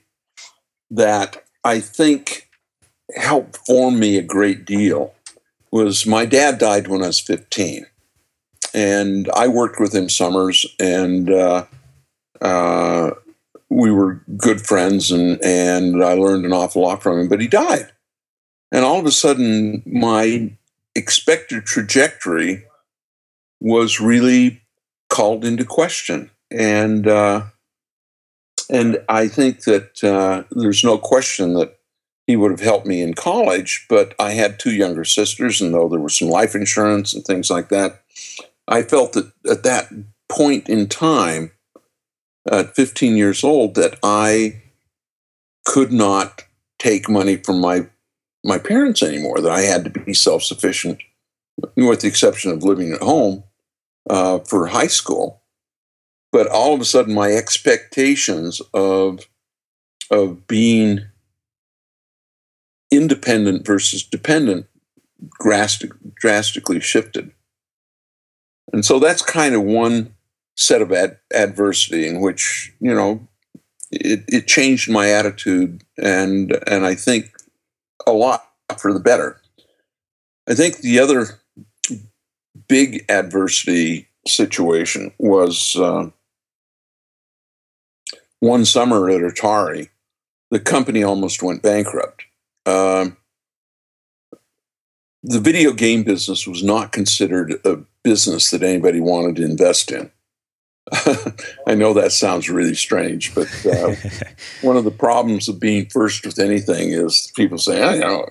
that 0.89 1.43
I 1.63 1.79
think 1.79 2.49
helped 3.15 3.57
form 3.57 3.99
me 3.99 4.17
a 4.17 4.23
great 4.23 4.65
deal 4.65 5.13
was 5.71 6.05
my 6.05 6.25
dad 6.25 6.57
died 6.57 6.87
when 6.87 7.03
I 7.03 7.07
was 7.07 7.19
15. 7.19 7.85
And 8.73 9.29
I 9.35 9.47
worked 9.47 9.79
with 9.79 9.93
him 9.93 10.09
summers, 10.09 10.65
and 10.79 11.29
uh, 11.29 11.65
uh, 12.41 13.11
we 13.69 13.91
were 13.91 14.23
good 14.37 14.61
friends 14.61 15.11
and, 15.11 15.43
and 15.43 16.03
I 16.03 16.13
learned 16.13 16.45
an 16.45 16.53
awful 16.53 16.83
lot 16.83 17.01
from 17.01 17.19
him, 17.19 17.27
but 17.27 17.41
he 17.41 17.47
died. 17.47 17.91
And 18.71 18.83
all 18.83 18.99
of 18.99 19.05
a 19.05 19.11
sudden, 19.11 19.83
my 19.85 20.51
expected 20.95 21.65
trajectory 21.65 22.65
was 23.59 23.99
really 23.99 24.61
called 25.09 25.45
into 25.45 25.65
question. 25.65 26.29
And, 26.51 27.07
uh, 27.07 27.43
and 28.69 29.03
I 29.09 29.27
think 29.27 29.63
that 29.63 30.03
uh, 30.03 30.43
there's 30.51 30.83
no 30.83 30.97
question 30.97 31.53
that 31.53 31.77
he 32.27 32.35
would 32.35 32.51
have 32.51 32.61
helped 32.61 32.87
me 32.87 33.01
in 33.01 33.13
college, 33.13 33.85
but 33.87 34.15
I 34.19 34.31
had 34.31 34.59
two 34.59 34.73
younger 34.73 35.05
sisters, 35.05 35.61
and 35.61 35.73
though 35.73 35.87
there 35.87 35.99
was 35.99 36.17
some 36.17 36.29
life 36.29 36.55
insurance 36.55 37.13
and 37.13 37.23
things 37.23 37.51
like 37.51 37.69
that, 37.69 38.01
I 38.67 38.81
felt 38.81 39.13
that 39.13 39.31
at 39.49 39.63
that 39.63 39.89
point 40.27 40.67
in 40.67 40.87
time, 40.87 41.51
at 42.51 42.75
15 42.75 43.15
years 43.15 43.43
old 43.43 43.75
that 43.75 43.97
I 44.03 44.61
could 45.65 45.91
not 45.91 46.43
take 46.79 47.09
money 47.09 47.37
from 47.37 47.59
my 47.59 47.87
my 48.43 48.57
parents 48.59 49.01
anymore. 49.01 49.41
That 49.41 49.51
I 49.51 49.61
had 49.61 49.83
to 49.85 49.89
be 49.89 50.13
self 50.13 50.43
sufficient, 50.43 50.99
with 51.75 52.01
the 52.01 52.07
exception 52.07 52.51
of 52.51 52.63
living 52.63 52.91
at 52.93 53.01
home 53.01 53.43
uh, 54.09 54.39
for 54.39 54.67
high 54.67 54.87
school. 54.87 55.41
But 56.31 56.47
all 56.47 56.73
of 56.73 56.81
a 56.81 56.85
sudden, 56.85 57.13
my 57.13 57.31
expectations 57.31 58.61
of 58.73 59.27
of 60.11 60.47
being 60.47 61.05
independent 62.91 63.65
versus 63.65 64.03
dependent 64.03 64.67
drastic, 65.39 65.91
drastically 66.15 66.79
shifted. 66.79 67.31
And 68.73 68.85
so 68.85 68.99
that's 68.99 69.21
kind 69.21 69.55
of 69.55 69.63
one 69.63 70.14
set 70.55 70.81
of 70.81 70.91
ad- 70.91 71.19
adversity 71.33 72.07
in 72.07 72.21
which 72.21 72.73
you 72.79 72.93
know 72.93 73.27
it, 73.91 74.23
it 74.27 74.47
changed 74.47 74.89
my 74.89 75.09
attitude 75.09 75.83
and 75.97 76.57
and 76.67 76.85
I 76.85 76.95
think 76.95 77.31
a 78.07 78.13
lot 78.13 78.49
for 78.77 78.93
the 78.93 78.99
better. 78.99 79.41
I 80.47 80.53
think 80.53 80.77
the 80.77 80.99
other 80.99 81.41
big 82.67 83.05
adversity 83.09 84.07
situation 84.27 85.11
was 85.17 85.75
uh, 85.75 86.09
one 88.39 88.65
summer 88.65 89.09
at 89.09 89.21
Atari. 89.21 89.89
The 90.51 90.59
company 90.59 91.03
almost 91.03 91.41
went 91.41 91.63
bankrupt. 91.63 92.23
Uh, 92.65 93.09
the 95.23 95.39
video 95.39 95.73
game 95.73 96.03
business 96.03 96.47
was 96.47 96.63
not 96.63 96.91
considered 96.91 97.55
a 97.65 97.79
business 98.03 98.51
that 98.51 98.61
anybody 98.61 98.99
wanted 98.99 99.37
to 99.37 99.43
invest 99.43 99.91
in. 99.91 100.11
I 101.67 101.73
know 101.73 101.93
that 101.93 102.11
sounds 102.11 102.49
really 102.49 102.75
strange, 102.75 103.33
but 103.33 103.47
uh, 103.65 103.95
one 104.61 104.77
of 104.77 104.83
the 104.83 104.91
problems 104.91 105.49
of 105.49 105.59
being 105.59 105.87
first 105.87 106.25
with 106.25 106.37
anything 106.37 106.91
is 106.91 107.31
people 107.35 107.57
say, 107.57 107.83
oh, 107.83 107.93
you 107.93 107.99
know, 107.99 108.25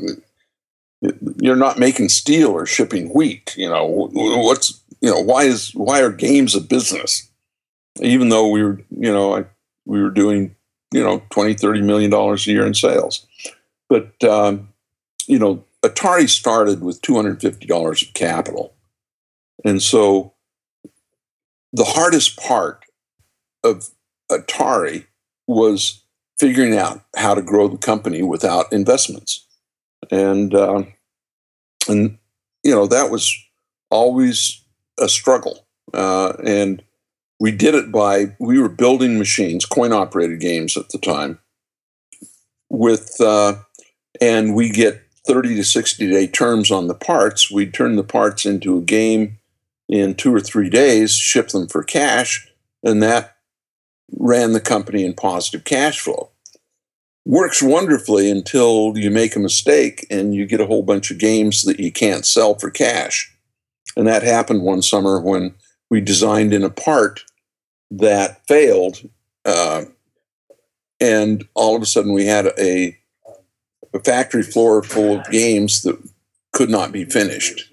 you're 1.38 1.56
not 1.56 1.78
making 1.78 2.08
steel 2.08 2.50
or 2.50 2.66
shipping 2.66 3.08
wheat. 3.08 3.54
You 3.56 3.68
know, 3.68 4.08
what's 4.12 4.80
you 5.00 5.10
know 5.10 5.20
why 5.20 5.44
is 5.44 5.74
why 5.74 6.00
are 6.00 6.10
games 6.10 6.54
a 6.54 6.60
business? 6.60 7.28
Even 8.00 8.28
though 8.28 8.48
we 8.48 8.62
were, 8.62 8.80
you 8.90 9.12
know, 9.12 9.36
I, 9.36 9.44
we 9.84 10.02
were 10.02 10.10
doing, 10.10 10.56
you 10.92 11.02
know, 11.02 11.22
20, 11.30 11.54
30 11.54 11.82
million 11.82 12.10
dollars 12.10 12.46
a 12.46 12.50
year 12.50 12.66
in 12.66 12.74
sales, 12.74 13.26
but 13.88 14.22
um, 14.24 14.68
you 15.26 15.38
know, 15.38 15.64
Atari 15.82 16.28
started 16.28 16.82
with 16.82 17.02
two 17.02 17.16
hundred 17.16 17.40
fifty 17.40 17.66
dollars 17.66 18.02
of 18.02 18.14
capital, 18.14 18.74
and 19.64 19.82
so 19.82 20.33
the 21.74 21.84
hardest 21.84 22.36
part 22.36 22.84
of 23.64 23.90
Atari 24.30 25.06
was 25.48 26.04
figuring 26.38 26.78
out 26.78 27.02
how 27.16 27.34
to 27.34 27.42
grow 27.42 27.66
the 27.66 27.76
company 27.76 28.22
without 28.22 28.72
investments, 28.72 29.44
and 30.10 30.54
uh, 30.54 30.84
and 31.88 32.16
you 32.62 32.72
know 32.72 32.86
that 32.86 33.10
was 33.10 33.36
always 33.90 34.62
a 35.00 35.08
struggle, 35.08 35.66
uh, 35.92 36.34
and 36.44 36.82
we 37.40 37.50
did 37.50 37.74
it 37.74 37.90
by 37.90 38.36
we 38.38 38.60
were 38.60 38.68
building 38.68 39.18
machines, 39.18 39.66
coin 39.66 39.92
operated 39.92 40.38
games 40.38 40.76
at 40.76 40.90
the 40.90 40.98
time, 40.98 41.40
with 42.70 43.20
uh, 43.20 43.56
and 44.20 44.54
we 44.54 44.70
get 44.70 45.02
thirty 45.26 45.56
to 45.56 45.64
sixty 45.64 46.08
day 46.08 46.28
terms 46.28 46.70
on 46.70 46.86
the 46.86 46.94
parts. 46.94 47.50
We'd 47.50 47.74
turn 47.74 47.96
the 47.96 48.04
parts 48.04 48.46
into 48.46 48.78
a 48.78 48.82
game 48.82 49.38
in 49.88 50.14
two 50.14 50.34
or 50.34 50.40
three 50.40 50.70
days, 50.70 51.14
ship 51.14 51.48
them 51.48 51.66
for 51.66 51.82
cash, 51.82 52.48
and 52.82 53.02
that 53.02 53.36
ran 54.12 54.52
the 54.52 54.60
company 54.60 55.04
in 55.04 55.14
positive 55.14 55.64
cash 55.64 56.00
flow. 56.00 56.30
works 57.26 57.62
wonderfully 57.62 58.30
until 58.30 58.92
you 58.96 59.10
make 59.10 59.34
a 59.34 59.40
mistake 59.40 60.06
and 60.10 60.34
you 60.34 60.44
get 60.44 60.60
a 60.60 60.66
whole 60.66 60.82
bunch 60.82 61.10
of 61.10 61.18
games 61.18 61.62
that 61.62 61.80
you 61.80 61.90
can't 61.90 62.26
sell 62.26 62.54
for 62.54 62.70
cash. 62.70 63.34
And 63.96 64.06
that 64.06 64.22
happened 64.22 64.62
one 64.62 64.82
summer 64.82 65.18
when 65.18 65.54
we 65.88 66.00
designed 66.02 66.52
in 66.52 66.62
a 66.62 66.70
part 66.70 67.24
that 67.90 68.46
failed. 68.46 69.08
Uh, 69.44 69.84
and 71.00 71.46
all 71.54 71.76
of 71.76 71.82
a 71.82 71.86
sudden 71.86 72.12
we 72.12 72.26
had 72.26 72.46
a, 72.58 72.98
a, 73.94 74.00
factory 74.00 74.42
floor 74.42 74.82
full 74.82 75.18
of 75.18 75.30
games 75.30 75.82
that 75.82 75.98
could 76.52 76.70
not 76.70 76.92
be 76.92 77.04
finished. 77.04 77.72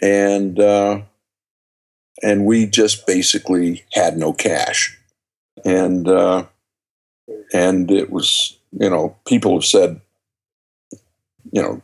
And, 0.00 0.58
uh, 0.58 1.02
and 2.22 2.44
we 2.44 2.66
just 2.66 3.06
basically 3.06 3.84
had 3.92 4.16
no 4.16 4.32
cash. 4.32 4.98
And, 5.64 6.08
uh, 6.08 6.46
and 7.52 7.90
it 7.90 8.10
was 8.10 8.56
you 8.78 8.90
know, 8.90 9.16
people 9.26 9.54
have 9.54 9.64
said, 9.64 10.00
you 11.52 11.62
know, 11.62 11.82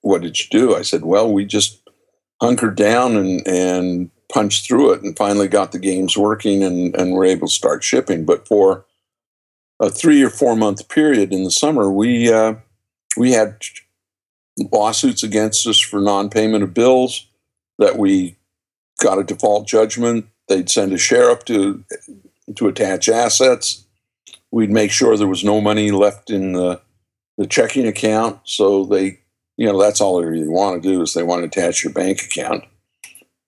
what 0.00 0.22
did 0.22 0.38
you 0.38 0.46
do? 0.50 0.74
I 0.74 0.82
said, 0.82 1.04
well, 1.04 1.32
we 1.32 1.44
just 1.44 1.80
hunkered 2.40 2.76
down 2.76 3.16
and, 3.16 3.46
and 3.46 4.10
punched 4.32 4.66
through 4.66 4.92
it 4.92 5.02
and 5.02 5.16
finally 5.16 5.48
got 5.48 5.72
the 5.72 5.78
games 5.78 6.16
working 6.16 6.62
and, 6.62 6.94
and 6.96 7.12
were 7.12 7.24
able 7.24 7.46
to 7.46 7.52
start 7.52 7.84
shipping. 7.84 8.24
But 8.24 8.48
for 8.48 8.84
a 9.80 9.90
three 9.90 10.22
or 10.22 10.30
four 10.30 10.56
month 10.56 10.88
period 10.88 11.32
in 11.32 11.44
the 11.44 11.50
summer, 11.50 11.90
we, 11.90 12.32
uh, 12.32 12.54
we 13.16 13.32
had 13.32 13.62
lawsuits 14.72 15.22
against 15.22 15.66
us 15.66 15.78
for 15.78 16.00
non 16.00 16.30
payment 16.30 16.64
of 16.64 16.74
bills 16.74 17.26
that 17.78 17.96
we 17.96 18.36
got 19.04 19.18
a 19.18 19.24
default 19.24 19.68
judgment. 19.68 20.26
They'd 20.48 20.68
send 20.68 20.92
a 20.92 20.98
sheriff 20.98 21.44
to, 21.46 21.84
to 22.56 22.68
attach 22.68 23.08
assets 23.08 23.84
we'd 24.54 24.70
make 24.70 24.92
sure 24.92 25.16
there 25.16 25.26
was 25.26 25.42
no 25.42 25.60
money 25.60 25.90
left 25.90 26.30
in 26.30 26.52
the, 26.52 26.80
the 27.36 27.46
checking 27.46 27.88
account. 27.88 28.38
So 28.44 28.84
they, 28.84 29.18
you 29.56 29.66
know, 29.66 29.82
that's 29.82 30.00
all 30.00 30.20
they 30.20 30.26
really 30.26 30.48
want 30.48 30.80
to 30.80 30.88
do 30.88 31.02
is 31.02 31.12
they 31.12 31.24
want 31.24 31.40
to 31.40 31.46
attach 31.60 31.82
your 31.82 31.92
bank 31.92 32.22
account. 32.22 32.62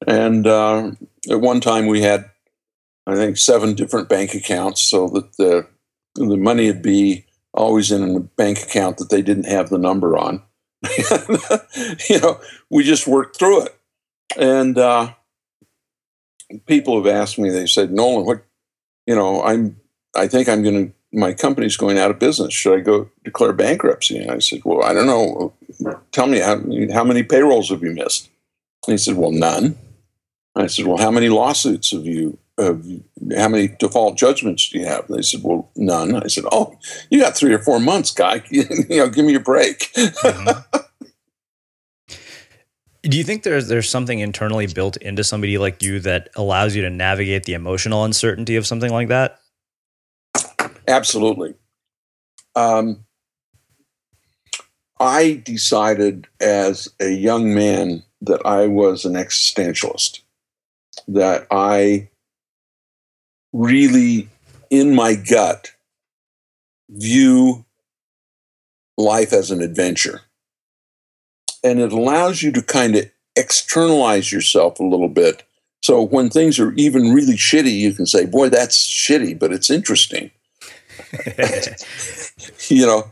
And 0.04 0.48
uh, 0.48 0.90
at 1.30 1.40
one 1.40 1.60
time 1.60 1.86
we 1.86 2.02
had, 2.02 2.28
I 3.06 3.14
think, 3.14 3.36
seven 3.36 3.74
different 3.74 4.08
bank 4.08 4.34
accounts 4.34 4.82
so 4.82 5.06
that 5.10 5.36
the, 5.36 5.68
the 6.16 6.36
money 6.36 6.66
would 6.66 6.82
be 6.82 7.24
always 7.54 7.92
in 7.92 8.16
a 8.16 8.20
bank 8.20 8.60
account 8.64 8.98
that 8.98 9.08
they 9.08 9.22
didn't 9.22 9.46
have 9.46 9.68
the 9.68 9.78
number 9.78 10.18
on. 10.18 10.42
you 12.10 12.18
know, 12.20 12.40
we 12.68 12.82
just 12.82 13.06
worked 13.06 13.38
through 13.38 13.66
it. 13.66 13.78
And 14.36 14.76
uh, 14.76 15.12
people 16.66 16.96
have 16.96 17.14
asked 17.14 17.38
me, 17.38 17.50
they 17.50 17.66
said, 17.66 17.92
Nolan, 17.92 18.26
what, 18.26 18.44
you 19.06 19.14
know, 19.14 19.42
I'm, 19.42 19.80
I 20.14 20.26
think 20.28 20.48
I'm 20.48 20.62
going 20.62 20.88
to 20.88 20.92
my 21.16 21.32
company's 21.32 21.76
going 21.76 21.98
out 21.98 22.10
of 22.10 22.18
business. 22.18 22.52
Should 22.52 22.78
I 22.78 22.80
go 22.80 23.10
declare 23.24 23.52
bankruptcy? 23.52 24.18
And 24.18 24.30
I 24.30 24.38
said, 24.38 24.60
well, 24.64 24.82
I 24.82 24.92
don't 24.92 25.06
know. 25.06 25.54
Tell 26.12 26.26
me, 26.26 26.40
how, 26.40 26.60
how 26.92 27.04
many 27.04 27.22
payrolls 27.22 27.70
have 27.70 27.82
you 27.82 27.92
missed? 27.92 28.28
And 28.86 28.92
he 28.92 28.98
said, 28.98 29.16
well, 29.16 29.32
none. 29.32 29.76
I 30.54 30.66
said, 30.66 30.86
well, 30.86 30.98
how 30.98 31.10
many 31.10 31.28
lawsuits 31.28 31.92
have 31.92 32.06
you, 32.06 32.38
have, 32.58 32.84
how 33.36 33.48
many 33.48 33.68
default 33.68 34.18
judgments 34.18 34.68
do 34.68 34.78
you 34.78 34.86
have? 34.86 35.08
And 35.08 35.18
they 35.18 35.22
said, 35.22 35.40
well, 35.42 35.70
none. 35.74 36.16
I 36.16 36.26
said, 36.28 36.44
oh, 36.52 36.78
you 37.10 37.20
got 37.20 37.36
three 37.36 37.54
or 37.54 37.58
four 37.58 37.80
months, 37.80 38.10
guy. 38.10 38.42
you 38.50 38.86
know, 38.90 39.08
give 39.08 39.24
me 39.24 39.34
a 39.34 39.40
break. 39.40 39.90
Mm-hmm. 39.94 40.76
Do 43.08 43.16
you 43.16 43.22
think 43.22 43.44
there's 43.44 43.68
there's 43.68 43.88
something 43.88 44.18
internally 44.18 44.66
built 44.66 44.96
into 44.96 45.22
somebody 45.22 45.58
like 45.58 45.80
you 45.80 46.00
that 46.00 46.28
allows 46.34 46.74
you 46.74 46.82
to 46.82 46.90
navigate 46.90 47.44
the 47.44 47.54
emotional 47.54 48.04
uncertainty 48.04 48.56
of 48.56 48.66
something 48.66 48.90
like 48.90 49.08
that? 49.08 49.38
Absolutely. 50.88 51.54
Um, 52.56 53.04
I 54.98 55.42
decided 55.44 56.26
as 56.40 56.88
a 56.98 57.10
young 57.10 57.54
man 57.54 58.02
that 58.22 58.44
I 58.44 58.66
was 58.66 59.04
an 59.04 59.12
existentialist, 59.12 60.20
that 61.06 61.46
I 61.50 62.08
really, 63.52 64.28
in 64.70 64.94
my 64.94 65.14
gut, 65.14 65.72
view 66.88 67.64
life 68.96 69.32
as 69.32 69.50
an 69.50 69.60
adventure. 69.60 70.22
And 71.66 71.80
it 71.80 71.92
allows 71.92 72.42
you 72.42 72.52
to 72.52 72.62
kind 72.62 72.94
of 72.94 73.10
externalize 73.34 74.30
yourself 74.30 74.78
a 74.78 74.84
little 74.84 75.08
bit. 75.08 75.42
So 75.82 76.02
when 76.02 76.30
things 76.30 76.58
are 76.58 76.72
even 76.74 77.12
really 77.12 77.34
shitty, 77.34 77.76
you 77.76 77.92
can 77.92 78.06
say, 78.06 78.24
boy, 78.24 78.48
that's 78.48 78.86
shitty, 78.86 79.38
but 79.38 79.52
it's 79.52 79.70
interesting. 79.70 80.30
you 82.68 82.86
know, 82.86 83.10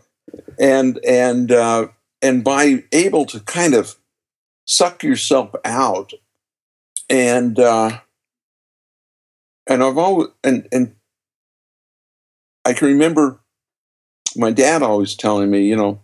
and 0.59 0.99
and 1.05 1.51
uh, 1.53 1.89
and 2.23 2.45
by 2.45 2.85
able 2.93 3.27
to 3.27 3.41
kind 3.41 3.75
of 3.75 3.97
suck 4.67 5.03
yourself 5.03 5.55
out, 5.65 6.13
and 7.09 7.59
uh, 7.59 7.99
and 9.67 9.83
I've 9.83 9.99
always 9.99 10.29
and 10.43 10.69
and 10.73 10.95
I 12.65 12.73
can 12.73 12.89
remember 12.89 13.41
my 14.37 14.51
dad 14.51 14.83
always 14.83 15.15
telling 15.15 15.51
me, 15.51 15.67
you 15.67 15.77
know, 15.77 16.04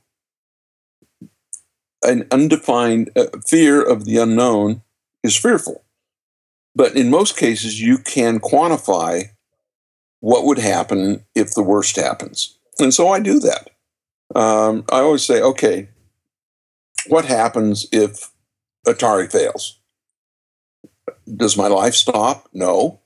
an 2.02 2.26
undefined 2.30 3.10
uh, 3.16 3.26
fear 3.46 3.82
of 3.82 4.04
the 4.04 4.18
unknown 4.18 4.82
is 5.22 5.36
fearful. 5.36 5.84
But 6.74 6.96
in 6.96 7.10
most 7.10 7.36
cases, 7.36 7.80
you 7.80 7.98
can 7.98 8.38
quantify 8.38 9.24
what 10.20 10.44
would 10.44 10.58
happen 10.58 11.24
if 11.34 11.54
the 11.54 11.62
worst 11.62 11.96
happens. 11.96 12.58
And 12.78 12.94
so 12.94 13.08
I 13.08 13.20
do 13.20 13.40
that. 13.40 13.70
Um, 14.34 14.84
I 14.90 15.00
always 15.00 15.24
say, 15.24 15.40
okay, 15.42 15.88
what 17.08 17.24
happens 17.24 17.86
if 17.90 18.30
Atari 18.86 19.30
fails? 19.30 19.78
Does 21.36 21.56
my 21.56 21.66
life 21.66 21.94
stop? 21.94 22.48
No. 22.52 23.00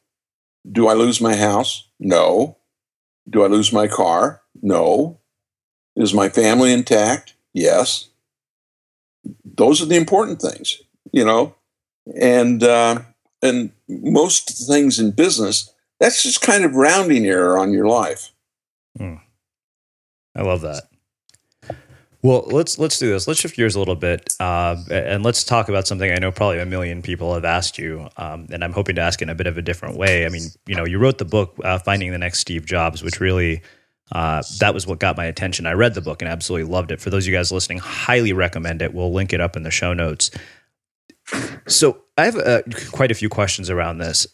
Do 0.71 0.89
I 0.89 0.95
lose 0.95 1.21
my 1.21 1.37
house? 1.37 1.89
No. 1.99 2.59
Do 3.29 3.43
I 3.43 3.47
lose 3.47 3.73
my 3.73 3.89
car? 3.89 4.43
No. 4.63 5.21
Is 5.97 6.13
my 6.13 6.29
family 6.29 6.73
intact? 6.73 7.35
Yes. 7.53 8.09
Those 9.45 9.83
are 9.83 9.87
the 9.87 9.97
important 9.97 10.41
things, 10.41 10.81
you 11.13 11.25
know. 11.25 11.55
And 12.21 12.63
uh, 12.63 13.01
and 13.43 13.71
most 13.89 14.67
things 14.67 14.99
in 14.99 15.13
business 15.13 15.73
that's 16.01 16.23
just 16.23 16.43
kind 16.43 16.65
of 16.65 16.75
rounding 16.75 17.27
error 17.27 17.59
on 17.59 17.73
your 17.73 17.87
life. 17.87 18.33
Hmm. 18.97 19.17
I 20.35 20.43
love 20.43 20.61
that. 20.63 20.85
Well, 22.23 22.45
let's 22.47 22.79
let's 22.79 22.99
do 22.99 23.11
this. 23.11 23.29
Let's 23.29 23.41
shift 23.41 23.55
gears 23.55 23.75
a 23.75 23.79
little 23.79 23.97
bit, 23.97 24.35
uh, 24.41 24.77
and 24.91 25.23
let's 25.23 25.45
talk 25.45 25.69
about 25.69 25.87
something 25.87 26.11
I 26.11 26.17
know 26.17 26.33
probably 26.33 26.59
a 26.59 26.65
million 26.65 27.03
people 27.03 27.35
have 27.35 27.45
asked 27.45 27.79
you, 27.79 28.09
um, 28.17 28.47
and 28.51 28.65
I'm 28.65 28.73
hoping 28.73 28.97
to 28.97 29.03
ask 29.03 29.21
in 29.21 29.29
a 29.29 29.35
bit 29.35 29.47
of 29.47 29.59
a 29.59 29.63
different 29.63 29.99
way. 29.99 30.25
I 30.25 30.31
mean, 30.31 30.45
you 30.67 30.75
know, 30.75 30.87
you 30.87 30.99
wrote 30.99 31.19
the 31.19 31.27
book 31.27 31.55
uh, 31.63 31.79
"Finding 31.79 32.13
the 32.13 32.19
Next 32.19 32.39
Steve 32.39 32.65
Jobs," 32.65 33.03
which 33.03 33.21
really 33.21 33.63
uh, 34.13 34.43
that 34.61 34.75
was 34.75 34.87
what 34.87 34.99
got 34.99 35.17
my 35.17 35.25
attention. 35.25 35.67
I 35.67 35.73
read 35.73 35.95
the 35.95 36.01
book 36.01 36.23
and 36.23 36.31
absolutely 36.31 36.71
loved 36.71 36.91
it. 36.91 37.01
For 37.01 37.11
those 37.11 37.25
of 37.25 37.33
you 37.33 37.39
guys 37.39 37.51
listening, 37.51 37.79
highly 37.79 38.33
recommend 38.33 38.83
it. 38.83 38.95
We'll 38.95 39.13
link 39.13 39.33
it 39.33 39.41
up 39.41 39.57
in 39.57 39.63
the 39.63 39.71
show 39.71 39.93
notes. 39.93 40.31
So 41.67 42.03
I 42.19 42.27
have 42.27 42.37
uh, 42.37 42.63
quite 42.93 43.11
a 43.11 43.15
few 43.15 43.29
questions 43.29 43.71
around 43.71 43.99
this. 43.99 44.27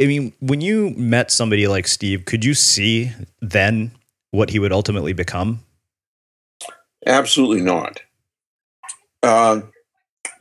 I 0.00 0.06
mean, 0.06 0.32
when 0.40 0.60
you 0.60 0.90
met 0.90 1.30
somebody 1.30 1.66
like 1.66 1.88
Steve, 1.88 2.24
could 2.24 2.44
you 2.44 2.54
see 2.54 3.10
then 3.40 3.92
what 4.30 4.50
he 4.50 4.58
would 4.58 4.72
ultimately 4.72 5.12
become? 5.12 5.64
Absolutely 7.06 7.62
not. 7.62 8.00
Uh, 9.22 9.62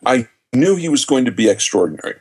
I 0.06 0.28
knew 0.54 0.76
he 0.76 0.90
was 0.90 1.06
going 1.06 1.26
to 1.26 1.32
be 1.32 1.50
extraordinary. 1.50 2.16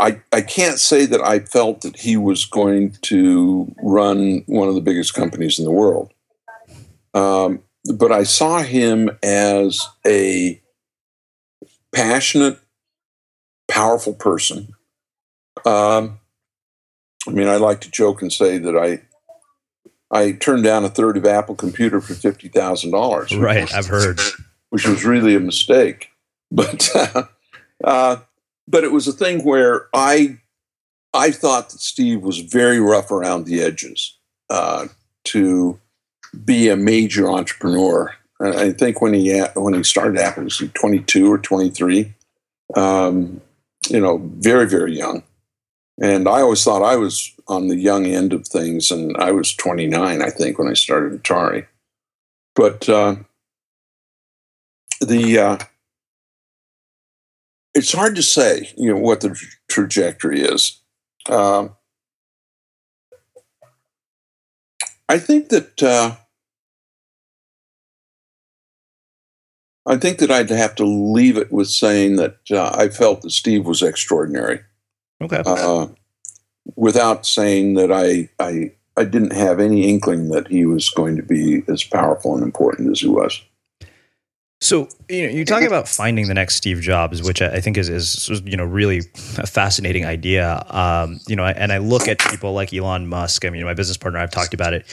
I, 0.00 0.20
I 0.32 0.42
can't 0.42 0.78
say 0.78 1.06
that 1.06 1.20
I 1.20 1.40
felt 1.40 1.80
that 1.80 1.96
he 1.96 2.16
was 2.16 2.44
going 2.44 2.96
to 3.02 3.74
run 3.82 4.44
one 4.46 4.68
of 4.68 4.74
the 4.74 4.80
biggest 4.80 5.14
companies 5.14 5.58
in 5.58 5.64
the 5.64 5.70
world. 5.70 6.12
Um, 7.14 7.60
but 7.94 8.12
I 8.12 8.22
saw 8.22 8.62
him 8.62 9.10
as 9.22 9.84
a 10.06 10.60
passionate, 11.92 12.60
powerful 13.66 14.14
person 14.14 14.74
um, 15.64 16.20
I 17.26 17.30
mean, 17.30 17.48
I 17.48 17.56
like 17.56 17.80
to 17.82 17.90
joke 17.90 18.22
and 18.22 18.32
say 18.32 18.58
that 18.58 18.76
I 18.76 19.02
I 20.10 20.32
turned 20.32 20.64
down 20.64 20.84
a 20.84 20.88
third 20.88 21.16
of 21.16 21.26
Apple 21.26 21.54
Computer 21.54 22.00
for 22.00 22.14
fifty 22.14 22.48
thousand 22.48 22.92
dollars. 22.92 23.36
Right, 23.36 23.72
I've 23.74 23.86
heard, 23.86 24.20
which 24.70 24.86
was 24.86 25.04
really 25.04 25.34
a 25.34 25.40
mistake. 25.40 26.10
But 26.50 26.88
uh, 26.94 27.24
uh, 27.84 28.16
but 28.68 28.84
it 28.84 28.92
was 28.92 29.08
a 29.08 29.12
thing 29.12 29.44
where 29.44 29.88
I 29.94 30.38
I 31.14 31.30
thought 31.32 31.70
that 31.70 31.80
Steve 31.80 32.22
was 32.22 32.40
very 32.40 32.80
rough 32.80 33.10
around 33.10 33.46
the 33.46 33.62
edges 33.62 34.16
uh, 34.50 34.88
to 35.24 35.80
be 36.44 36.68
a 36.68 36.76
major 36.76 37.30
entrepreneur. 37.30 38.14
I 38.40 38.72
think 38.72 39.00
when 39.00 39.14
he 39.14 39.40
when 39.56 39.74
he 39.74 39.82
started 39.84 40.20
Apple, 40.20 40.44
was 40.44 40.58
he 40.58 40.68
twenty 40.68 41.00
two 41.00 41.32
or 41.32 41.38
twenty 41.38 41.70
three? 41.70 42.14
Um, 42.76 43.40
you 43.88 44.00
know, 44.00 44.18
very 44.36 44.68
very 44.68 44.96
young 44.96 45.22
And 46.00 46.28
I 46.28 46.42
always 46.42 46.62
thought 46.64 46.82
I 46.82 46.96
was 46.96 47.32
on 47.48 47.68
the 47.68 47.76
young 47.76 48.06
end 48.06 48.32
of 48.32 48.46
things, 48.46 48.90
and 48.90 49.16
I 49.16 49.32
was 49.32 49.54
29, 49.54 50.22
I 50.22 50.30
think, 50.30 50.58
when 50.58 50.68
I 50.68 50.74
started 50.74 51.22
Atari. 51.22 51.66
But 52.54 52.88
uh, 52.88 53.16
the 55.00 55.38
uh, 55.38 55.58
it's 57.74 57.92
hard 57.92 58.16
to 58.16 58.22
say, 58.22 58.72
you 58.76 58.92
know, 58.92 58.98
what 58.98 59.20
the 59.20 59.38
trajectory 59.68 60.40
is. 60.40 60.80
Um, 61.28 61.76
I 65.08 65.18
think 65.18 65.48
that 65.48 65.82
uh, 65.82 66.16
I 69.86 69.96
think 69.96 70.18
that 70.18 70.30
I'd 70.30 70.50
have 70.50 70.74
to 70.76 70.84
leave 70.84 71.36
it 71.38 71.50
with 71.50 71.68
saying 71.68 72.16
that 72.16 72.38
uh, 72.50 72.74
I 72.76 72.88
felt 72.88 73.22
that 73.22 73.30
Steve 73.30 73.64
was 73.64 73.82
extraordinary. 73.82 74.60
Okay. 75.20 75.42
Uh, 75.44 75.88
without 76.76 77.24
saying 77.26 77.74
that 77.74 77.90
I, 77.90 78.28
I 78.38 78.72
I 78.98 79.04
didn't 79.04 79.32
have 79.32 79.60
any 79.60 79.88
inkling 79.88 80.30
that 80.30 80.48
he 80.48 80.66
was 80.66 80.90
going 80.90 81.16
to 81.16 81.22
be 81.22 81.62
as 81.68 81.84
powerful 81.84 82.34
and 82.34 82.42
important 82.42 82.90
as 82.90 83.00
he 83.00 83.06
was. 83.06 83.40
So 84.60 84.88
you 85.08 85.26
know, 85.26 85.32
you 85.32 85.44
talk 85.44 85.62
about 85.62 85.88
finding 85.88 86.26
the 86.26 86.34
next 86.34 86.56
Steve 86.56 86.80
Jobs, 86.80 87.22
which 87.22 87.40
I 87.40 87.60
think 87.60 87.78
is 87.78 87.88
is 87.88 88.42
you 88.44 88.56
know 88.56 88.64
really 88.64 89.02
a 89.38 89.46
fascinating 89.46 90.04
idea. 90.04 90.64
Um, 90.68 91.20
you 91.28 91.36
know, 91.36 91.44
and 91.44 91.72
I 91.72 91.78
look 91.78 92.08
at 92.08 92.18
people 92.18 92.52
like 92.54 92.74
Elon 92.74 93.06
Musk. 93.06 93.44
I 93.44 93.50
mean, 93.50 93.64
my 93.64 93.74
business 93.74 93.96
partner, 93.96 94.18
I've 94.18 94.32
talked 94.32 94.54
about 94.54 94.74
it. 94.74 94.84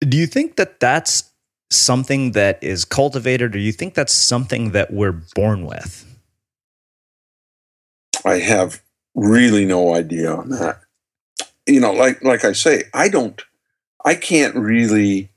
Do 0.00 0.18
you 0.18 0.26
think 0.26 0.56
that 0.56 0.80
that's 0.80 1.30
something 1.70 2.32
that 2.32 2.62
is 2.62 2.84
cultivated, 2.84 3.46
or 3.46 3.48
do 3.48 3.58
you 3.58 3.72
think 3.72 3.94
that's 3.94 4.12
something 4.12 4.72
that 4.72 4.92
we're 4.92 5.18
born 5.34 5.64
with? 5.64 6.04
I 8.22 8.38
have 8.38 8.82
really 9.14 9.64
no 9.64 9.94
idea 9.94 10.30
on 10.30 10.50
that. 10.50 10.80
You 11.66 11.80
know, 11.80 11.92
like 11.92 12.22
like 12.22 12.44
I 12.44 12.52
say, 12.52 12.84
I 12.92 13.08
don't, 13.08 13.42
I 14.04 14.14
can't 14.14 14.54
really 14.54 15.30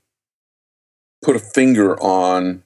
put 1.22 1.34
a 1.34 1.40
finger 1.40 1.98
on 2.02 2.62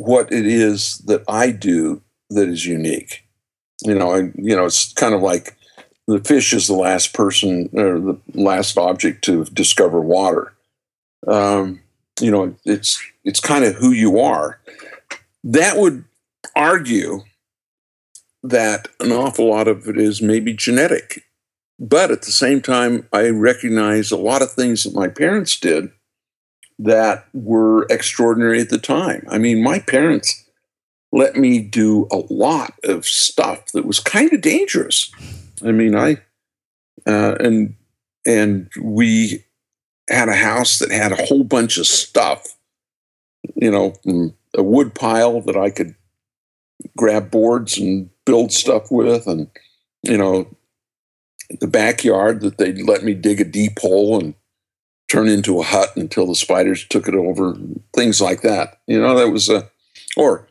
what 0.00 0.32
it 0.32 0.46
is 0.46 0.98
that 0.98 1.22
I 1.28 1.50
do 1.50 2.02
that 2.30 2.48
is 2.48 2.64
unique. 2.64 3.24
You 3.82 3.94
know, 3.94 4.14
you 4.16 4.56
know, 4.56 4.64
it's 4.64 4.92
kind 4.94 5.14
of 5.14 5.20
like 5.20 5.56
the 6.06 6.20
fish 6.20 6.52
is 6.52 6.66
the 6.66 6.74
last 6.74 7.12
person 7.12 7.68
or 7.74 7.98
the 8.00 8.18
last 8.34 8.78
object 8.78 9.24
to 9.24 9.44
discover 9.46 10.00
water. 10.00 10.52
Um, 11.26 11.80
you 12.20 12.30
know, 12.30 12.54
it's 12.64 13.02
it's 13.24 13.40
kind 13.40 13.64
of 13.64 13.74
who 13.74 13.90
you 13.90 14.18
are. 14.18 14.60
That 15.44 15.76
would 15.76 16.04
argue 16.56 17.20
that 18.42 18.88
an 19.00 19.12
awful 19.12 19.50
lot 19.50 19.68
of 19.68 19.86
it 19.86 19.98
is 19.98 20.22
maybe 20.22 20.54
genetic. 20.54 21.24
But 21.78 22.10
at 22.10 22.22
the 22.22 22.32
same 22.32 22.60
time, 22.60 23.06
I 23.12 23.28
recognize 23.28 24.10
a 24.10 24.16
lot 24.16 24.42
of 24.42 24.52
things 24.52 24.84
that 24.84 24.94
my 24.94 25.08
parents 25.08 25.58
did 25.58 25.90
that 26.84 27.26
were 27.34 27.86
extraordinary 27.90 28.60
at 28.60 28.70
the 28.70 28.78
time. 28.78 29.26
I 29.28 29.38
mean, 29.38 29.62
my 29.62 29.78
parents 29.80 30.46
let 31.12 31.36
me 31.36 31.58
do 31.60 32.08
a 32.10 32.22
lot 32.32 32.74
of 32.84 33.04
stuff 33.04 33.66
that 33.72 33.84
was 33.84 34.00
kind 34.00 34.32
of 34.32 34.40
dangerous. 34.40 35.10
I 35.64 35.72
mean, 35.72 35.94
I 35.94 36.18
uh, 37.06 37.36
and 37.40 37.74
and 38.26 38.70
we 38.80 39.44
had 40.08 40.28
a 40.28 40.34
house 40.34 40.78
that 40.78 40.90
had 40.90 41.12
a 41.12 41.26
whole 41.26 41.44
bunch 41.44 41.78
of 41.78 41.86
stuff, 41.86 42.56
you 43.54 43.70
know, 43.70 43.94
a 44.54 44.62
wood 44.62 44.94
pile 44.94 45.40
that 45.42 45.56
I 45.56 45.70
could 45.70 45.94
grab 46.96 47.30
boards 47.30 47.76
and 47.76 48.10
build 48.24 48.52
stuff 48.52 48.90
with, 48.90 49.26
and 49.26 49.48
you 50.02 50.16
know, 50.16 50.48
the 51.60 51.66
backyard 51.66 52.40
that 52.40 52.58
they 52.58 52.72
let 52.72 53.02
me 53.02 53.12
dig 53.12 53.40
a 53.40 53.44
deep 53.44 53.78
hole 53.80 54.18
and 54.18 54.34
turn 55.10 55.28
into 55.28 55.58
a 55.58 55.64
hut 55.64 55.96
until 55.96 56.26
the 56.26 56.34
spiders 56.34 56.86
took 56.86 57.08
it 57.08 57.14
over, 57.14 57.56
things 57.94 58.20
like 58.20 58.42
that. 58.42 58.80
You 58.86 59.00
know, 59.00 59.18
that 59.18 59.30
was 59.30 59.48
a, 59.48 59.68
or 60.16 60.48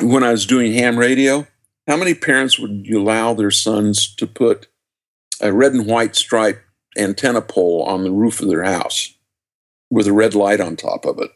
when 0.00 0.22
I 0.22 0.30
was 0.30 0.46
doing 0.46 0.72
ham 0.72 0.96
radio, 0.96 1.46
how 1.88 1.96
many 1.96 2.14
parents 2.14 2.58
would 2.58 2.86
you 2.86 3.00
allow 3.00 3.34
their 3.34 3.50
sons 3.50 4.14
to 4.16 4.26
put 4.26 4.68
a 5.40 5.52
red 5.52 5.72
and 5.72 5.86
white 5.86 6.14
stripe 6.14 6.62
antenna 6.96 7.42
pole 7.42 7.82
on 7.82 8.04
the 8.04 8.12
roof 8.12 8.40
of 8.40 8.48
their 8.48 8.62
house 8.62 9.14
with 9.90 10.06
a 10.06 10.12
red 10.12 10.34
light 10.34 10.60
on 10.60 10.76
top 10.76 11.04
of 11.04 11.18
it? 11.18 11.30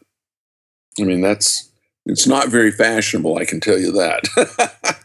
I 0.99 1.03
mean, 1.03 1.19
that's, 1.19 1.69
it's 2.05 2.25
not 2.25 2.47
very 2.47 2.71
fashionable, 2.71 3.37
I 3.37 3.43
can 3.43 3.59
tell 3.59 3.77
you 3.77 3.91
that. 3.91 4.97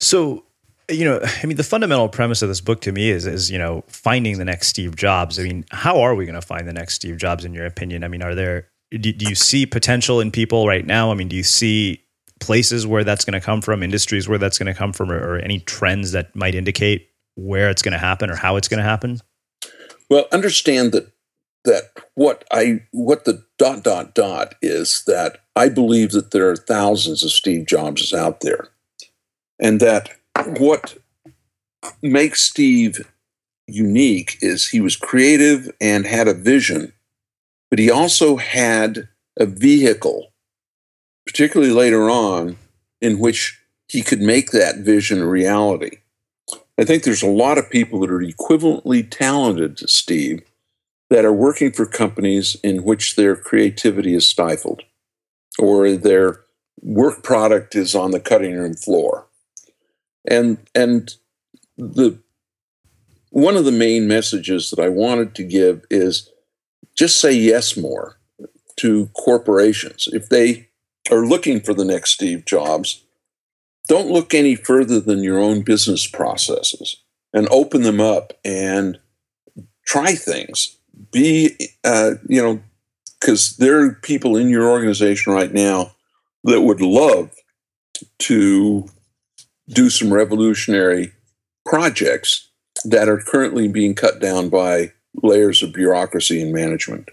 so, 0.00 0.44
you 0.94 1.04
know, 1.04 1.20
I 1.42 1.46
mean, 1.46 1.56
the 1.56 1.64
fundamental 1.64 2.08
premise 2.08 2.42
of 2.42 2.48
this 2.48 2.60
book 2.60 2.80
to 2.82 2.92
me 2.92 3.10
is, 3.10 3.26
is 3.26 3.50
you 3.50 3.58
know, 3.58 3.84
finding 3.88 4.38
the 4.38 4.44
next 4.44 4.68
Steve 4.68 4.96
Jobs. 4.96 5.38
I 5.38 5.42
mean, 5.42 5.64
how 5.70 6.00
are 6.00 6.14
we 6.14 6.24
going 6.24 6.34
to 6.34 6.46
find 6.46 6.66
the 6.66 6.72
next 6.72 6.94
Steve 6.94 7.16
Jobs, 7.16 7.44
in 7.44 7.54
your 7.54 7.66
opinion? 7.66 8.04
I 8.04 8.08
mean, 8.08 8.22
are 8.22 8.34
there, 8.34 8.68
do, 8.90 9.12
do 9.12 9.28
you 9.28 9.34
see 9.34 9.66
potential 9.66 10.20
in 10.20 10.30
people 10.30 10.66
right 10.66 10.86
now? 10.86 11.10
I 11.10 11.14
mean, 11.14 11.28
do 11.28 11.36
you 11.36 11.42
see 11.42 12.02
places 12.40 12.86
where 12.86 13.04
that's 13.04 13.24
going 13.24 13.40
to 13.40 13.44
come 13.44 13.62
from, 13.62 13.82
industries 13.82 14.28
where 14.28 14.38
that's 14.38 14.58
going 14.58 14.72
to 14.72 14.78
come 14.78 14.92
from, 14.92 15.10
or, 15.10 15.18
or 15.18 15.38
any 15.38 15.60
trends 15.60 16.12
that 16.12 16.34
might 16.34 16.54
indicate 16.54 17.08
where 17.36 17.70
it's 17.70 17.82
going 17.82 17.92
to 17.92 17.98
happen 17.98 18.30
or 18.30 18.36
how 18.36 18.56
it's 18.56 18.68
going 18.68 18.78
to 18.78 18.84
happen? 18.84 19.20
Well, 20.10 20.26
understand 20.32 20.92
that 20.92 21.12
that 21.64 21.92
what 22.14 22.44
I 22.50 22.82
what 22.90 23.24
the 23.24 23.44
dot 23.56 23.84
dot 23.84 24.14
dot 24.14 24.56
is 24.60 25.04
that 25.06 25.38
I 25.54 25.68
believe 25.68 26.10
that 26.10 26.32
there 26.32 26.50
are 26.50 26.56
thousands 26.56 27.22
of 27.22 27.30
Steve 27.30 27.66
Jobses 27.66 28.12
out 28.12 28.40
there, 28.40 28.68
and 29.60 29.80
that 29.80 30.10
what 30.46 30.96
makes 32.02 32.42
Steve 32.42 33.08
unique 33.66 34.38
is 34.40 34.68
he 34.68 34.80
was 34.80 34.96
creative 34.96 35.70
and 35.80 36.06
had 36.06 36.28
a 36.28 36.34
vision, 36.34 36.92
but 37.70 37.78
he 37.78 37.90
also 37.90 38.36
had 38.36 39.08
a 39.38 39.46
vehicle, 39.46 40.32
particularly 41.26 41.72
later 41.72 42.10
on, 42.10 42.56
in 43.00 43.18
which 43.18 43.60
he 43.88 44.02
could 44.02 44.20
make 44.20 44.50
that 44.50 44.78
vision 44.78 45.20
a 45.20 45.26
reality. 45.26 45.98
I 46.78 46.84
think 46.84 47.02
there's 47.02 47.22
a 47.22 47.28
lot 47.28 47.58
of 47.58 47.70
people 47.70 48.00
that 48.00 48.10
are 48.10 48.20
equivalently 48.20 49.08
talented 49.08 49.76
to 49.78 49.88
Steve 49.88 50.42
that 51.10 51.24
are 51.24 51.32
working 51.32 51.72
for 51.72 51.84
companies 51.84 52.56
in 52.62 52.84
which 52.84 53.16
their 53.16 53.36
creativity 53.36 54.14
is 54.14 54.26
stifled 54.26 54.82
or 55.58 55.92
their 55.92 56.40
work 56.80 57.22
product 57.22 57.74
is 57.74 57.94
on 57.94 58.10
the 58.10 58.20
cutting 58.20 58.56
room 58.56 58.74
floor 58.74 59.26
and 60.28 60.58
and 60.74 61.14
the 61.76 62.18
one 63.30 63.56
of 63.56 63.64
the 63.64 63.72
main 63.72 64.06
messages 64.06 64.70
that 64.70 64.78
I 64.78 64.88
wanted 64.88 65.34
to 65.36 65.44
give 65.44 65.84
is 65.90 66.28
just 66.94 67.20
say 67.20 67.32
yes 67.32 67.76
more 67.76 68.18
to 68.76 69.06
corporations 69.14 70.08
if 70.12 70.28
they 70.28 70.68
are 71.10 71.26
looking 71.26 71.60
for 71.60 71.74
the 71.74 71.84
next 71.84 72.10
Steve 72.12 72.44
Jobs. 72.44 73.04
Don't 73.88 74.10
look 74.10 74.32
any 74.32 74.54
further 74.54 75.00
than 75.00 75.22
your 75.22 75.38
own 75.38 75.62
business 75.62 76.06
processes 76.06 76.96
and 77.32 77.48
open 77.50 77.82
them 77.82 78.00
up 78.00 78.32
and 78.44 78.98
try 79.86 80.14
things. 80.14 80.76
Be, 81.10 81.56
uh, 81.84 82.12
you 82.28 82.40
know, 82.42 82.62
because 83.18 83.56
there 83.56 83.80
are 83.80 83.94
people 83.94 84.36
in 84.36 84.48
your 84.48 84.68
organization 84.68 85.32
right 85.32 85.52
now 85.52 85.92
that 86.44 86.60
would 86.60 86.80
love 86.80 87.30
to 88.20 88.88
do 89.72 89.90
some 89.90 90.12
revolutionary 90.12 91.12
projects 91.64 92.48
that 92.84 93.08
are 93.08 93.18
currently 93.18 93.68
being 93.68 93.94
cut 93.94 94.20
down 94.20 94.48
by 94.48 94.92
layers 95.22 95.62
of 95.62 95.72
bureaucracy 95.72 96.42
and 96.42 96.52
management. 96.52 97.08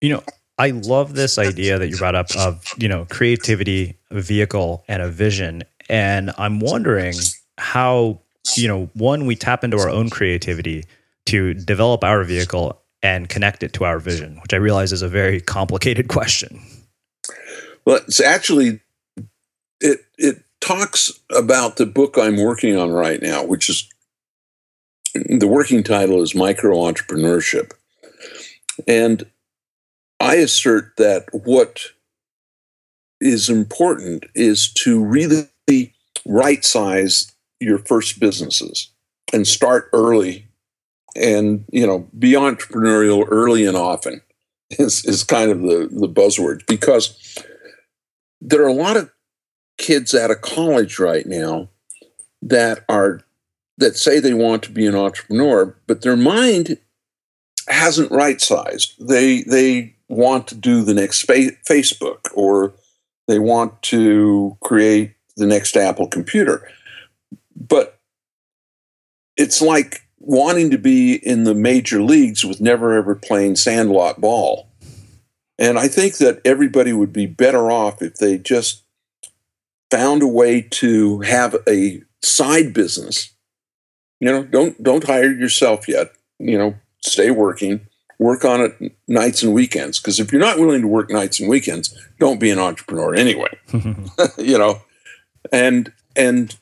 You 0.00 0.10
know, 0.10 0.22
I 0.58 0.70
love 0.70 1.14
this 1.14 1.38
idea 1.38 1.78
that 1.78 1.88
you 1.88 1.96
brought 1.96 2.14
up 2.14 2.34
of, 2.36 2.64
you 2.78 2.88
know, 2.88 3.06
creativity, 3.06 3.98
a 4.10 4.20
vehicle, 4.20 4.84
and 4.88 5.02
a 5.02 5.08
vision. 5.08 5.64
And 5.88 6.32
I'm 6.38 6.60
wondering 6.60 7.14
how, 7.58 8.20
you 8.56 8.68
know, 8.68 8.90
one, 8.94 9.26
we 9.26 9.36
tap 9.36 9.64
into 9.64 9.78
our 9.78 9.88
own 9.88 10.10
creativity 10.10 10.84
to 11.26 11.54
develop 11.54 12.04
our 12.04 12.24
vehicle 12.24 12.80
and 13.02 13.28
connect 13.28 13.62
it 13.62 13.72
to 13.74 13.84
our 13.84 13.98
vision, 13.98 14.38
which 14.42 14.54
I 14.54 14.56
realize 14.56 14.92
is 14.92 15.02
a 15.02 15.08
very 15.08 15.40
complicated 15.40 16.08
question. 16.16 16.60
Well, 17.84 18.00
it's 18.06 18.20
actually 18.20 18.80
it 19.80 20.00
it 20.18 20.42
talks 20.60 21.12
about 21.30 21.76
the 21.76 21.86
book 21.86 22.16
I'm 22.18 22.36
working 22.36 22.76
on 22.76 22.90
right 22.90 23.20
now, 23.20 23.44
which 23.44 23.68
is 23.68 23.88
the 25.14 25.48
working 25.48 25.82
title 25.82 26.22
is 26.22 26.34
micro 26.34 26.76
entrepreneurship, 26.76 27.72
and 28.86 29.26
I 30.20 30.36
assert 30.36 30.96
that 30.96 31.26
what 31.32 31.86
is 33.20 33.48
important 33.48 34.26
is 34.34 34.72
to 34.72 35.02
really 35.02 35.48
right 36.26 36.64
size 36.64 37.32
your 37.60 37.78
first 37.78 38.20
businesses 38.20 38.90
and 39.32 39.46
start 39.46 39.88
early 39.92 40.46
and 41.14 41.64
you 41.72 41.86
know 41.86 42.08
be 42.18 42.32
entrepreneurial 42.32 43.26
early 43.30 43.64
and 43.64 43.76
often 43.76 44.20
is, 44.70 45.04
is 45.04 45.24
kind 45.24 45.50
of 45.50 45.62
the, 45.62 45.88
the 45.90 46.08
buzzword 46.08 46.66
because 46.66 47.38
there 48.40 48.62
are 48.62 48.68
a 48.68 48.72
lot 48.72 48.96
of 48.96 49.10
kids 49.78 50.14
out 50.14 50.30
of 50.30 50.40
college 50.40 50.98
right 50.98 51.26
now 51.26 51.68
that 52.42 52.84
are 52.88 53.20
that 53.78 53.96
say 53.96 54.20
they 54.20 54.34
want 54.34 54.62
to 54.62 54.70
be 54.70 54.86
an 54.86 54.94
entrepreneur, 54.94 55.76
but 55.86 56.02
their 56.02 56.16
mind 56.16 56.78
hasn't 57.68 58.10
right 58.10 58.40
sized. 58.40 58.94
They 58.98 59.42
they 59.42 59.96
want 60.08 60.46
to 60.48 60.54
do 60.54 60.82
the 60.82 60.94
next 60.94 61.22
fa- 61.22 61.56
Facebook 61.68 62.28
or 62.34 62.74
they 63.26 63.38
want 63.38 63.82
to 63.82 64.56
create 64.62 65.14
the 65.36 65.46
next 65.46 65.76
Apple 65.76 66.06
computer. 66.06 66.68
But 67.54 67.98
it's 69.36 69.60
like 69.60 70.02
wanting 70.18 70.70
to 70.70 70.78
be 70.78 71.14
in 71.14 71.44
the 71.44 71.54
major 71.54 72.02
leagues 72.02 72.44
with 72.44 72.60
never 72.60 72.94
ever 72.94 73.14
playing 73.14 73.56
sandlot 73.56 74.20
ball. 74.20 74.68
And 75.58 75.78
I 75.78 75.88
think 75.88 76.18
that 76.18 76.40
everybody 76.44 76.92
would 76.92 77.12
be 77.12 77.26
better 77.26 77.70
off 77.70 78.02
if 78.02 78.16
they 78.16 78.38
just 78.38 78.82
found 79.90 80.22
a 80.22 80.26
way 80.26 80.62
to 80.62 81.20
have 81.20 81.56
a 81.68 82.02
side 82.22 82.72
business. 82.72 83.34
You 84.20 84.30
know, 84.30 84.44
don't 84.44 84.82
don't 84.82 85.04
hire 85.04 85.32
yourself 85.32 85.88
yet. 85.88 86.12
You 86.38 86.58
know, 86.58 86.74
stay 87.02 87.30
working, 87.30 87.86
work 88.18 88.44
on 88.44 88.60
it 88.60 88.92
nights 89.06 89.42
and 89.42 89.52
weekends. 89.52 90.00
Because 90.00 90.18
if 90.20 90.32
you're 90.32 90.40
not 90.40 90.58
willing 90.58 90.82
to 90.82 90.88
work 90.88 91.10
nights 91.10 91.40
and 91.40 91.48
weekends, 91.48 91.96
don't 92.18 92.40
be 92.40 92.50
an 92.50 92.58
entrepreneur 92.58 93.14
anyway. 93.14 93.58
you 94.38 94.58
know, 94.58 94.82
and 95.52 95.92
and 96.14 96.56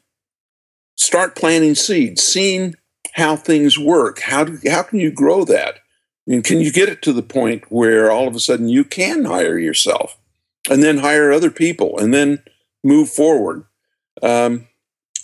start 0.96 1.36
planting 1.36 1.74
seeds, 1.74 2.22
seeing 2.22 2.74
how 3.12 3.36
things 3.36 3.78
work. 3.78 4.20
How 4.20 4.44
do, 4.44 4.58
how 4.68 4.82
can 4.82 4.98
you 4.98 5.10
grow 5.10 5.44
that? 5.44 5.76
I 6.26 6.30
mean, 6.30 6.42
can 6.42 6.60
you 6.60 6.72
get 6.72 6.88
it 6.88 7.02
to 7.02 7.12
the 7.12 7.22
point 7.22 7.64
where 7.68 8.10
all 8.10 8.26
of 8.26 8.34
a 8.34 8.40
sudden 8.40 8.68
you 8.68 8.84
can 8.84 9.26
hire 9.26 9.58
yourself, 9.58 10.18
and 10.70 10.82
then 10.82 10.98
hire 10.98 11.30
other 11.30 11.50
people, 11.50 11.98
and 11.98 12.12
then 12.12 12.42
move 12.84 13.08
forward? 13.08 13.64
Um, 14.22 14.68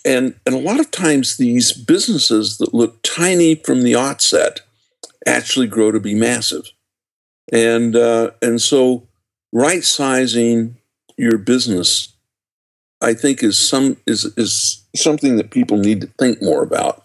and 0.05 0.35
and 0.47 0.55
a 0.55 0.59
lot 0.59 0.81
of 0.81 0.91
times 0.91 1.37
these 1.37 1.73
businesses 1.73 2.59
that 2.59 2.75
look 2.75 3.03
tiny 3.03 3.55
from 3.55 3.83
the 3.83 3.95
outset 3.95 4.63
actually 5.27 5.67
grow 5.67 5.93
to 5.93 6.01
be 6.01 6.15
massive, 6.15 6.71
and 7.53 7.95
uh, 7.95 8.31
and 8.41 8.61
so 8.61 9.07
right 9.53 9.85
sizing 9.85 10.77
your 11.17 11.39
business, 11.39 12.15
I 13.01 13.15
think, 13.15 13.43
is 13.43 13.59
some 13.59 13.99
is 14.07 14.25
is 14.37 14.85
something 14.97 15.37
that 15.37 15.51
people 15.51 15.77
need 15.77 16.01
to 16.01 16.07
think 16.19 16.43
more 16.43 16.63
about, 16.63 17.03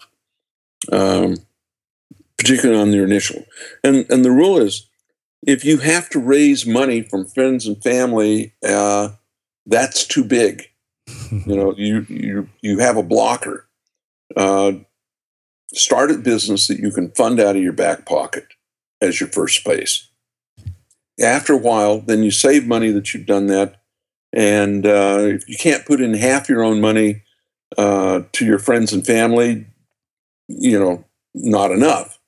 um, 0.90 1.36
particularly 2.38 2.80
on 2.80 2.90
their 2.90 3.04
initial. 3.04 3.44
And 3.84 4.06
and 4.08 4.24
the 4.24 4.30
rule 4.30 4.56
is, 4.56 4.86
if 5.46 5.64
you 5.64 5.78
have 5.78 6.08
to 6.10 6.18
raise 6.18 6.66
money 6.66 7.02
from 7.02 7.26
friends 7.26 7.66
and 7.66 7.82
family, 7.82 8.54
uh, 8.66 9.10
that's 9.66 10.06
too 10.06 10.24
big. 10.24 10.70
you 11.30 11.56
know, 11.56 11.74
you 11.76 12.06
you 12.08 12.48
you 12.62 12.78
have 12.78 12.96
a 12.96 13.02
blocker. 13.02 13.68
Uh, 14.36 14.72
start 15.72 16.10
a 16.10 16.18
business 16.18 16.68
that 16.68 16.78
you 16.78 16.90
can 16.90 17.10
fund 17.10 17.40
out 17.40 17.56
of 17.56 17.62
your 17.62 17.72
back 17.72 18.06
pocket 18.06 18.46
as 19.00 19.20
your 19.20 19.28
first 19.28 19.56
space. 19.58 20.08
After 21.20 21.52
a 21.54 21.58
while, 21.58 22.00
then 22.00 22.22
you 22.22 22.30
save 22.30 22.66
money 22.66 22.90
that 22.90 23.12
you've 23.12 23.26
done 23.26 23.46
that, 23.46 23.80
and 24.32 24.86
uh, 24.86 25.18
if 25.20 25.48
you 25.48 25.56
can't 25.56 25.86
put 25.86 26.00
in 26.00 26.14
half 26.14 26.48
your 26.48 26.62
own 26.62 26.80
money 26.80 27.22
uh, 27.78 28.22
to 28.32 28.44
your 28.44 28.58
friends 28.58 28.92
and 28.92 29.06
family, 29.06 29.66
you 30.48 30.78
know, 30.78 31.04
not 31.34 31.70
enough, 31.70 32.18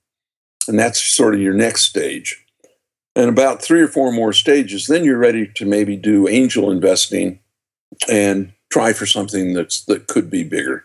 and 0.67 0.79
that's 0.79 1.01
sort 1.01 1.35
of 1.35 1.41
your 1.41 1.55
next 1.55 1.83
stage. 1.83 2.45
And 3.19 3.29
about 3.29 3.61
three 3.61 3.83
or 3.83 3.89
four 3.89 4.13
more 4.13 4.33
stages, 4.33 4.87
then 4.87 5.05
you're 5.05 5.19
ready 5.19 5.51
to 5.57 5.67
maybe 5.67 5.97
do 5.97 6.29
angel 6.29 6.71
investing 6.71 7.41
and 8.09 8.53
try 8.71 8.93
for 8.93 9.07
something 9.07 9.55
that's 9.55 9.85
that 9.87 10.07
could 10.07 10.31
be 10.31 10.45
bigger. 10.45 10.85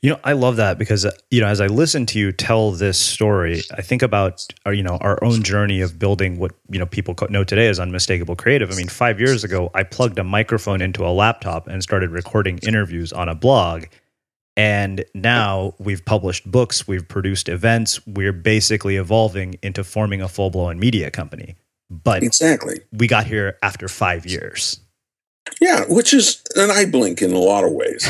You 0.00 0.08
know, 0.08 0.20
I 0.24 0.32
love 0.32 0.56
that 0.56 0.78
because 0.78 1.04
uh, 1.04 1.10
you 1.30 1.42
know, 1.42 1.48
as 1.48 1.60
I 1.60 1.66
listen 1.66 2.06
to 2.06 2.18
you 2.18 2.32
tell 2.32 2.70
this 2.70 2.98
story, 2.98 3.60
I 3.76 3.82
think 3.82 4.00
about 4.00 4.46
our, 4.64 4.72
uh, 4.72 4.74
you 4.74 4.82
know 4.82 4.96
our 5.02 5.22
own 5.22 5.42
journey 5.42 5.82
of 5.82 5.98
building 5.98 6.38
what 6.38 6.52
you 6.70 6.78
know 6.78 6.86
people 6.86 7.14
know 7.28 7.44
today 7.44 7.68
as 7.68 7.78
unmistakable 7.78 8.36
creative. 8.36 8.70
I 8.70 8.76
mean, 8.76 8.88
five 8.88 9.20
years 9.20 9.44
ago, 9.44 9.70
I 9.74 9.82
plugged 9.82 10.18
a 10.18 10.24
microphone 10.24 10.80
into 10.80 11.04
a 11.04 11.12
laptop 11.12 11.66
and 11.66 11.82
started 11.82 12.08
recording 12.08 12.56
interviews 12.62 13.12
on 13.12 13.28
a 13.28 13.34
blog. 13.34 13.84
And 14.60 15.06
now 15.14 15.72
we've 15.78 16.04
published 16.04 16.50
books, 16.50 16.86
we've 16.86 17.08
produced 17.08 17.48
events, 17.48 18.06
we're 18.06 18.34
basically 18.34 18.96
evolving 18.96 19.58
into 19.62 19.82
forming 19.82 20.20
a 20.20 20.28
full 20.28 20.50
blown 20.50 20.78
media 20.78 21.10
company. 21.10 21.56
But 21.88 22.22
exactly, 22.22 22.82
we 22.92 23.06
got 23.06 23.26
here 23.26 23.56
after 23.62 23.88
five 23.88 24.26
years. 24.26 24.78
Yeah, 25.62 25.84
which 25.88 26.12
is 26.12 26.42
an 26.56 26.70
eye 26.70 26.84
blink 26.84 27.22
in 27.22 27.32
a 27.32 27.38
lot 27.38 27.64
of 27.64 27.72
ways. 27.72 28.06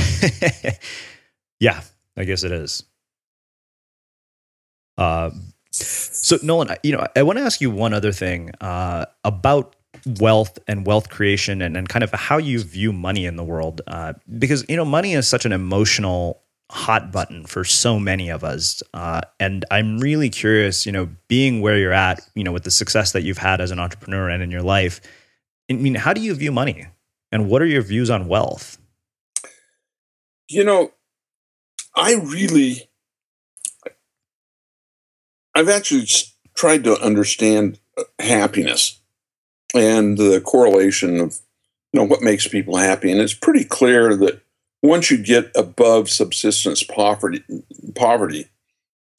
yeah, 1.60 1.82
I 2.16 2.24
guess 2.24 2.42
it 2.42 2.50
is. 2.50 2.82
Uh, 4.98 5.30
so 5.70 6.36
Nolan, 6.42 6.76
you 6.82 6.96
know, 6.96 7.06
I 7.14 7.22
want 7.22 7.38
to 7.38 7.44
ask 7.44 7.60
you 7.60 7.70
one 7.70 7.94
other 7.94 8.10
thing 8.10 8.50
uh, 8.60 9.06
about 9.22 9.76
wealth 10.18 10.58
and 10.66 10.86
wealth 10.86 11.10
creation 11.10 11.62
and, 11.62 11.76
and 11.76 11.88
kind 11.88 12.02
of 12.02 12.10
how 12.12 12.38
you 12.38 12.62
view 12.62 12.92
money 12.92 13.26
in 13.26 13.36
the 13.36 13.44
world. 13.44 13.80
Uh, 13.86 14.14
because, 14.38 14.64
you 14.68 14.76
know, 14.76 14.84
money 14.84 15.14
is 15.14 15.28
such 15.28 15.44
an 15.44 15.52
emotional 15.52 16.42
hot 16.70 17.10
button 17.10 17.44
for 17.46 17.64
so 17.64 17.98
many 17.98 18.28
of 18.28 18.44
us. 18.44 18.82
Uh, 18.94 19.20
and 19.40 19.64
I'm 19.70 19.98
really 19.98 20.30
curious, 20.30 20.86
you 20.86 20.92
know, 20.92 21.08
being 21.26 21.60
where 21.60 21.76
you're 21.76 21.92
at, 21.92 22.20
you 22.34 22.44
know, 22.44 22.52
with 22.52 22.62
the 22.62 22.70
success 22.70 23.12
that 23.12 23.22
you've 23.22 23.38
had 23.38 23.60
as 23.60 23.70
an 23.70 23.80
entrepreneur 23.80 24.28
and 24.28 24.42
in 24.42 24.50
your 24.50 24.62
life. 24.62 25.00
I 25.68 25.74
mean, 25.74 25.96
how 25.96 26.12
do 26.12 26.20
you 26.20 26.34
view 26.34 26.52
money? 26.52 26.86
And 27.32 27.48
what 27.48 27.60
are 27.62 27.66
your 27.66 27.82
views 27.82 28.10
on 28.10 28.28
wealth? 28.28 28.78
You 30.48 30.64
know, 30.64 30.92
I 31.94 32.14
really, 32.14 32.88
I've 35.54 35.68
actually 35.68 36.06
tried 36.54 36.84
to 36.84 37.00
understand 37.00 37.80
uh, 37.96 38.04
happiness 38.18 38.99
and 39.74 40.18
the 40.18 40.40
correlation 40.40 41.20
of, 41.20 41.38
you 41.92 42.00
know, 42.00 42.06
what 42.06 42.22
makes 42.22 42.48
people 42.48 42.76
happy. 42.76 43.10
And 43.10 43.20
it's 43.20 43.34
pretty 43.34 43.64
clear 43.64 44.16
that 44.16 44.42
once 44.82 45.10
you 45.10 45.18
get 45.18 45.50
above 45.54 46.08
subsistence 46.08 46.82
poverty, 46.82 47.42
poverty, 47.94 48.46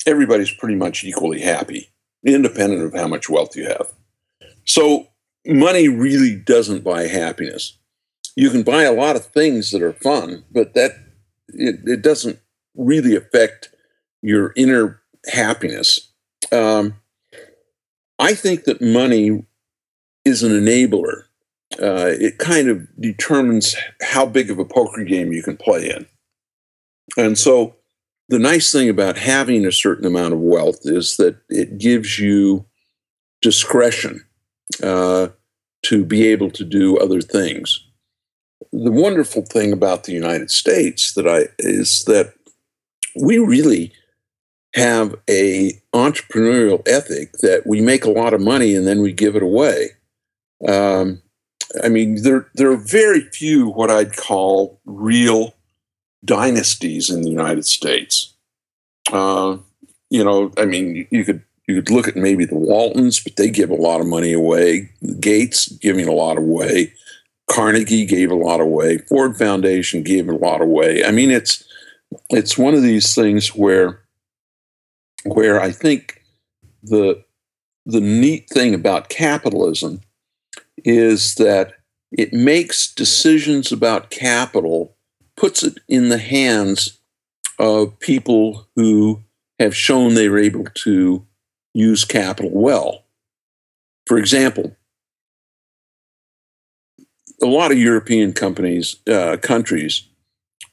everybody's 0.05 0.53
pretty 0.53 0.75
much 0.75 1.03
equally 1.03 1.41
happy, 1.41 1.89
independent 2.25 2.83
of 2.83 2.93
how 2.93 3.07
much 3.07 3.29
wealth 3.29 3.55
you 3.55 3.65
have. 3.65 3.91
So 4.65 5.07
money 5.45 5.87
really 5.87 6.35
doesn't 6.35 6.83
buy 6.83 7.07
happiness 7.07 7.77
you 8.35 8.49
can 8.49 8.63
buy 8.63 8.83
a 8.83 8.93
lot 8.93 9.15
of 9.15 9.25
things 9.25 9.71
that 9.71 9.81
are 9.81 9.93
fun, 9.93 10.43
but 10.51 10.73
that 10.73 10.91
it, 11.49 11.79
it 11.85 12.01
doesn't 12.01 12.39
really 12.75 13.15
affect 13.15 13.69
your 14.21 14.53
inner 14.55 15.01
happiness. 15.31 16.11
Um, 16.51 16.95
I 18.19 18.33
think 18.33 18.65
that 18.65 18.81
money 18.81 19.45
is 20.25 20.43
an 20.43 20.51
enabler. 20.51 21.23
Uh, 21.81 22.11
it 22.19 22.37
kind 22.37 22.67
of 22.67 22.87
determines 22.99 23.75
how 24.01 24.25
big 24.25 24.51
of 24.51 24.59
a 24.59 24.65
poker 24.65 25.03
game 25.03 25.31
you 25.31 25.41
can 25.41 25.57
play 25.57 25.89
in. 25.89 26.05
And 27.17 27.37
so, 27.37 27.75
the 28.29 28.39
nice 28.39 28.71
thing 28.71 28.87
about 28.87 29.17
having 29.17 29.65
a 29.65 29.71
certain 29.71 30.05
amount 30.05 30.33
of 30.33 30.39
wealth 30.39 30.79
is 30.83 31.17
that 31.17 31.37
it 31.49 31.77
gives 31.77 32.17
you 32.17 32.65
discretion 33.41 34.25
uh, 34.81 35.29
to 35.83 36.05
be 36.05 36.27
able 36.27 36.49
to 36.51 36.63
do 36.63 36.97
other 36.97 37.21
things 37.21 37.91
the 38.71 38.91
wonderful 38.91 39.43
thing 39.43 39.73
about 39.73 40.03
the 40.03 40.13
United 40.13 40.49
States 40.49 41.13
that 41.13 41.27
I 41.27 41.47
is 41.59 42.05
that 42.05 42.33
we 43.21 43.37
really 43.37 43.91
have 44.75 45.15
a 45.29 45.73
entrepreneurial 45.93 46.81
ethic 46.87 47.33
that 47.41 47.67
we 47.67 47.81
make 47.81 48.05
a 48.05 48.11
lot 48.11 48.33
of 48.33 48.39
money 48.39 48.73
and 48.73 48.87
then 48.87 49.01
we 49.01 49.11
give 49.11 49.35
it 49.35 49.43
away. 49.43 49.89
Um, 50.67 51.21
I 51.83 51.89
mean, 51.89 52.23
there 52.23 52.47
there 52.53 52.71
are 52.71 52.77
very 52.77 53.21
few 53.21 53.69
what 53.69 53.91
I'd 53.91 54.15
call 54.15 54.79
real 54.85 55.55
dynasties 56.25 57.09
in 57.09 57.21
the 57.21 57.29
United 57.29 57.65
States. 57.65 58.33
Uh, 59.11 59.57
you 60.09 60.23
know, 60.23 60.51
I 60.57 60.65
mean, 60.65 61.07
you 61.11 61.23
could 61.23 61.43
you 61.67 61.75
could 61.75 61.89
look 61.89 62.07
at 62.07 62.15
maybe 62.15 62.45
the 62.45 62.57
Waltons, 62.57 63.19
but 63.19 63.35
they 63.37 63.49
give 63.49 63.69
a 63.69 63.75
lot 63.75 64.01
of 64.01 64.07
money 64.07 64.33
away. 64.33 64.91
Gates 65.19 65.69
giving 65.69 66.07
a 66.07 66.13
lot 66.13 66.37
away. 66.37 66.93
Carnegie 67.49 68.05
gave 68.05 68.31
a 68.31 68.35
lot 68.35 68.61
away. 68.61 68.97
Ford 68.97 69.37
Foundation 69.37 70.03
gave 70.03 70.29
a 70.29 70.35
lot 70.35 70.61
away. 70.61 71.03
I 71.03 71.11
mean, 71.11 71.31
it's 71.31 71.63
it's 72.29 72.57
one 72.57 72.73
of 72.73 72.81
these 72.81 73.15
things 73.15 73.55
where 73.55 74.01
where 75.23 75.61
I 75.61 75.71
think 75.71 76.21
the 76.83 77.23
the 77.85 78.01
neat 78.01 78.49
thing 78.49 78.73
about 78.73 79.09
capitalism 79.09 80.01
is 80.83 81.35
that 81.35 81.73
it 82.11 82.33
makes 82.33 82.93
decisions 82.93 83.71
about 83.71 84.09
capital, 84.09 84.95
puts 85.35 85.63
it 85.63 85.77
in 85.87 86.09
the 86.09 86.17
hands 86.17 86.99
of 87.59 87.97
people 87.99 88.67
who 88.75 89.21
have 89.59 89.75
shown 89.75 90.13
they 90.13 90.27
were 90.27 90.39
able 90.39 90.65
to 90.73 91.25
use 91.73 92.03
capital 92.03 92.51
well. 92.51 93.05
For 94.07 94.17
example, 94.17 94.75
a 97.41 97.47
lot 97.47 97.71
of 97.71 97.77
European 97.77 98.33
companies, 98.33 98.97
uh, 99.07 99.37
countries, 99.37 100.07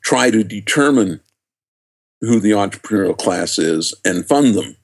try 0.02 0.30
to 0.30 0.42
determine 0.42 1.20
who 2.20 2.40
the 2.40 2.50
entrepreneurial 2.50 3.16
class 3.16 3.58
is 3.58 3.94
and 4.04 4.26
fund 4.26 4.54
them 4.54 4.76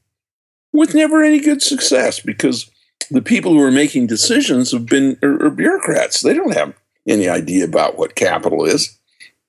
with 0.72 0.94
never 0.94 1.22
any 1.22 1.40
good 1.40 1.62
success 1.62 2.20
because 2.20 2.70
the 3.10 3.22
people 3.22 3.52
who 3.52 3.62
are 3.62 3.70
making 3.70 4.06
decisions 4.06 4.72
have 4.72 4.86
been 4.86 5.18
are, 5.22 5.46
are 5.46 5.50
bureaucrats. 5.50 6.20
They 6.20 6.34
don't 6.34 6.54
have 6.54 6.74
any 7.06 7.28
idea 7.28 7.64
about 7.64 7.98
what 7.98 8.14
capital 8.14 8.64
is 8.64 8.98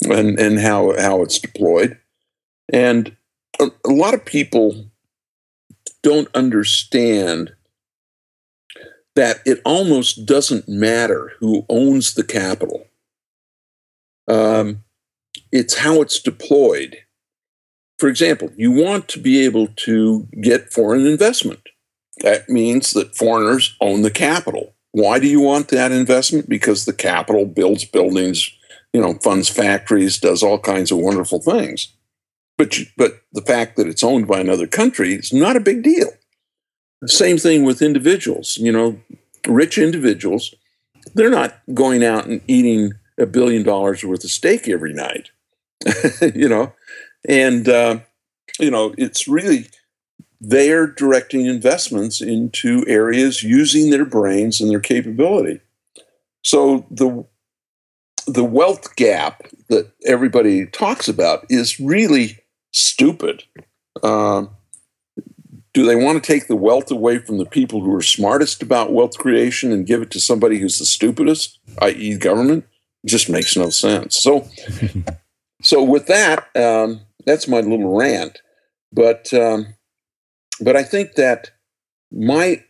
and, 0.04 0.39
and 0.39 0.60
how, 0.60 1.00
how 1.00 1.22
it's 1.22 1.39
deployed. 1.39 1.98
And 2.72 3.16
a, 3.60 3.70
a 3.86 3.91
lot 3.91 4.14
of 4.14 4.26
people 4.26 4.89
don't 6.04 6.28
understand 6.36 7.54
that 9.16 9.39
it 9.46 9.62
almost 9.64 10.26
doesn't 10.26 10.68
matter 10.68 11.32
who 11.39 11.66
owns 11.70 12.14
the 12.14 12.24
capital. 12.24 12.88
Um, 14.28 14.84
it's 15.52 15.78
how 15.78 16.02
it's 16.02 16.20
deployed. 16.20 16.98
For 17.98 18.10
example, 18.10 18.52
you 18.58 18.72
want 18.72 19.08
to 19.10 19.20
be 19.20 19.46
able 19.46 19.68
to 19.68 20.28
get 20.41 20.74
foreign 20.74 21.06
investment. 21.06 21.62
That 22.22 22.49
means 22.49 22.91
that 22.91 23.16
foreigners 23.16 23.76
own 23.82 24.01
the 24.01 24.11
capital. 24.11 24.74
Why 24.91 25.20
do 25.20 25.28
you 25.28 25.41
want 25.41 25.68
that 25.70 25.91
investment? 25.91 26.47
Because 26.47 26.86
the 26.86 26.93
capital 26.93 27.45
builds 27.45 27.84
buildings, 27.84 28.49
you 28.93 29.01
know, 29.01 29.16
funds 29.16 29.49
factories, 29.49 30.20
does 30.20 30.41
all 30.41 30.57
kinds 30.57 30.91
of 30.91 30.99
wonderful 30.99 31.41
things. 31.41 31.93
But 32.57 32.78
you, 32.78 32.86
but 32.95 33.22
the 33.34 33.41
fact 33.41 33.76
that 33.76 33.88
it's 33.88 34.03
owned 34.03 34.28
by 34.28 34.39
another 34.39 34.68
country 34.68 35.13
is 35.13 35.34
not 35.34 35.57
a 35.57 35.61
big 35.61 35.84
deal. 35.84 36.11
Same 37.05 37.38
thing 37.38 37.63
with 37.63 37.82
individuals. 37.82 38.57
You 38.57 38.72
know, 38.72 39.01
rich 39.47 39.78
individuals, 39.78 40.55
they're 41.13 41.30
not 41.30 41.59
going 41.74 42.03
out 42.03 42.26
and 42.28 42.41
eating 42.47 42.93
a 43.20 43.26
billion 43.26 43.63
dollars 43.63 44.03
worth 44.03 44.24
of 44.24 44.32
steak 44.32 44.68
every 44.70 44.93
night. 44.93 45.30
you 46.34 46.47
know, 46.47 46.74
and 47.28 47.68
uh, 47.68 47.99
you 48.59 48.72
know, 48.72 48.95
it's 48.97 49.28
really 49.28 49.68
they're 50.42 50.88
directing 50.88 51.46
investments 51.46 52.22
into 52.22 52.86
areas 52.88 53.44
using 53.44 53.90
their 53.90 54.06
brains 54.06 54.62
and 54.62 54.70
their 54.70 54.80
capability. 54.80 55.62
So 56.44 56.86
the 56.92 57.26
the 58.28 58.44
wealth 58.44 58.96
gap 58.96 59.44
that 59.70 59.92
everybody 60.06 60.66
talks 60.66 61.08
about 61.08 61.46
is 61.50 61.80
really 61.80 62.40
stupid. 62.72 63.44
Um, 64.04 64.50
do 65.74 65.86
they 65.86 65.96
want 65.96 66.24
to 66.24 66.26
take 66.26 66.48
the 66.48 66.56
wealth 66.56 66.90
away 66.90 67.20
from 67.20 67.38
the 67.38 67.46
people 67.46 67.82
who 67.82 67.94
are 67.94 68.02
smartest 68.02 68.64
about 68.64 68.94
wealth 68.94 69.18
creation 69.18 69.72
and 69.72 69.86
give 69.86 70.02
it 70.02 70.10
to 70.12 70.20
somebody 70.20 70.58
who's 70.58 70.80
the 70.80 70.86
stupidest, 70.86 71.60
i.e., 71.82 72.18
government? 72.18 72.66
It 73.04 73.10
just 73.10 73.30
makes 73.30 73.58
no 73.58 73.70
sense. 73.70 74.16
So, 74.16 74.48
so 75.62 75.84
with 75.84 76.08
that, 76.08 76.48
um, 76.56 77.02
that's 77.26 77.48
my 77.48 77.60
little 77.60 77.96
rant. 77.96 78.42
But 78.94 79.34
um, 79.34 79.76
but 80.62 80.76
I 80.76 80.84
think 80.84 81.14
that 81.14 81.51
my 82.12 82.64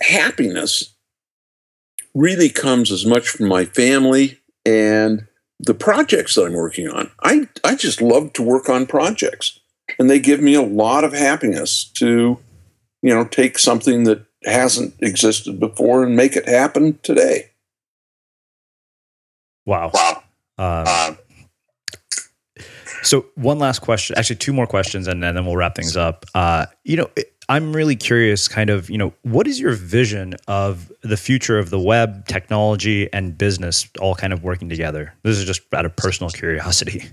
happiness 0.00 0.94
really 2.14 2.48
comes 2.48 2.90
as 2.90 3.06
much 3.06 3.28
from 3.28 3.48
my 3.48 3.64
family 3.64 4.38
and 4.66 5.26
the 5.58 5.74
projects 5.74 6.34
that 6.34 6.44
I'm 6.44 6.54
working 6.54 6.88
on. 6.88 7.10
I, 7.22 7.48
I 7.64 7.76
just 7.76 8.02
love 8.02 8.32
to 8.34 8.42
work 8.42 8.68
on 8.68 8.86
projects. 8.86 9.58
And 9.98 10.08
they 10.08 10.18
give 10.18 10.40
me 10.40 10.54
a 10.54 10.62
lot 10.62 11.04
of 11.04 11.12
happiness 11.12 11.84
to, 11.94 12.38
you 13.02 13.14
know, 13.14 13.24
take 13.24 13.58
something 13.58 14.04
that 14.04 14.24
hasn't 14.44 14.94
existed 15.00 15.60
before 15.60 16.02
and 16.02 16.16
make 16.16 16.36
it 16.36 16.48
happen 16.48 16.98
today. 17.02 17.50
Wow. 19.66 19.90
Wow. 19.94 20.22
Uh, 20.58 21.14
so 23.02 23.26
one 23.34 23.58
last 23.58 23.80
question, 23.80 24.16
actually 24.16 24.36
two 24.36 24.52
more 24.52 24.66
questions, 24.66 25.08
and, 25.08 25.24
and 25.24 25.36
then 25.36 25.44
we'll 25.44 25.56
wrap 25.56 25.74
things 25.74 25.96
up. 25.96 26.24
Uh, 26.34 26.66
you 26.84 26.96
know, 26.96 27.10
I'm 27.48 27.74
really 27.74 27.96
curious, 27.96 28.48
kind 28.48 28.70
of, 28.70 28.88
you 28.88 28.96
know, 28.96 29.12
what 29.22 29.46
is 29.46 29.58
your 29.60 29.72
vision 29.72 30.34
of 30.46 30.90
the 31.02 31.16
future 31.16 31.58
of 31.58 31.70
the 31.70 31.78
web, 31.78 32.26
technology, 32.26 33.12
and 33.12 33.36
business 33.36 33.88
all 34.00 34.14
kind 34.14 34.32
of 34.32 34.42
working 34.42 34.68
together? 34.68 35.12
This 35.22 35.38
is 35.38 35.44
just 35.44 35.62
out 35.74 35.84
of 35.84 35.94
personal 35.96 36.30
curiosity. 36.30 37.04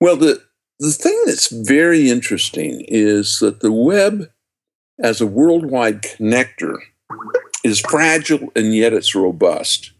Well, 0.00 0.16
the 0.16 0.42
the 0.78 0.90
thing 0.90 1.18
that's 1.24 1.48
very 1.48 2.10
interesting 2.10 2.84
is 2.88 3.38
that 3.38 3.60
the 3.60 3.72
web, 3.72 4.30
as 4.98 5.20
a 5.20 5.26
worldwide 5.26 6.02
connector, 6.02 6.76
is 7.64 7.80
fragile 7.80 8.52
and 8.54 8.74
yet 8.74 8.92
it's 8.92 9.14
robust. 9.14 9.92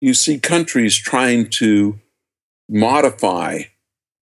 You 0.00 0.14
see 0.14 0.38
countries 0.38 0.96
trying 0.96 1.50
to 1.50 1.98
modify 2.68 3.62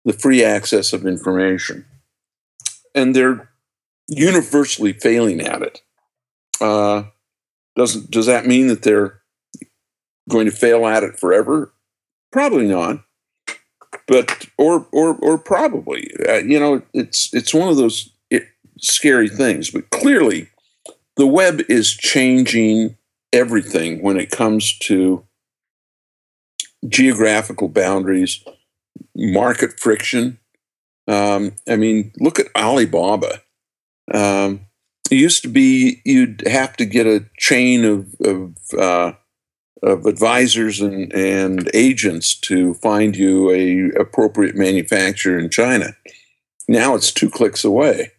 the 0.05 0.13
free 0.13 0.43
access 0.43 0.93
of 0.93 1.05
information, 1.05 1.85
and 2.93 3.15
they're 3.15 3.49
universally 4.07 4.93
failing 4.93 5.41
at 5.41 5.61
it. 5.61 5.81
Uh, 6.59 7.03
doesn't 7.75 8.11
does 8.11 8.25
that 8.25 8.45
mean 8.45 8.67
that 8.67 8.83
they're 8.83 9.21
going 10.29 10.45
to 10.45 10.51
fail 10.51 10.85
at 10.85 11.03
it 11.03 11.19
forever? 11.19 11.73
Probably 12.31 12.67
not. 12.67 13.03
But 14.07 14.47
or 14.57 14.87
or 14.91 15.15
or 15.15 15.37
probably, 15.37 16.11
uh, 16.27 16.37
you 16.37 16.59
know, 16.59 16.81
it's 16.93 17.33
it's 17.33 17.53
one 17.53 17.69
of 17.69 17.77
those 17.77 18.09
it, 18.29 18.43
scary 18.79 19.29
things. 19.29 19.69
But 19.69 19.89
clearly, 19.91 20.49
the 21.15 21.27
web 21.27 21.61
is 21.69 21.91
changing 21.91 22.97
everything 23.31 24.01
when 24.01 24.17
it 24.17 24.31
comes 24.31 24.77
to 24.79 25.25
geographical 26.87 27.69
boundaries, 27.69 28.43
market 29.15 29.79
friction. 29.79 30.39
Um, 31.07 31.53
I 31.67 31.75
mean, 31.75 32.11
look 32.17 32.39
at 32.39 32.47
Alibaba. 32.55 33.41
Um, 34.13 34.67
it 35.11 35.15
used 35.15 35.43
to 35.43 35.49
be 35.49 36.01
you'd 36.05 36.43
have 36.47 36.75
to 36.77 36.85
get 36.85 37.05
a 37.05 37.25
chain 37.37 37.85
of 37.85 38.15
of, 38.21 38.55
uh, 38.77 39.13
of 39.81 40.05
advisors 40.05 40.79
and, 40.81 41.13
and 41.13 41.69
agents 41.73 42.35
to 42.41 42.73
find 42.75 43.15
you 43.15 43.51
a 43.51 43.99
appropriate 43.99 44.55
manufacturer 44.55 45.37
in 45.37 45.49
China. 45.49 45.95
Now 46.67 46.95
it's 46.95 47.11
two 47.11 47.29
clicks 47.29 47.63
away 47.63 48.11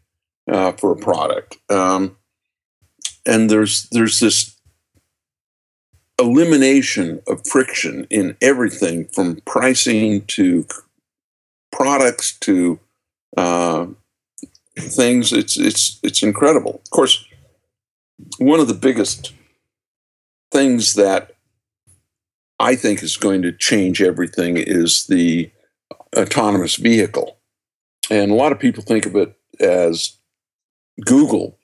uh, 0.50 0.72
for 0.72 0.92
a 0.92 0.96
product, 0.96 1.56
um, 1.70 2.16
and 3.26 3.50
there's 3.50 3.88
there's 3.90 4.20
this 4.20 4.53
elimination 6.24 7.20
of 7.26 7.46
friction 7.46 8.06
in 8.10 8.36
everything 8.40 9.06
from 9.08 9.40
pricing 9.44 10.22
to 10.22 10.66
products 11.70 12.38
to 12.38 12.80
uh, 13.36 13.86
things. 14.78 15.32
It's 15.32 15.56
it's 15.58 16.00
it's 16.02 16.22
incredible. 16.22 16.80
Of 16.84 16.90
course, 16.90 17.24
one 18.38 18.60
of 18.60 18.68
the 18.68 18.74
biggest 18.74 19.32
things 20.50 20.94
that 20.94 21.32
I 22.58 22.74
think 22.76 23.02
is 23.02 23.16
going 23.16 23.42
to 23.42 23.52
change 23.52 24.00
everything 24.00 24.56
is 24.56 25.06
the 25.06 25.50
autonomous 26.16 26.76
vehicle, 26.76 27.36
and 28.10 28.30
a 28.30 28.34
lot 28.34 28.52
of 28.52 28.58
people 28.58 28.82
think 28.82 29.04
of 29.04 29.14
it 29.16 29.36
as 29.60 30.16
Google, 31.04 31.58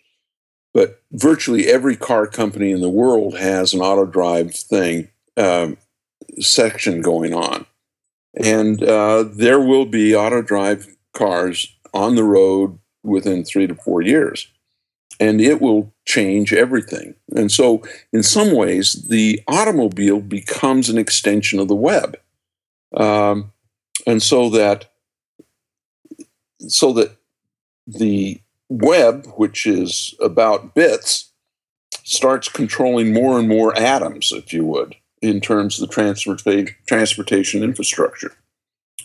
but 0.72 1.02
virtually 1.12 1.66
every 1.66 1.96
car 1.96 2.26
company 2.26 2.70
in 2.70 2.80
the 2.80 2.90
world 2.90 3.36
has 3.36 3.72
an 3.72 3.80
auto 3.80 4.04
drive 4.04 4.54
thing 4.54 5.08
um, 5.36 5.76
section 6.38 7.00
going 7.00 7.34
on, 7.34 7.66
and 8.34 8.82
uh, 8.82 9.24
there 9.30 9.60
will 9.60 9.86
be 9.86 10.14
auto 10.14 10.42
drive 10.42 10.86
cars 11.12 11.74
on 11.92 12.14
the 12.14 12.24
road 12.24 12.78
within 13.02 13.44
three 13.44 13.66
to 13.66 13.74
four 13.74 14.02
years. 14.02 14.48
And 15.18 15.40
it 15.40 15.60
will 15.60 15.92
change 16.06 16.54
everything. 16.54 17.14
And 17.36 17.52
so, 17.52 17.82
in 18.10 18.22
some 18.22 18.56
ways, 18.56 19.04
the 19.08 19.42
automobile 19.46 20.20
becomes 20.20 20.88
an 20.88 20.96
extension 20.96 21.58
of 21.58 21.68
the 21.68 21.74
web. 21.74 22.16
Um, 22.96 23.52
and 24.06 24.22
so 24.22 24.48
that 24.50 24.90
so 26.68 26.92
that 26.94 27.16
the 27.86 28.40
web, 28.70 29.26
which 29.36 29.66
is 29.66 30.14
about 30.20 30.74
bits, 30.74 31.32
starts 32.04 32.48
controlling 32.48 33.12
more 33.12 33.38
and 33.38 33.48
more 33.48 33.76
atoms, 33.76 34.32
if 34.32 34.52
you 34.52 34.64
would, 34.64 34.96
in 35.20 35.40
terms 35.40 35.80
of 35.80 35.88
the 35.88 35.92
transportation 35.92 36.74
transportation 36.86 37.62
infrastructure, 37.62 38.32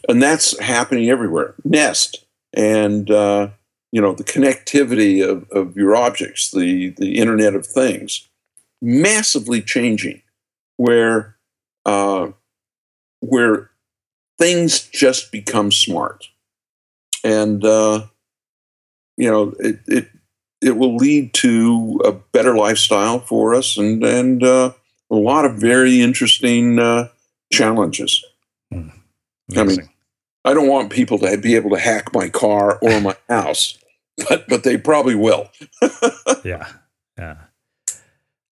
and 0.07 0.23
that's 0.23 0.57
happening 0.59 1.09
everywhere. 1.09 1.55
Nest 1.65 2.25
and 2.53 3.11
uh, 3.11 3.49
you 3.91 4.01
know 4.01 4.13
the 4.13 4.23
connectivity 4.23 5.27
of, 5.27 5.49
of 5.51 5.75
your 5.75 5.95
objects 5.95 6.51
the 6.51 6.89
the 6.97 7.17
internet 7.17 7.53
of 7.55 7.65
things 7.65 8.27
massively 8.81 9.61
changing 9.61 10.21
where 10.77 11.35
uh, 11.85 12.29
where 13.19 13.71
things 14.37 14.81
just 14.81 15.31
become 15.31 15.71
smart 15.71 16.27
and 17.23 17.63
uh, 17.63 18.05
you 19.17 19.29
know 19.29 19.53
it, 19.59 19.79
it 19.87 20.07
it 20.61 20.77
will 20.77 20.95
lead 20.95 21.33
to 21.33 22.01
a 22.05 22.11
better 22.11 22.55
lifestyle 22.55 23.19
for 23.19 23.53
us 23.55 23.77
and 23.77 24.03
and 24.03 24.43
uh, 24.43 24.73
a 25.11 25.15
lot 25.15 25.45
of 25.45 25.55
very 25.55 26.01
interesting 26.01 26.79
uh, 26.79 27.09
challenges. 27.51 28.23
Hmm. 28.71 28.89
I 29.55 29.63
mean, 29.63 29.89
I 30.43 30.53
don't 30.53 30.67
want 30.67 30.91
people 30.91 31.19
to 31.19 31.37
be 31.37 31.55
able 31.55 31.69
to 31.71 31.79
hack 31.79 32.13
my 32.13 32.29
car 32.29 32.79
or 32.81 32.99
my 33.01 33.15
house, 33.29 33.77
but 34.27 34.47
but 34.47 34.63
they 34.63 34.77
probably 34.77 35.15
will. 35.15 35.49
yeah, 36.43 36.67
yeah. 37.17 37.37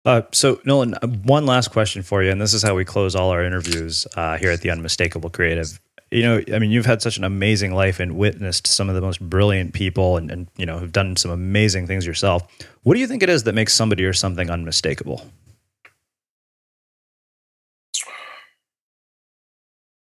Uh, 0.06 0.22
so, 0.32 0.62
Nolan, 0.64 0.94
uh, 0.94 1.08
one 1.26 1.46
last 1.46 1.72
question 1.72 2.02
for 2.02 2.24
you, 2.24 2.32
and 2.32 2.40
this 2.40 2.54
is 2.54 2.64
how 2.64 2.74
we 2.74 2.86
close 2.86 3.14
all 3.14 3.30
our 3.30 3.44
interviews 3.44 4.08
uh, 4.16 4.38
here 4.38 4.52
at 4.52 4.62
the 4.62 4.70
Unmistakable 4.70 5.30
Creative. 5.30 5.82
You 6.10 6.24
know, 6.24 6.42
I 6.54 6.60
mean, 6.60 6.72
you've 6.72 6.86
had 6.86 7.02
such 7.02 7.18
an 7.18 7.26
amazing 7.26 7.74
life 7.74 8.00
and 8.00 8.16
witnessed 8.16 8.66
some 8.66 8.88
of 8.88 8.96
the 8.96 9.02
most 9.02 9.20
brilliant 9.20 9.74
people, 9.74 10.16
and, 10.16 10.32
and 10.32 10.48
you 10.56 10.66
know, 10.66 10.80
have 10.80 10.94
done 10.94 11.18
some 11.18 11.32
amazing 11.32 11.86
things 11.86 12.06
yourself. 12.06 12.44
What 12.84 12.94
do 12.94 13.02
you 13.02 13.08
think 13.08 13.24
it 13.24 13.30
is 13.30 13.44
that 13.44 13.54
makes 13.54 13.74
somebody 13.74 14.06
or 14.06 14.14
something 14.14 14.50
unmistakable? 14.50 15.26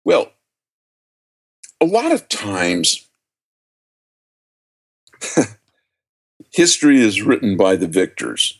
Well, 0.05 0.31
a 1.81 1.85
lot 1.85 2.11
of 2.11 2.29
times, 2.29 3.07
history 6.51 7.01
is 7.01 7.21
written 7.21 7.57
by 7.57 7.75
the 7.75 7.87
victors. 7.87 8.59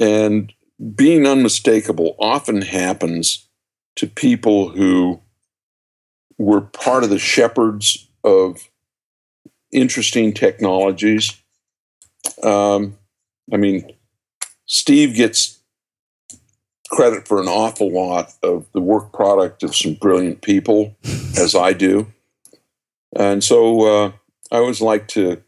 And 0.00 0.52
being 0.94 1.26
unmistakable 1.26 2.14
often 2.18 2.62
happens 2.62 3.48
to 3.96 4.06
people 4.06 4.70
who 4.70 5.21
were 6.42 6.60
part 6.60 7.04
of 7.04 7.10
the 7.10 7.20
shepherds 7.20 8.08
of 8.24 8.68
interesting 9.70 10.34
technologies. 10.34 11.40
Um, 12.42 12.98
I 13.52 13.56
mean, 13.56 13.92
Steve 14.66 15.14
gets 15.14 15.60
credit 16.90 17.28
for 17.28 17.40
an 17.40 17.46
awful 17.46 17.92
lot 17.92 18.32
of 18.42 18.66
the 18.72 18.80
work 18.80 19.12
product 19.12 19.62
of 19.62 19.76
some 19.76 19.94
brilliant 19.94 20.42
people, 20.42 20.96
as 21.38 21.54
I 21.54 21.72
do. 21.72 22.12
And 23.14 23.44
so 23.44 23.86
uh, 23.86 24.12
I 24.50 24.56
always 24.56 24.80
like 24.80 25.06
to, 25.08 25.42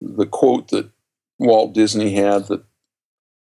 the 0.00 0.26
quote 0.26 0.68
that 0.68 0.90
Walt 1.38 1.72
Disney 1.72 2.14
had 2.16 2.48
that 2.48 2.64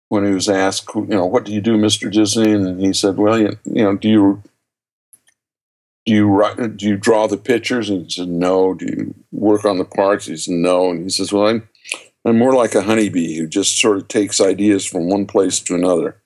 when 0.09 0.25
he 0.25 0.33
was 0.33 0.49
asked, 0.49 0.89
you 0.93 1.05
know, 1.05 1.25
what 1.25 1.45
do 1.45 1.53
you 1.53 1.61
do, 1.61 1.77
Mr. 1.77 2.11
Disney? 2.11 2.51
And 2.51 2.81
he 2.81 2.91
said, 2.91 3.15
well, 3.15 3.39
you, 3.39 3.57
you 3.63 3.83
know, 3.83 3.95
do 3.95 4.09
you 4.09 4.43
do 6.05 6.13
you 6.13 6.73
do 6.75 6.87
you 6.87 6.97
draw 6.97 7.27
the 7.27 7.37
pictures? 7.37 7.89
And 7.89 8.03
he 8.03 8.09
said, 8.09 8.27
no. 8.27 8.73
Do 8.73 8.85
you 8.85 9.13
work 9.31 9.65
on 9.65 9.77
the 9.77 9.85
parts? 9.85 10.25
He 10.25 10.37
said, 10.37 10.55
no. 10.55 10.89
And 10.89 11.03
he 11.03 11.09
says, 11.09 11.31
well, 11.31 11.47
I'm 11.47 11.67
I'm 12.25 12.37
more 12.37 12.53
like 12.53 12.75
a 12.75 12.81
honeybee 12.81 13.37
who 13.37 13.47
just 13.47 13.79
sort 13.79 13.97
of 13.97 14.07
takes 14.07 14.39
ideas 14.41 14.85
from 14.85 15.09
one 15.09 15.25
place 15.25 15.59
to 15.61 15.75
another. 15.75 16.17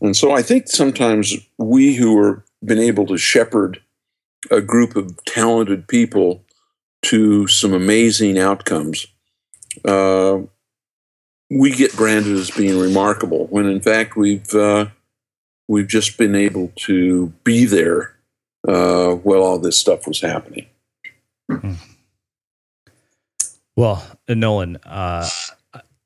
And 0.00 0.16
so 0.16 0.32
I 0.32 0.42
think 0.42 0.68
sometimes 0.68 1.34
we 1.58 1.94
who 1.94 2.22
have 2.24 2.42
been 2.64 2.78
able 2.78 3.06
to 3.06 3.16
shepherd 3.16 3.80
a 4.50 4.60
group 4.60 4.96
of 4.96 5.22
talented 5.24 5.88
people 5.88 6.44
to 7.02 7.46
some 7.46 7.72
amazing 7.72 8.38
outcomes, 8.38 9.06
uh, 9.84 10.38
we 11.50 11.70
get 11.70 11.96
branded 11.96 12.36
as 12.36 12.50
being 12.50 12.78
remarkable 12.78 13.46
when 13.46 13.66
in 13.66 13.80
fact 13.80 14.16
we've 14.16 14.52
uh, 14.54 14.86
we've 15.68 15.88
just 15.88 16.18
been 16.18 16.34
able 16.34 16.72
to 16.76 17.28
be 17.44 17.64
there 17.64 18.15
uh, 18.66 19.14
while 19.14 19.42
all 19.42 19.58
this 19.58 19.78
stuff 19.78 20.06
was 20.06 20.20
happening. 20.20 20.66
Well, 23.76 24.02
Nolan, 24.28 24.78
uh, 24.86 25.28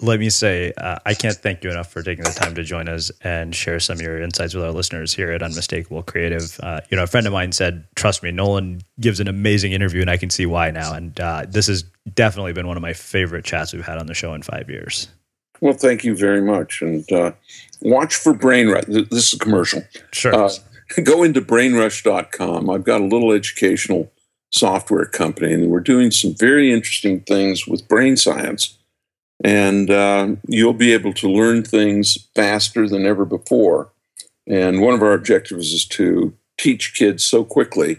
let 0.01 0.19
me 0.19 0.31
say 0.31 0.73
uh, 0.77 0.99
I 1.05 1.15
can't 1.15 1.37
thank 1.37 1.63
you 1.63 1.71
enough 1.71 1.93
for 1.93 2.03
taking 2.03 2.25
the 2.25 2.31
time 2.31 2.55
to 2.55 2.63
join 2.63 2.89
us 2.89 3.11
and 3.23 3.55
share 3.55 3.79
some 3.81 3.97
of 3.97 4.03
your 4.03 4.21
insights 4.21 4.55
with 4.55 4.65
our 4.65 4.73
listeners 4.73 5.15
here 5.15 5.31
at 5.31 5.43
Unmistakable 5.43 6.03
Creative. 6.03 6.59
Uh, 6.63 6.81
you 6.91 6.97
know, 6.97 7.05
a 7.05 7.07
friend 7.07 7.27
of 7.27 7.33
mine 7.33 7.53
said, 7.53 7.85
"Trust 7.95 8.23
me, 8.23 8.31
Nolan 8.31 8.81
gives 8.99 9.21
an 9.21 9.29
amazing 9.29 9.73
interview, 9.73 10.01
and 10.01 10.11
I 10.11 10.17
can 10.17 10.31
see 10.31 10.47
why 10.47 10.71
now." 10.71 10.95
And 10.95 11.19
uh, 11.21 11.47
this 11.49 11.67
has 11.67 11.85
definitely 12.15 12.53
been 12.53 12.67
one 12.67 12.77
of 12.77 12.83
my 12.83 12.93
favorite 12.93 13.45
chats 13.45 13.73
we've 13.73 13.87
had 13.87 13.99
on 13.99 14.07
the 14.07 14.15
show 14.15 14.35
in 14.35 14.43
five 14.43 14.69
years. 14.69 15.09
Well, 15.61 15.75
thank 15.75 16.05
you 16.05 16.17
very 16.17 16.41
much, 16.41 16.81
and 16.81 17.11
uh, 17.13 17.33
watch 17.83 18.17
for 18.17 18.33
Brainrush. 18.33 18.87
This 19.11 19.33
is 19.33 19.35
a 19.35 19.39
commercial. 19.39 19.83
Sure. 20.13 20.51
Go 21.05 21.23
into 21.23 21.41
brainrush.com. 21.41 22.71
I've 22.71 22.85
got 22.85 23.01
a 23.01 23.07
little 23.07 23.33
educational 23.33 24.11
software 24.53 25.07
company, 25.07 25.53
and 25.53 25.71
we're 25.71 25.81
doing 25.81 26.11
some 26.11 26.35
very 26.35 26.73
interesting 26.73 27.21
things 27.21 27.67
with 27.67 27.89
brain 27.89 28.17
science 28.17 28.77
and 29.43 29.91
uh, 29.91 30.29
you'll 30.47 30.73
be 30.73 30.93
able 30.93 31.15
to 31.15 31.31
learn 31.31 31.63
things 31.63 32.29
faster 32.35 32.89
than 32.89 33.07
ever 33.07 33.25
before. 33.25 33.91
And 34.47 34.81
one 34.81 34.95
of 34.95 35.03
our 35.03 35.13
objectives 35.13 35.73
is 35.73 35.87
to 35.87 36.35
teach 36.59 36.95
kids 36.95 37.25
so 37.25 37.45
quickly 37.45 37.99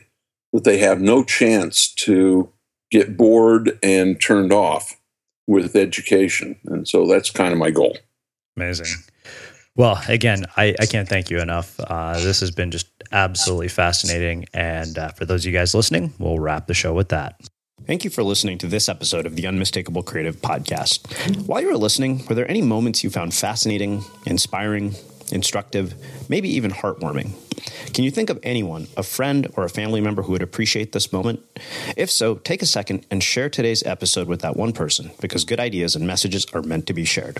that 0.54 0.64
they 0.64 0.78
have 0.80 1.02
no 1.02 1.24
chance 1.24 1.92
to 1.96 2.52
get 2.92 3.18
bored 3.18 3.80
and 3.82 4.22
turned 4.22 4.54
off 4.54 5.00
with 5.48 5.76
education. 5.76 6.58
And 6.66 6.88
so 6.88 7.08
that's 7.08 7.32
kind 7.32 7.54
of 7.54 7.58
my 7.58 7.72
goal. 7.72 7.98
Amazing. 8.56 8.88
Well, 9.76 10.02
again, 10.08 10.46
I, 10.58 10.76
I 10.80 10.86
can't 10.86 11.08
thank 11.08 11.30
you 11.30 11.40
enough. 11.40 11.80
Uh, 11.80 12.20
this 12.20 12.42
has 12.42 12.52
been 12.52 12.72
just 12.72 12.88
absolutely 13.12 13.70
fascinating. 13.70 14.46
And 14.54 14.98
uh, 14.98 15.10
for 15.10 15.26
those 15.26 15.46
of 15.46 15.52
you 15.52 15.58
guys 15.58 15.74
listening, 15.74 16.14
we'll 16.20 16.40
wrap 16.40 16.68
the 16.68 16.74
show 16.74 16.94
with 16.94 17.10
that. 17.10 17.40
Thank 17.88 18.04
you 18.04 18.12
for 18.12 18.24
listening 18.24 18.58
to 18.60 18.68
this 18.68 18.88
episode 18.88 19.26
of 19.26 19.36
the 19.36 19.48
Unmistakable 19.48 20.04
Creative 20.04 20.36
Podcast. 20.36 21.48
While 21.48 21.62
you 21.62 21.68
were 21.68 21.78
listening, 21.78 22.24
were 22.28 22.36
there 22.36 22.50
any 22.50 22.62
moments 22.62 23.04
you 23.04 23.10
found 23.10 23.34
fascinating, 23.34 24.04
inspiring, 24.26 24.94
instructive, 25.32 25.96
maybe 26.30 26.48
even 26.50 26.72
heartwarming? 26.72 27.32
Can 27.94 28.04
you 28.04 28.12
think 28.12 28.30
of 28.30 28.40
anyone, 28.44 28.88
a 28.98 29.04
friend 29.04 29.52
or 29.58 29.64
a 29.64 29.70
family 29.70 30.00
member 30.00 30.22
who 30.22 30.34
would 30.34 30.44
appreciate 30.44 30.92
this 30.92 31.12
moment? 31.12 31.40
If 31.98 32.12
so, 32.12 32.36
take 32.36 32.62
a 32.62 32.68
second 32.68 33.06
and 33.10 33.24
share 33.24 33.50
today's 33.50 33.84
episode 33.84 34.28
with 34.28 34.42
that 34.42 34.56
one 34.56 34.74
person 34.74 35.12
because 35.20 35.44
good 35.44 35.60
ideas 35.60 35.96
and 35.96 36.06
messages 36.06 36.46
are 36.54 36.62
meant 36.62 36.86
to 36.88 36.94
be 36.94 37.06
shared. 37.06 37.40